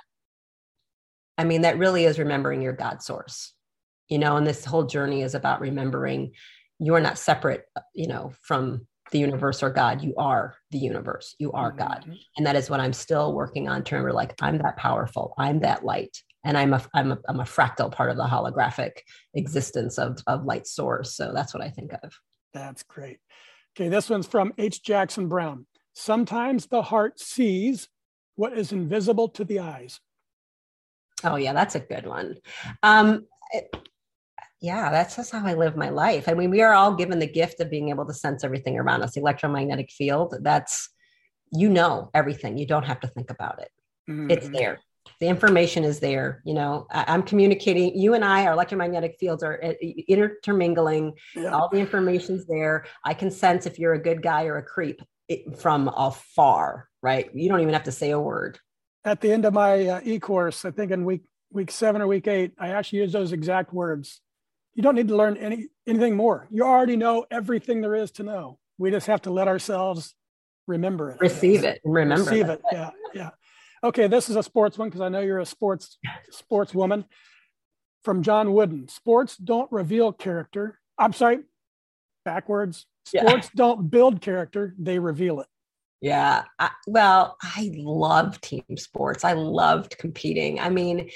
I 1.37 1.43
mean, 1.43 1.61
that 1.61 1.77
really 1.77 2.05
is 2.05 2.19
remembering 2.19 2.61
your 2.61 2.73
God 2.73 3.01
source 3.01 3.53
you 4.11 4.19
know 4.19 4.35
and 4.35 4.45
this 4.45 4.65
whole 4.65 4.83
journey 4.83 5.23
is 5.23 5.33
about 5.33 5.61
remembering 5.61 6.33
you're 6.77 6.99
not 6.99 7.17
separate 7.17 7.63
you 7.95 8.07
know 8.07 8.31
from 8.41 8.85
the 9.11 9.17
universe 9.17 9.63
or 9.63 9.71
god 9.71 10.03
you 10.03 10.13
are 10.17 10.55
the 10.69 10.77
universe 10.77 11.35
you 11.39 11.51
are 11.53 11.71
mm-hmm. 11.71 11.79
god 11.79 12.05
and 12.37 12.45
that 12.45 12.55
is 12.55 12.69
what 12.69 12.79
i'm 12.79 12.93
still 12.93 13.33
working 13.33 13.67
on 13.67 13.83
to 13.83 13.95
remember 13.95 14.13
like 14.13 14.35
i'm 14.41 14.59
that 14.59 14.77
powerful 14.77 15.33
i'm 15.39 15.61
that 15.61 15.83
light 15.83 16.21
and 16.43 16.57
i'm 16.57 16.73
a 16.73 16.83
i'm 16.93 17.11
a, 17.11 17.19
I'm 17.27 17.39
a 17.39 17.45
fractal 17.45 17.91
part 17.91 18.09
of 18.09 18.17
the 18.17 18.23
holographic 18.23 18.91
existence 19.33 19.97
of 19.97 20.19
of 20.27 20.45
light 20.45 20.67
source 20.67 21.15
so 21.15 21.31
that's 21.33 21.53
what 21.53 21.63
i 21.63 21.69
think 21.69 21.93
of 22.03 22.13
that's 22.53 22.83
great 22.83 23.19
okay 23.75 23.89
this 23.89 24.09
one's 24.09 24.27
from 24.27 24.53
h 24.57 24.83
jackson 24.83 25.27
brown 25.27 25.65
sometimes 25.93 26.67
the 26.67 26.81
heart 26.81 27.19
sees 27.19 27.89
what 28.35 28.57
is 28.57 28.71
invisible 28.71 29.29
to 29.29 29.43
the 29.43 29.59
eyes 29.59 29.99
oh 31.23 31.35
yeah 31.35 31.53
that's 31.53 31.75
a 31.75 31.79
good 31.79 32.05
one 32.05 32.35
um 32.83 33.25
it, 33.51 33.75
yeah, 34.61 34.91
that's 34.91 35.15
just 35.15 35.31
how 35.31 35.45
I 35.45 35.55
live 35.55 35.75
my 35.75 35.89
life. 35.89 36.29
I 36.29 36.35
mean, 36.35 36.51
we 36.51 36.61
are 36.61 36.73
all 36.73 36.93
given 36.93 37.17
the 37.17 37.27
gift 37.27 37.59
of 37.59 37.71
being 37.71 37.89
able 37.89 38.05
to 38.05 38.13
sense 38.13 38.43
everything 38.43 38.77
around 38.77 39.01
us. 39.01 39.13
The 39.13 39.19
electromagnetic 39.19 39.89
field, 39.91 40.35
that's, 40.41 40.87
you 41.51 41.67
know, 41.67 42.11
everything. 42.13 42.59
You 42.59 42.67
don't 42.67 42.85
have 42.85 42.99
to 42.99 43.07
think 43.07 43.31
about 43.31 43.59
it. 43.59 43.69
Mm-hmm. 44.07 44.29
It's 44.29 44.49
there. 44.49 44.79
The 45.19 45.27
information 45.27 45.83
is 45.83 45.99
there. 45.99 46.41
You 46.45 46.53
know, 46.53 46.87
I, 46.91 47.13
am 47.13 47.23
communicating. 47.23 47.97
You 47.97 48.13
and 48.13 48.25
I, 48.25 48.45
our 48.45 48.53
electromagnetic 48.53 49.17
fields 49.19 49.43
are 49.43 49.59
uh, 49.63 49.73
intermingling. 50.07 51.13
Yeah. 51.35 51.49
All 51.49 51.69
the 51.69 51.79
information's 51.79 52.45
there. 52.45 52.85
I 53.05 53.13
can 53.13 53.31
sense 53.31 53.65
if 53.65 53.77
you're 53.77 53.93
a 53.93 54.01
good 54.01 54.21
guy 54.21 54.45
or 54.45 54.57
a 54.57 54.63
creep 54.63 55.01
from 55.57 55.87
afar, 55.89 56.89
right? 57.01 57.29
You 57.33 57.49
don't 57.49 57.61
even 57.61 57.73
have 57.73 57.83
to 57.83 57.91
say 57.91 58.11
a 58.11 58.19
word. 58.19 58.59
At 59.03 59.21
the 59.21 59.31
end 59.31 59.45
of 59.45 59.53
my 59.53 59.87
uh, 59.87 60.01
e 60.03 60.19
course, 60.19 60.65
I 60.65 60.71
think 60.71 60.91
in 60.91 61.05
week 61.05 61.23
week 61.51 61.71
seven 61.71 62.01
or 62.01 62.07
week 62.07 62.27
eight, 62.27 62.53
I 62.59 62.69
actually 62.69 62.99
use 62.99 63.13
those 63.13 63.31
exact 63.31 63.73
words 63.73 64.21
you 64.73 64.83
don't 64.83 64.95
need 64.95 65.07
to 65.09 65.15
learn 65.15 65.37
any 65.37 65.67
anything 65.87 66.15
more. 66.15 66.47
You 66.49 66.63
already 66.63 66.95
know 66.95 67.25
everything 67.29 67.81
there 67.81 67.95
is 67.95 68.11
to 68.11 68.23
know. 68.23 68.59
We 68.77 68.91
just 68.91 69.07
have 69.07 69.21
to 69.23 69.31
let 69.31 69.47
ourselves 69.47 70.15
remember 70.67 71.11
it. 71.11 71.19
Receive 71.19 71.63
it. 71.63 71.81
Remember. 71.83 72.23
Receive 72.23 72.49
it. 72.49 72.61
Yeah. 72.71 72.91
Yeah. 73.13 73.29
Okay, 73.83 74.07
this 74.07 74.29
is 74.29 74.35
a 74.35 74.43
sports 74.43 74.77
one 74.77 74.89
because 74.89 75.01
I 75.01 75.09
know 75.09 75.21
you're 75.21 75.39
a 75.39 75.45
sports 75.45 75.97
sports 76.29 76.73
woman. 76.73 77.05
From 78.03 78.23
John 78.23 78.53
Wooden. 78.53 78.87
Sports 78.87 79.37
don't 79.37 79.71
reveal 79.71 80.11
character. 80.11 80.79
I'm 80.97 81.13
sorry, 81.13 81.39
backwards. 82.25 82.87
Sports 83.05 83.49
yeah. 83.53 83.57
don't 83.57 83.91
build 83.91 84.21
character, 84.21 84.73
they 84.79 84.97
reveal 84.97 85.39
it. 85.41 85.47
Yeah. 86.01 86.43
I, 86.57 86.71
well, 86.87 87.37
I 87.43 87.71
love 87.75 88.41
team 88.41 88.63
sports. 88.77 89.23
I 89.23 89.33
loved 89.33 89.97
competing. 89.99 90.59
I 90.59 90.69
mean, 90.69 91.11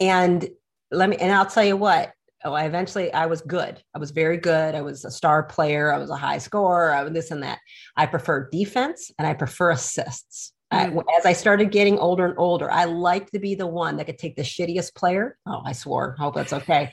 and 0.00 0.48
let 0.90 1.08
me, 1.08 1.16
and 1.16 1.32
I'll 1.32 1.46
tell 1.46 1.64
you 1.64 1.76
what, 1.76 2.12
oh, 2.44 2.52
I 2.52 2.64
eventually 2.64 3.12
I 3.12 3.26
was 3.26 3.40
good. 3.40 3.80
I 3.94 3.98
was 3.98 4.10
very 4.10 4.36
good. 4.36 4.74
I 4.74 4.82
was 4.82 5.04
a 5.04 5.10
star 5.10 5.44
player. 5.44 5.92
I 5.92 5.98
was 5.98 6.10
a 6.10 6.16
high 6.16 6.38
scorer. 6.38 6.92
I 6.92 7.04
was 7.04 7.12
this 7.12 7.30
and 7.30 7.44
that. 7.44 7.60
I 7.96 8.06
prefer 8.06 8.48
defense 8.50 9.12
and 9.16 9.28
I 9.28 9.34
prefer 9.34 9.70
assists. 9.70 10.52
Mm. 10.72 11.02
I, 11.08 11.18
as 11.18 11.26
I 11.26 11.32
started 11.32 11.72
getting 11.72 11.98
older 11.98 12.26
and 12.26 12.34
older, 12.38 12.70
I 12.70 12.84
liked 12.84 13.32
to 13.32 13.40
be 13.40 13.54
the 13.54 13.66
one 13.66 13.96
that 13.96 14.04
could 14.04 14.18
take 14.18 14.36
the 14.36 14.42
shittiest 14.42 14.94
player. 14.94 15.36
Oh, 15.46 15.62
I 15.64 15.72
swore. 15.72 16.14
Hope 16.18 16.34
that's 16.34 16.52
okay. 16.52 16.92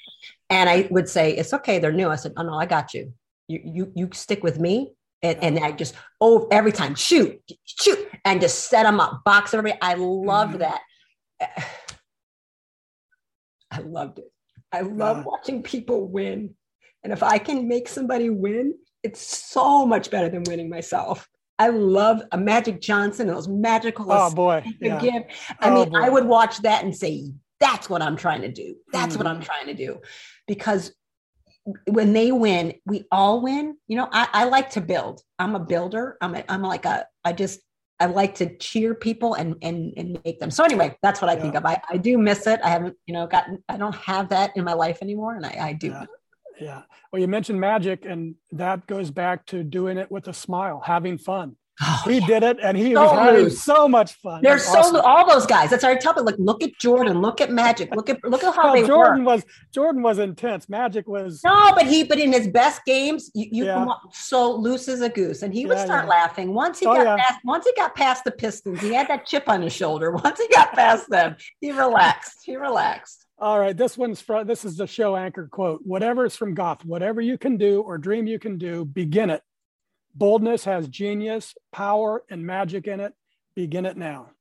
And 0.49 0.69
I 0.69 0.87
would 0.89 1.07
say, 1.07 1.35
"It's 1.35 1.53
okay. 1.53 1.79
They're 1.79 1.91
new." 1.91 2.09
I 2.09 2.15
said, 2.15 2.33
"Oh 2.37 2.43
no, 2.43 2.55
I 2.55 2.65
got 2.65 2.93
you. 2.93 3.13
You 3.47 3.61
you 3.63 3.91
you 3.95 4.09
stick 4.13 4.43
with 4.43 4.59
me." 4.59 4.93
And, 5.23 5.43
and 5.43 5.59
I 5.59 5.71
just 5.71 5.95
oh 6.21 6.47
every 6.51 6.71
time 6.71 6.93
shoot 6.93 7.41
shoot 7.65 8.07
and 8.23 8.39
just 8.39 8.69
set 8.69 8.83
them 8.83 8.99
up, 8.99 9.23
box 9.23 9.53
everybody. 9.53 9.79
I 9.81 9.95
loved 9.95 10.55
mm. 10.55 10.59
that. 10.59 10.81
I 13.71 13.79
loved 13.79 14.19
it. 14.19 14.31
I 14.71 14.81
love 14.81 15.25
watching 15.25 15.63
people 15.63 16.07
win. 16.07 16.55
And 17.03 17.13
if 17.13 17.23
I 17.23 17.37
can 17.37 17.67
make 17.67 17.87
somebody 17.87 18.29
win, 18.29 18.73
it's 19.03 19.21
so 19.21 19.85
much 19.85 20.09
better 20.11 20.29
than 20.29 20.43
winning 20.43 20.69
myself. 20.69 21.27
I 21.59 21.69
love 21.69 22.21
a 22.31 22.37
Magic 22.37 22.81
Johnson, 22.81 23.27
those 23.27 23.47
magical 23.47 24.05
oh 24.09 24.33
boy, 24.33 24.63
yeah. 24.79 24.99
give. 24.99 25.23
I 25.59 25.69
oh, 25.69 25.73
mean, 25.73 25.89
boy. 25.89 25.99
I 25.99 26.09
would 26.09 26.25
watch 26.25 26.61
that 26.61 26.83
and 26.83 26.95
say, 26.95 27.31
that's 27.59 27.89
what 27.89 28.01
I'm 28.01 28.15
trying 28.15 28.41
to 28.41 28.51
do. 28.51 28.75
That's 28.91 29.15
mm. 29.15 29.17
what 29.17 29.27
I'm 29.27 29.41
mm. 29.41 29.45
trying 29.45 29.65
to 29.67 29.73
do. 29.73 29.99
Because 30.47 30.93
when 31.89 32.13
they 32.13 32.31
win, 32.31 32.75
we 32.85 33.05
all 33.11 33.41
win. 33.41 33.77
You 33.87 33.97
know, 33.97 34.07
I, 34.11 34.27
I 34.33 34.43
like 34.45 34.69
to 34.71 34.81
build. 34.81 35.21
I'm 35.39 35.55
a 35.55 35.59
builder. 35.59 36.17
I'm 36.21 36.35
a, 36.35 36.43
I'm 36.47 36.61
like 36.61 36.85
a, 36.85 37.05
I 37.25 37.33
just 37.33 37.59
I 37.99 38.05
like 38.05 38.35
to 38.35 38.55
cheer 38.57 38.93
people 38.93 39.33
and 39.33 39.55
and 39.61 39.93
and 39.97 40.19
make 40.23 40.39
them. 40.39 40.51
So 40.51 40.63
anyway, 40.63 40.95
that's 41.01 41.21
what 41.21 41.29
I 41.29 41.33
yeah. 41.33 41.41
think 41.41 41.55
of. 41.55 41.65
I, 41.65 41.81
I 41.89 41.97
do 41.97 42.17
miss 42.17 42.45
it. 42.45 42.59
I 42.63 42.69
haven't, 42.69 42.95
you 43.07 43.13
know, 43.13 43.25
gotten 43.25 43.63
I 43.67 43.77
don't 43.77 43.95
have 43.95 44.29
that 44.29 44.51
in 44.55 44.63
my 44.63 44.73
life 44.73 44.99
anymore. 45.01 45.35
And 45.35 45.45
I, 45.45 45.57
I 45.59 45.73
do. 45.73 45.87
Yeah. 45.87 46.05
Yeah. 46.59 46.83
Well, 47.11 47.21
you 47.21 47.27
mentioned 47.27 47.59
magic, 47.59 48.05
and 48.05 48.35
that 48.51 48.87
goes 48.87 49.11
back 49.11 49.45
to 49.47 49.63
doing 49.63 49.97
it 49.97 50.11
with 50.11 50.27
a 50.27 50.33
smile, 50.33 50.81
having 50.85 51.17
fun. 51.17 51.55
Oh, 51.79 52.03
he 52.05 52.17
yeah. 52.17 52.25
did 52.25 52.43
it, 52.43 52.57
and 52.59 52.75
he 52.75 52.95
so 52.95 53.03
was 53.03 53.11
having 53.11 53.49
so 53.51 53.87
much 53.87 54.13
fun. 54.13 54.41
They're 54.41 54.57
so 54.57 54.79
awesome. 54.79 55.01
all 55.03 55.29
those 55.29 55.45
guys. 55.45 55.69
That's 55.69 55.83
our 55.83 55.95
tell 55.95 56.15
me. 56.15 56.23
Like, 56.23 56.39
look 56.39 56.63
at 56.63 56.71
Jordan. 56.79 57.21
Look 57.21 57.39
at 57.39 57.51
Magic. 57.51 57.95
Look 57.95 58.09
at 58.09 58.17
look 58.23 58.43
at 58.43 58.55
how 58.55 58.63
well, 58.73 58.81
they 58.81 58.87
Jordan 58.87 59.23
work. 59.23 59.35
was 59.35 59.45
Jordan 59.75 60.01
was 60.01 60.17
intense. 60.17 60.67
Magic 60.67 61.07
was 61.07 61.39
no, 61.45 61.73
but 61.75 61.85
he 61.85 62.03
but 62.03 62.19
in 62.19 62.33
his 62.33 62.47
best 62.47 62.81
games, 62.87 63.29
you, 63.35 63.47
you 63.51 63.65
yeah. 63.65 63.85
so 64.11 64.55
loose 64.55 64.87
as 64.87 65.01
a 65.01 65.09
goose, 65.09 65.43
and 65.43 65.53
he 65.53 65.61
yeah, 65.61 65.67
would 65.67 65.79
start 65.79 66.07
laughing 66.07 66.51
once 66.51 66.79
he 66.79 66.87
oh, 66.87 66.95
got 66.95 67.19
past, 67.19 67.39
once 67.45 67.65
he 67.65 67.73
got 67.75 67.93
past 67.93 68.23
the 68.23 68.31
Pistons. 68.31 68.81
He 68.81 68.91
had 68.91 69.07
that 69.09 69.27
chip 69.27 69.47
on 69.47 69.61
his 69.61 69.73
shoulder. 69.73 70.11
Once 70.27 70.39
he 70.39 70.47
got 70.47 70.73
past 70.73 71.07
them, 71.09 71.35
he 71.61 71.71
relaxed. 71.71 72.39
He 72.43 72.55
relaxed. 72.55 73.26
All 73.39 73.59
right, 73.59 73.77
this 73.77 73.97
one's 73.97 74.19
from 74.19 74.47
this 74.47 74.65
is 74.65 74.77
the 74.77 74.87
show 74.87 75.15
anchor 75.15 75.47
quote. 75.47 75.81
Whatever 75.83 76.25
is 76.25 76.35
from 76.35 76.55
Goethe, 76.55 76.83
whatever 76.83 77.21
you 77.21 77.37
can 77.37 77.57
do 77.57 77.81
or 77.81 77.97
dream 77.97 78.25
you 78.25 78.39
can 78.39 78.57
do, 78.57 78.83
begin 78.83 79.29
it 79.29 79.43
Boldness 80.17 80.65
has 80.65 80.87
genius, 80.87 81.53
power, 81.71 82.23
and 82.29 82.43
magic 82.43 82.87
in 82.87 82.99
it. 82.99 83.13
Begin 83.55 83.85
it 83.85 83.97
now. 83.97 84.31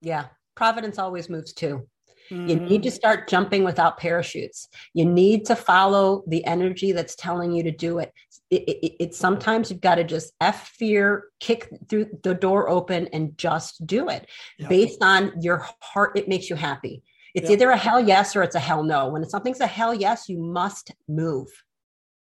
Yeah. 0.00 0.26
Providence 0.54 0.98
always 0.98 1.28
moves 1.28 1.52
too. 1.52 1.86
Mm-hmm. 2.30 2.48
You 2.48 2.56
need 2.56 2.82
to 2.84 2.90
start 2.90 3.28
jumping 3.28 3.62
without 3.62 3.98
parachutes. 3.98 4.68
You 4.94 5.04
need 5.04 5.44
to 5.46 5.56
follow 5.56 6.24
the 6.26 6.44
energy 6.46 6.92
that's 6.92 7.14
telling 7.14 7.52
you 7.52 7.62
to 7.64 7.70
do 7.70 7.98
it. 7.98 8.12
It, 8.48 8.62
it, 8.62 8.96
it 9.00 9.14
sometimes 9.14 9.70
you've 9.70 9.82
got 9.82 9.96
to 9.96 10.04
just 10.04 10.32
f 10.40 10.68
fear, 10.78 11.24
kick 11.40 11.68
through 11.90 12.06
the 12.22 12.34
door 12.34 12.70
open, 12.70 13.08
and 13.12 13.36
just 13.36 13.86
do 13.86 14.08
it 14.08 14.26
yep. 14.58 14.70
based 14.70 15.02
on 15.02 15.32
your 15.42 15.66
heart. 15.80 16.16
It 16.16 16.28
makes 16.28 16.48
you 16.48 16.56
happy. 16.56 17.02
It's 17.34 17.48
yep. 17.48 17.52
either 17.52 17.70
a 17.70 17.76
hell 17.76 18.00
yes 18.00 18.36
or 18.36 18.42
it's 18.42 18.54
a 18.54 18.60
hell 18.60 18.82
no. 18.82 19.08
When 19.08 19.24
something's 19.28 19.60
a 19.60 19.66
hell 19.66 19.94
yes, 19.94 20.28
you 20.28 20.38
must 20.38 20.92
move. 21.08 21.48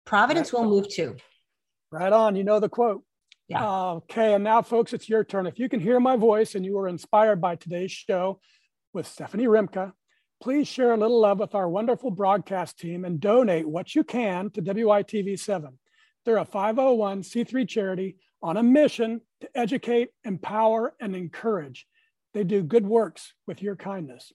Providence 0.06 0.54
right. 0.54 0.62
will 0.62 0.70
move 0.70 0.90
too. 0.90 1.16
Right 1.92 2.14
on. 2.14 2.36
You 2.36 2.44
know 2.44 2.60
the 2.60 2.70
quote. 2.70 3.04
Yeah. 3.48 3.66
Okay. 3.66 4.34
And 4.34 4.44
now, 4.44 4.62
folks, 4.62 4.94
it's 4.94 5.10
your 5.10 5.24
turn. 5.24 5.46
If 5.46 5.60
you 5.60 5.68
can 5.68 5.80
hear 5.80 6.00
my 6.00 6.16
voice 6.16 6.56
and 6.56 6.66
you 6.66 6.76
were 6.76 6.88
inspired 6.88 7.42
by 7.42 7.56
today's 7.56 7.92
show 7.92 8.40
with 8.94 9.08
Stephanie 9.08 9.48
Rimka, 9.48 9.92
please 10.42 10.68
share 10.68 10.94
a 10.94 10.98
little 10.98 11.20
love 11.20 11.40
with 11.40 11.54
our 11.54 11.68
wonderful 11.68 12.12
broadcast 12.12 12.80
team 12.80 13.04
and 13.04 13.20
donate 13.20 13.68
what 13.68 13.94
you 13.94 14.04
can 14.04 14.50
to 14.52 14.62
WYTV7. 14.62 15.74
They're 16.26 16.38
a 16.38 16.46
501c3 16.46 17.68
charity 17.68 18.18
on 18.42 18.58
a 18.58 18.64
mission 18.64 19.22
to 19.42 19.50
educate, 19.56 20.10
empower, 20.24 20.94
and 21.00 21.16
encourage. 21.16 21.86
They 22.34 22.44
do 22.44 22.64
good 22.64 22.86
works 22.86 23.34
with 23.48 23.62
your 23.62 23.76
kindness. 23.76 24.32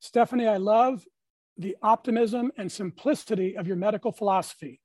Stephanie, 0.00 0.46
I 0.46 0.56
love 0.56 1.04
the 1.58 1.76
optimism 1.82 2.52
and 2.58 2.70
simplicity 2.70 3.56
of 3.56 3.66
your 3.66 3.76
medical 3.76 4.12
philosophy 4.12 4.80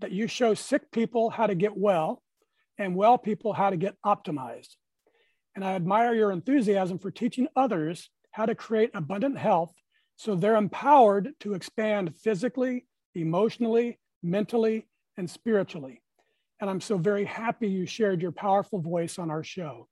that 0.00 0.12
you 0.12 0.26
show 0.26 0.54
sick 0.54 0.90
people 0.92 1.30
how 1.30 1.46
to 1.46 1.54
get 1.54 1.76
well 1.76 2.22
and 2.78 2.94
well 2.94 3.18
people 3.18 3.52
how 3.52 3.70
to 3.70 3.76
get 3.76 3.96
optimized. 4.04 4.76
And 5.54 5.64
I 5.64 5.72
admire 5.74 6.14
your 6.14 6.32
enthusiasm 6.32 6.98
for 6.98 7.10
teaching 7.10 7.48
others 7.54 8.08
how 8.30 8.46
to 8.46 8.54
create 8.54 8.90
abundant 8.94 9.38
health 9.38 9.72
so 10.16 10.34
they're 10.34 10.56
empowered 10.56 11.32
to 11.40 11.54
expand 11.54 12.14
physically, 12.16 12.86
emotionally, 13.14 13.98
mentally, 14.22 14.86
and 15.16 15.28
spiritually. 15.28 16.02
And 16.60 16.70
I'm 16.70 16.80
so 16.80 16.96
very 16.96 17.24
happy 17.24 17.68
you 17.68 17.86
shared 17.86 18.22
your 18.22 18.32
powerful 18.32 18.80
voice 18.80 19.18
on 19.18 19.30
our 19.30 19.42
show. 19.42 19.88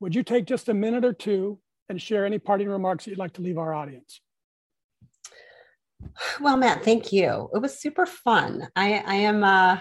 Would 0.00 0.14
you 0.14 0.22
take 0.22 0.46
just 0.46 0.68
a 0.68 0.74
minute 0.74 1.04
or 1.04 1.12
two 1.12 1.60
and 1.90 2.00
share 2.00 2.24
any 2.24 2.38
parting 2.38 2.68
remarks 2.68 3.04
that 3.04 3.10
you'd 3.10 3.18
like 3.18 3.34
to 3.34 3.42
leave 3.42 3.58
our 3.58 3.74
audience? 3.74 4.20
Well, 6.40 6.56
Matt, 6.56 6.82
thank 6.82 7.12
you. 7.12 7.50
It 7.52 7.58
was 7.58 7.78
super 7.78 8.06
fun. 8.06 8.68
I, 8.74 9.02
I 9.06 9.14
am 9.16 9.44
uh, 9.44 9.78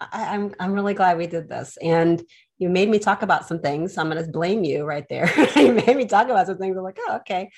I, 0.00 0.34
am 0.34 0.44
I'm, 0.44 0.54
I'm 0.58 0.72
really 0.72 0.94
glad 0.94 1.18
we 1.18 1.26
did 1.26 1.48
this. 1.48 1.78
And 1.80 2.22
you 2.58 2.68
made 2.68 2.88
me 2.88 2.98
talk 2.98 3.22
about 3.22 3.46
some 3.46 3.60
things. 3.60 3.96
I'm 3.96 4.10
going 4.10 4.24
to 4.24 4.30
blame 4.30 4.64
you 4.64 4.84
right 4.84 5.04
there. 5.08 5.30
you 5.56 5.72
made 5.72 5.96
me 5.96 6.06
talk 6.06 6.28
about 6.28 6.46
some 6.46 6.58
things. 6.58 6.76
I'm 6.76 6.82
like, 6.82 6.98
oh, 7.06 7.16
okay. 7.16 7.50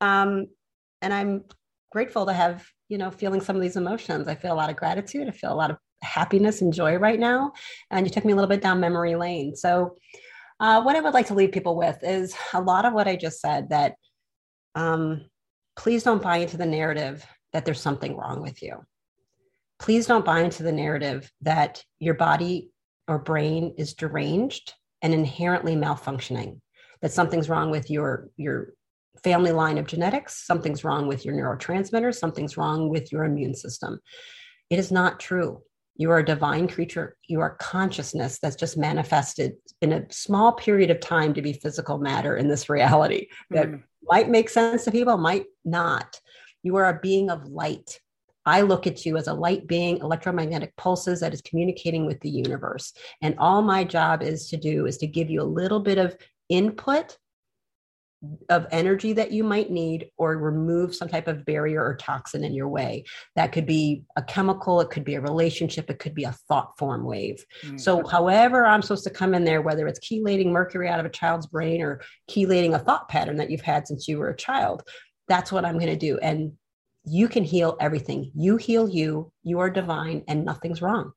Um, 0.00 0.46
and 1.02 1.12
I'm 1.12 1.44
grateful 1.92 2.26
to 2.26 2.32
have, 2.32 2.64
you 2.88 2.98
know, 2.98 3.10
feeling 3.10 3.40
some 3.40 3.56
of 3.56 3.62
these 3.62 3.76
emotions. 3.76 4.28
I 4.28 4.34
feel 4.34 4.52
a 4.52 4.54
lot 4.54 4.70
of 4.70 4.76
gratitude. 4.76 5.28
I 5.28 5.32
feel 5.32 5.52
a 5.52 5.54
lot 5.54 5.70
of 5.70 5.76
happiness 6.02 6.62
and 6.62 6.72
joy 6.72 6.96
right 6.96 7.18
now. 7.18 7.52
And 7.90 8.06
you 8.06 8.12
took 8.12 8.24
me 8.24 8.32
a 8.32 8.36
little 8.36 8.48
bit 8.48 8.62
down 8.62 8.80
memory 8.80 9.16
lane. 9.16 9.56
So, 9.56 9.96
uh, 10.64 10.80
what 10.80 10.96
I 10.96 11.00
would 11.00 11.12
like 11.12 11.26
to 11.26 11.34
leave 11.34 11.52
people 11.52 11.76
with 11.76 11.98
is 12.02 12.34
a 12.54 12.60
lot 12.62 12.86
of 12.86 12.94
what 12.94 13.06
I 13.06 13.16
just 13.16 13.38
said 13.38 13.68
that 13.68 13.96
um, 14.74 15.26
please 15.76 16.02
don't 16.02 16.22
buy 16.22 16.38
into 16.38 16.56
the 16.56 16.64
narrative 16.64 17.22
that 17.52 17.66
there's 17.66 17.82
something 17.82 18.16
wrong 18.16 18.40
with 18.40 18.62
you. 18.62 18.78
Please 19.78 20.06
don't 20.06 20.24
buy 20.24 20.40
into 20.40 20.62
the 20.62 20.72
narrative 20.72 21.30
that 21.42 21.84
your 21.98 22.14
body 22.14 22.70
or 23.08 23.18
brain 23.18 23.74
is 23.76 23.92
deranged 23.92 24.72
and 25.02 25.12
inherently 25.12 25.76
malfunctioning 25.76 26.60
that 27.02 27.12
something's 27.12 27.50
wrong 27.50 27.70
with 27.70 27.90
your 27.90 28.30
your 28.38 28.72
family 29.22 29.52
line 29.52 29.76
of 29.76 29.86
genetics 29.86 30.46
something's 30.46 30.82
wrong 30.82 31.06
with 31.06 31.26
your 31.26 31.34
neurotransmitters 31.34 32.14
something's 32.14 32.56
wrong 32.56 32.88
with 32.88 33.12
your 33.12 33.24
immune 33.24 33.54
system. 33.54 34.00
It 34.70 34.78
is 34.78 34.90
not 34.90 35.20
true 35.20 35.60
you 35.96 36.10
are 36.10 36.18
a 36.18 36.24
divine 36.24 36.68
creature 36.68 37.16
you 37.26 37.40
are 37.40 37.56
consciousness 37.56 38.38
that's 38.38 38.56
just 38.56 38.76
manifested 38.76 39.54
in 39.80 39.92
a 39.92 40.06
small 40.10 40.52
period 40.52 40.90
of 40.90 41.00
time 41.00 41.34
to 41.34 41.42
be 41.42 41.52
physical 41.52 41.98
matter 41.98 42.36
in 42.36 42.48
this 42.48 42.68
reality 42.68 43.28
that 43.50 43.68
mm. 43.68 43.82
might 44.02 44.28
make 44.28 44.48
sense 44.48 44.84
to 44.84 44.90
people 44.90 45.16
might 45.16 45.46
not 45.64 46.20
you 46.62 46.76
are 46.76 46.88
a 46.88 47.00
being 47.00 47.30
of 47.30 47.46
light 47.46 48.00
I 48.46 48.60
look 48.60 48.86
at 48.86 49.06
you 49.06 49.16
as 49.16 49.26
a 49.26 49.32
light 49.32 49.66
being, 49.66 49.98
electromagnetic 49.98 50.76
pulses 50.76 51.20
that 51.20 51.32
is 51.32 51.40
communicating 51.40 52.04
with 52.04 52.20
the 52.20 52.28
universe. 52.28 52.92
And 53.22 53.34
all 53.38 53.62
my 53.62 53.84
job 53.84 54.22
is 54.22 54.48
to 54.50 54.58
do 54.58 54.86
is 54.86 54.98
to 54.98 55.06
give 55.06 55.30
you 55.30 55.40
a 55.40 55.44
little 55.44 55.80
bit 55.80 55.96
of 55.96 56.14
input 56.50 57.16
of 58.48 58.66
energy 58.70 59.12
that 59.12 59.32
you 59.32 59.44
might 59.44 59.70
need 59.70 60.10
or 60.16 60.36
remove 60.36 60.94
some 60.94 61.08
type 61.08 61.28
of 61.28 61.44
barrier 61.44 61.82
or 61.82 61.96
toxin 61.96 62.44
in 62.44 62.54
your 62.54 62.68
way. 62.68 63.04
That 63.36 63.52
could 63.52 63.66
be 63.66 64.04
a 64.16 64.22
chemical, 64.22 64.80
it 64.80 64.90
could 64.90 65.04
be 65.04 65.14
a 65.14 65.20
relationship, 65.20 65.90
it 65.90 65.98
could 65.98 66.14
be 66.14 66.24
a 66.24 66.36
thought 66.48 66.76
form 66.78 67.04
wave. 67.04 67.44
Mm-hmm. 67.62 67.78
So, 67.78 68.06
however, 68.06 68.66
I'm 68.66 68.82
supposed 68.82 69.04
to 69.04 69.10
come 69.10 69.34
in 69.34 69.44
there, 69.44 69.62
whether 69.62 69.86
it's 69.86 70.00
chelating 70.00 70.46
mercury 70.46 70.88
out 70.88 71.00
of 71.00 71.06
a 71.06 71.10
child's 71.10 71.46
brain 71.46 71.82
or 71.82 72.00
chelating 72.30 72.74
a 72.74 72.78
thought 72.78 73.08
pattern 73.08 73.36
that 73.36 73.50
you've 73.50 73.60
had 73.60 73.86
since 73.86 74.08
you 74.08 74.18
were 74.18 74.30
a 74.30 74.36
child, 74.36 74.82
that's 75.28 75.52
what 75.52 75.64
I'm 75.64 75.78
going 75.78 75.86
to 75.86 75.96
do. 75.96 76.18
And 76.18 76.52
you 77.04 77.28
can 77.28 77.44
heal 77.44 77.76
everything. 77.80 78.30
You 78.34 78.56
heal 78.56 78.88
you, 78.88 79.32
you 79.42 79.58
are 79.60 79.70
divine, 79.70 80.24
and 80.28 80.44
nothing's 80.44 80.80
wrong. 80.80 81.12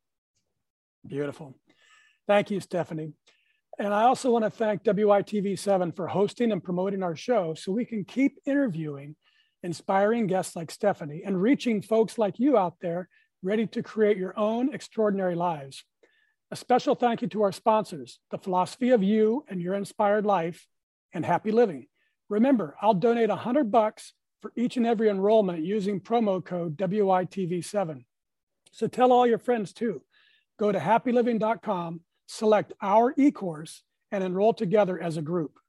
Beautiful. 1.05 1.57
Thank 2.27 2.51
you, 2.51 2.59
Stephanie. 2.59 3.13
And 3.79 3.93
I 3.93 4.03
also 4.03 4.31
want 4.31 4.43
to 4.43 4.49
thank 4.49 4.83
WYTV7 4.83 5.95
for 5.95 6.07
hosting 6.07 6.51
and 6.51 6.63
promoting 6.63 7.03
our 7.03 7.15
show 7.15 7.53
so 7.53 7.71
we 7.71 7.85
can 7.85 8.03
keep 8.03 8.39
interviewing 8.45 9.15
inspiring 9.63 10.27
guests 10.27 10.55
like 10.55 10.71
Stephanie 10.71 11.23
and 11.25 11.41
reaching 11.41 11.81
folks 11.81 12.17
like 12.17 12.39
you 12.39 12.57
out 12.57 12.75
there 12.81 13.07
ready 13.43 13.67
to 13.67 13.83
create 13.83 14.17
your 14.17 14.37
own 14.37 14.73
extraordinary 14.73 15.35
lives. 15.35 15.83
A 16.49 16.55
special 16.55 16.95
thank 16.95 17.21
you 17.21 17.27
to 17.29 17.43
our 17.43 17.51
sponsors, 17.51 18.19
the 18.31 18.37
philosophy 18.37 18.89
of 18.91 19.03
you 19.03 19.45
and 19.47 19.61
your 19.61 19.75
inspired 19.75 20.25
life 20.25 20.65
and 21.13 21.25
happy 21.25 21.51
living. 21.51 21.87
Remember, 22.29 22.75
I'll 22.81 22.93
donate 22.93 23.29
100 23.29 23.71
bucks 23.71 24.13
for 24.41 24.51
each 24.55 24.77
and 24.77 24.85
every 24.85 25.09
enrollment 25.09 25.63
using 25.63 25.99
promo 25.99 26.43
code 26.43 26.77
WYTV7. 26.77 28.05
So 28.71 28.87
tell 28.87 29.11
all 29.11 29.27
your 29.27 29.39
friends 29.39 29.73
too. 29.73 30.01
Go 30.57 30.71
to 30.71 30.79
happyliving.com, 30.79 32.01
select 32.27 32.73
our 32.81 33.13
e-course, 33.17 33.83
and 34.11 34.23
enroll 34.23 34.53
together 34.53 35.01
as 35.01 35.17
a 35.17 35.21
group. 35.21 35.59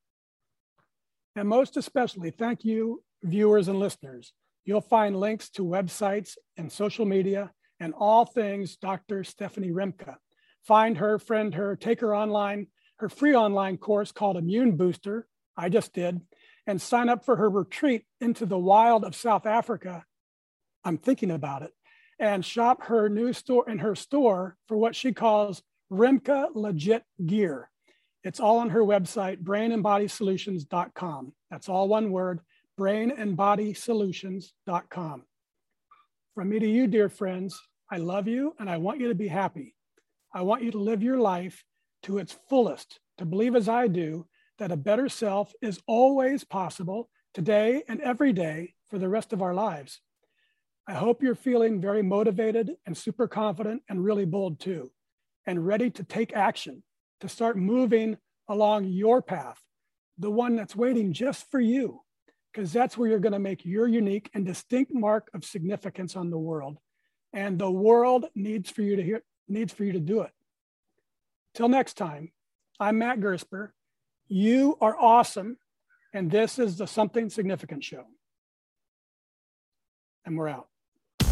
And 1.35 1.49
most 1.49 1.77
especially, 1.77 2.31
thank 2.31 2.65
you, 2.65 3.03
viewers 3.23 3.69
and 3.69 3.79
listeners. 3.79 4.33
You'll 4.65 4.81
find 4.81 5.19
links 5.19 5.49
to 5.51 5.65
websites 5.65 6.37
and 6.57 6.71
social 6.71 7.07
media 7.07 7.51
and 7.81 7.95
all 7.97 8.25
things 8.25 8.77
Dr. 8.77 9.25
Stephanie 9.25 9.71
Rimka. 9.71 10.17
Find 10.65 10.99
her, 10.99 11.19
friend 11.19 11.55
her, 11.55 11.75
take 11.75 12.01
her 12.01 12.15
online, 12.15 12.67
her 12.99 13.09
free 13.09 13.35
online 13.35 13.79
course 13.79 14.13
called 14.13 14.37
Immune 14.37 14.77
Booster. 14.77 15.27
I 15.57 15.69
just 15.69 15.93
did 15.95 16.21
and 16.69 16.81
sign 16.81 17.09
up 17.09 17.25
for 17.25 17.37
her 17.37 17.49
retreat 17.49 18.05
into 18.21 18.45
the 18.45 18.59
wild 18.59 19.03
of 19.03 19.17
South 19.17 19.47
Africa, 19.47 20.05
I'm 20.85 20.99
thinking 20.99 21.31
about 21.31 21.63
it, 21.63 21.73
and 22.19 22.45
shop 22.45 22.85
her 22.85 23.09
new 23.09 23.33
store 23.33 23.69
in 23.71 23.79
her 23.79 23.95
store 23.95 24.55
for 24.69 24.77
what 24.77 24.95
she 24.95 25.15
calls 25.15 25.63
Rimka 25.93 26.49
Legit 26.55 27.05
Gear. 27.25 27.71
It's 28.25 28.41
all 28.41 28.59
on 28.59 28.71
her 28.71 28.83
website, 28.83 29.43
brainandbodysolutions.com. 29.43 31.33
That's 31.51 31.69
all 31.69 31.89
one 31.89 32.11
word, 32.11 32.41
brainandbodysolutions.com. 32.79 35.23
From 36.35 36.49
me 36.49 36.59
to 36.59 36.69
you, 36.69 36.87
dear 36.87 37.09
friends, 37.09 37.61
I 37.91 37.97
love 37.97 38.29
you 38.29 38.55
and 38.59 38.69
I 38.69 38.77
want 38.77 39.01
you 39.01 39.09
to 39.09 39.15
be 39.15 39.29
happy. 39.29 39.75
I 40.33 40.43
want 40.43 40.63
you 40.63 40.71
to 40.73 40.79
live 40.79 41.03
your 41.03 41.19
life 41.19 41.65
to 42.03 42.19
its 42.19 42.37
fullest, 42.49 43.01
to 43.17 43.25
believe 43.25 43.57
as 43.57 43.69
I 43.69 43.89
do 43.89 44.27
that 44.59 44.71
a 44.71 44.77
better 44.77 45.09
self 45.09 45.53
is 45.63 45.81
always 45.87 46.45
possible 46.45 47.09
today 47.33 47.83
and 47.89 48.01
every 48.01 48.33
day 48.33 48.75
for 48.91 48.99
the 48.99 49.09
rest 49.09 49.33
of 49.33 49.43
our 49.43 49.55
lives. 49.55 50.01
I 50.87 50.95
hope 50.95 51.23
you're 51.23 51.35
feeling 51.35 51.81
very 51.81 52.03
motivated 52.03 52.73
and 52.87 52.97
super 52.97 53.29
confident 53.29 53.83
and 53.89 54.05
really 54.05 54.25
bold 54.25 54.61
too, 54.61 54.91
and 55.49 55.67
ready 55.67 55.89
to 55.89 56.05
take 56.05 56.37
action, 56.37 56.83
to 57.21 57.29
start 57.29 57.57
moving 57.57 58.19
along 58.49 58.85
your 58.85 59.23
path, 59.23 59.59
the 60.19 60.31
one 60.31 60.55
that's 60.55 60.77
waiting 60.77 61.11
just 61.11 61.51
for 61.51 61.59
you, 61.59 62.03
because 62.53 62.71
that's 62.71 62.99
where 62.99 63.09
you're 63.09 63.19
going 63.19 63.33
to 63.33 63.39
make 63.39 63.65
your 63.65 63.89
unique 63.89 64.29
and 64.35 64.45
distinct 64.45 64.93
mark 64.93 65.31
of 65.33 65.47
significance 65.47 66.17
on 66.17 66.29
the 66.29 66.39
world. 66.39 66.77
And 67.33 67.59
the 67.59 67.71
world 67.71 68.27
needs 68.35 68.71
for 68.71 68.83
you 68.83 68.97
to 68.97 69.03
hear, 69.03 69.23
needs 69.49 69.73
for 69.73 69.85
you 69.85 69.93
to 69.93 70.01
do 70.01 70.21
it. 70.21 70.33
Till 71.55 71.71
next 71.71 71.95
time, 71.95 72.31
I'm 72.79 72.99
Matt 72.99 73.19
Gersper, 73.19 73.71
you 74.29 74.77
are 74.83 74.97
awesome. 75.01 75.57
And 76.13 76.31
this 76.31 76.59
is 76.59 76.77
the 76.77 76.87
Something 76.87 77.31
Significant 77.31 77.83
Show. 77.83 78.05
And 80.27 80.37
we're 80.37 80.49
out. 80.49 80.69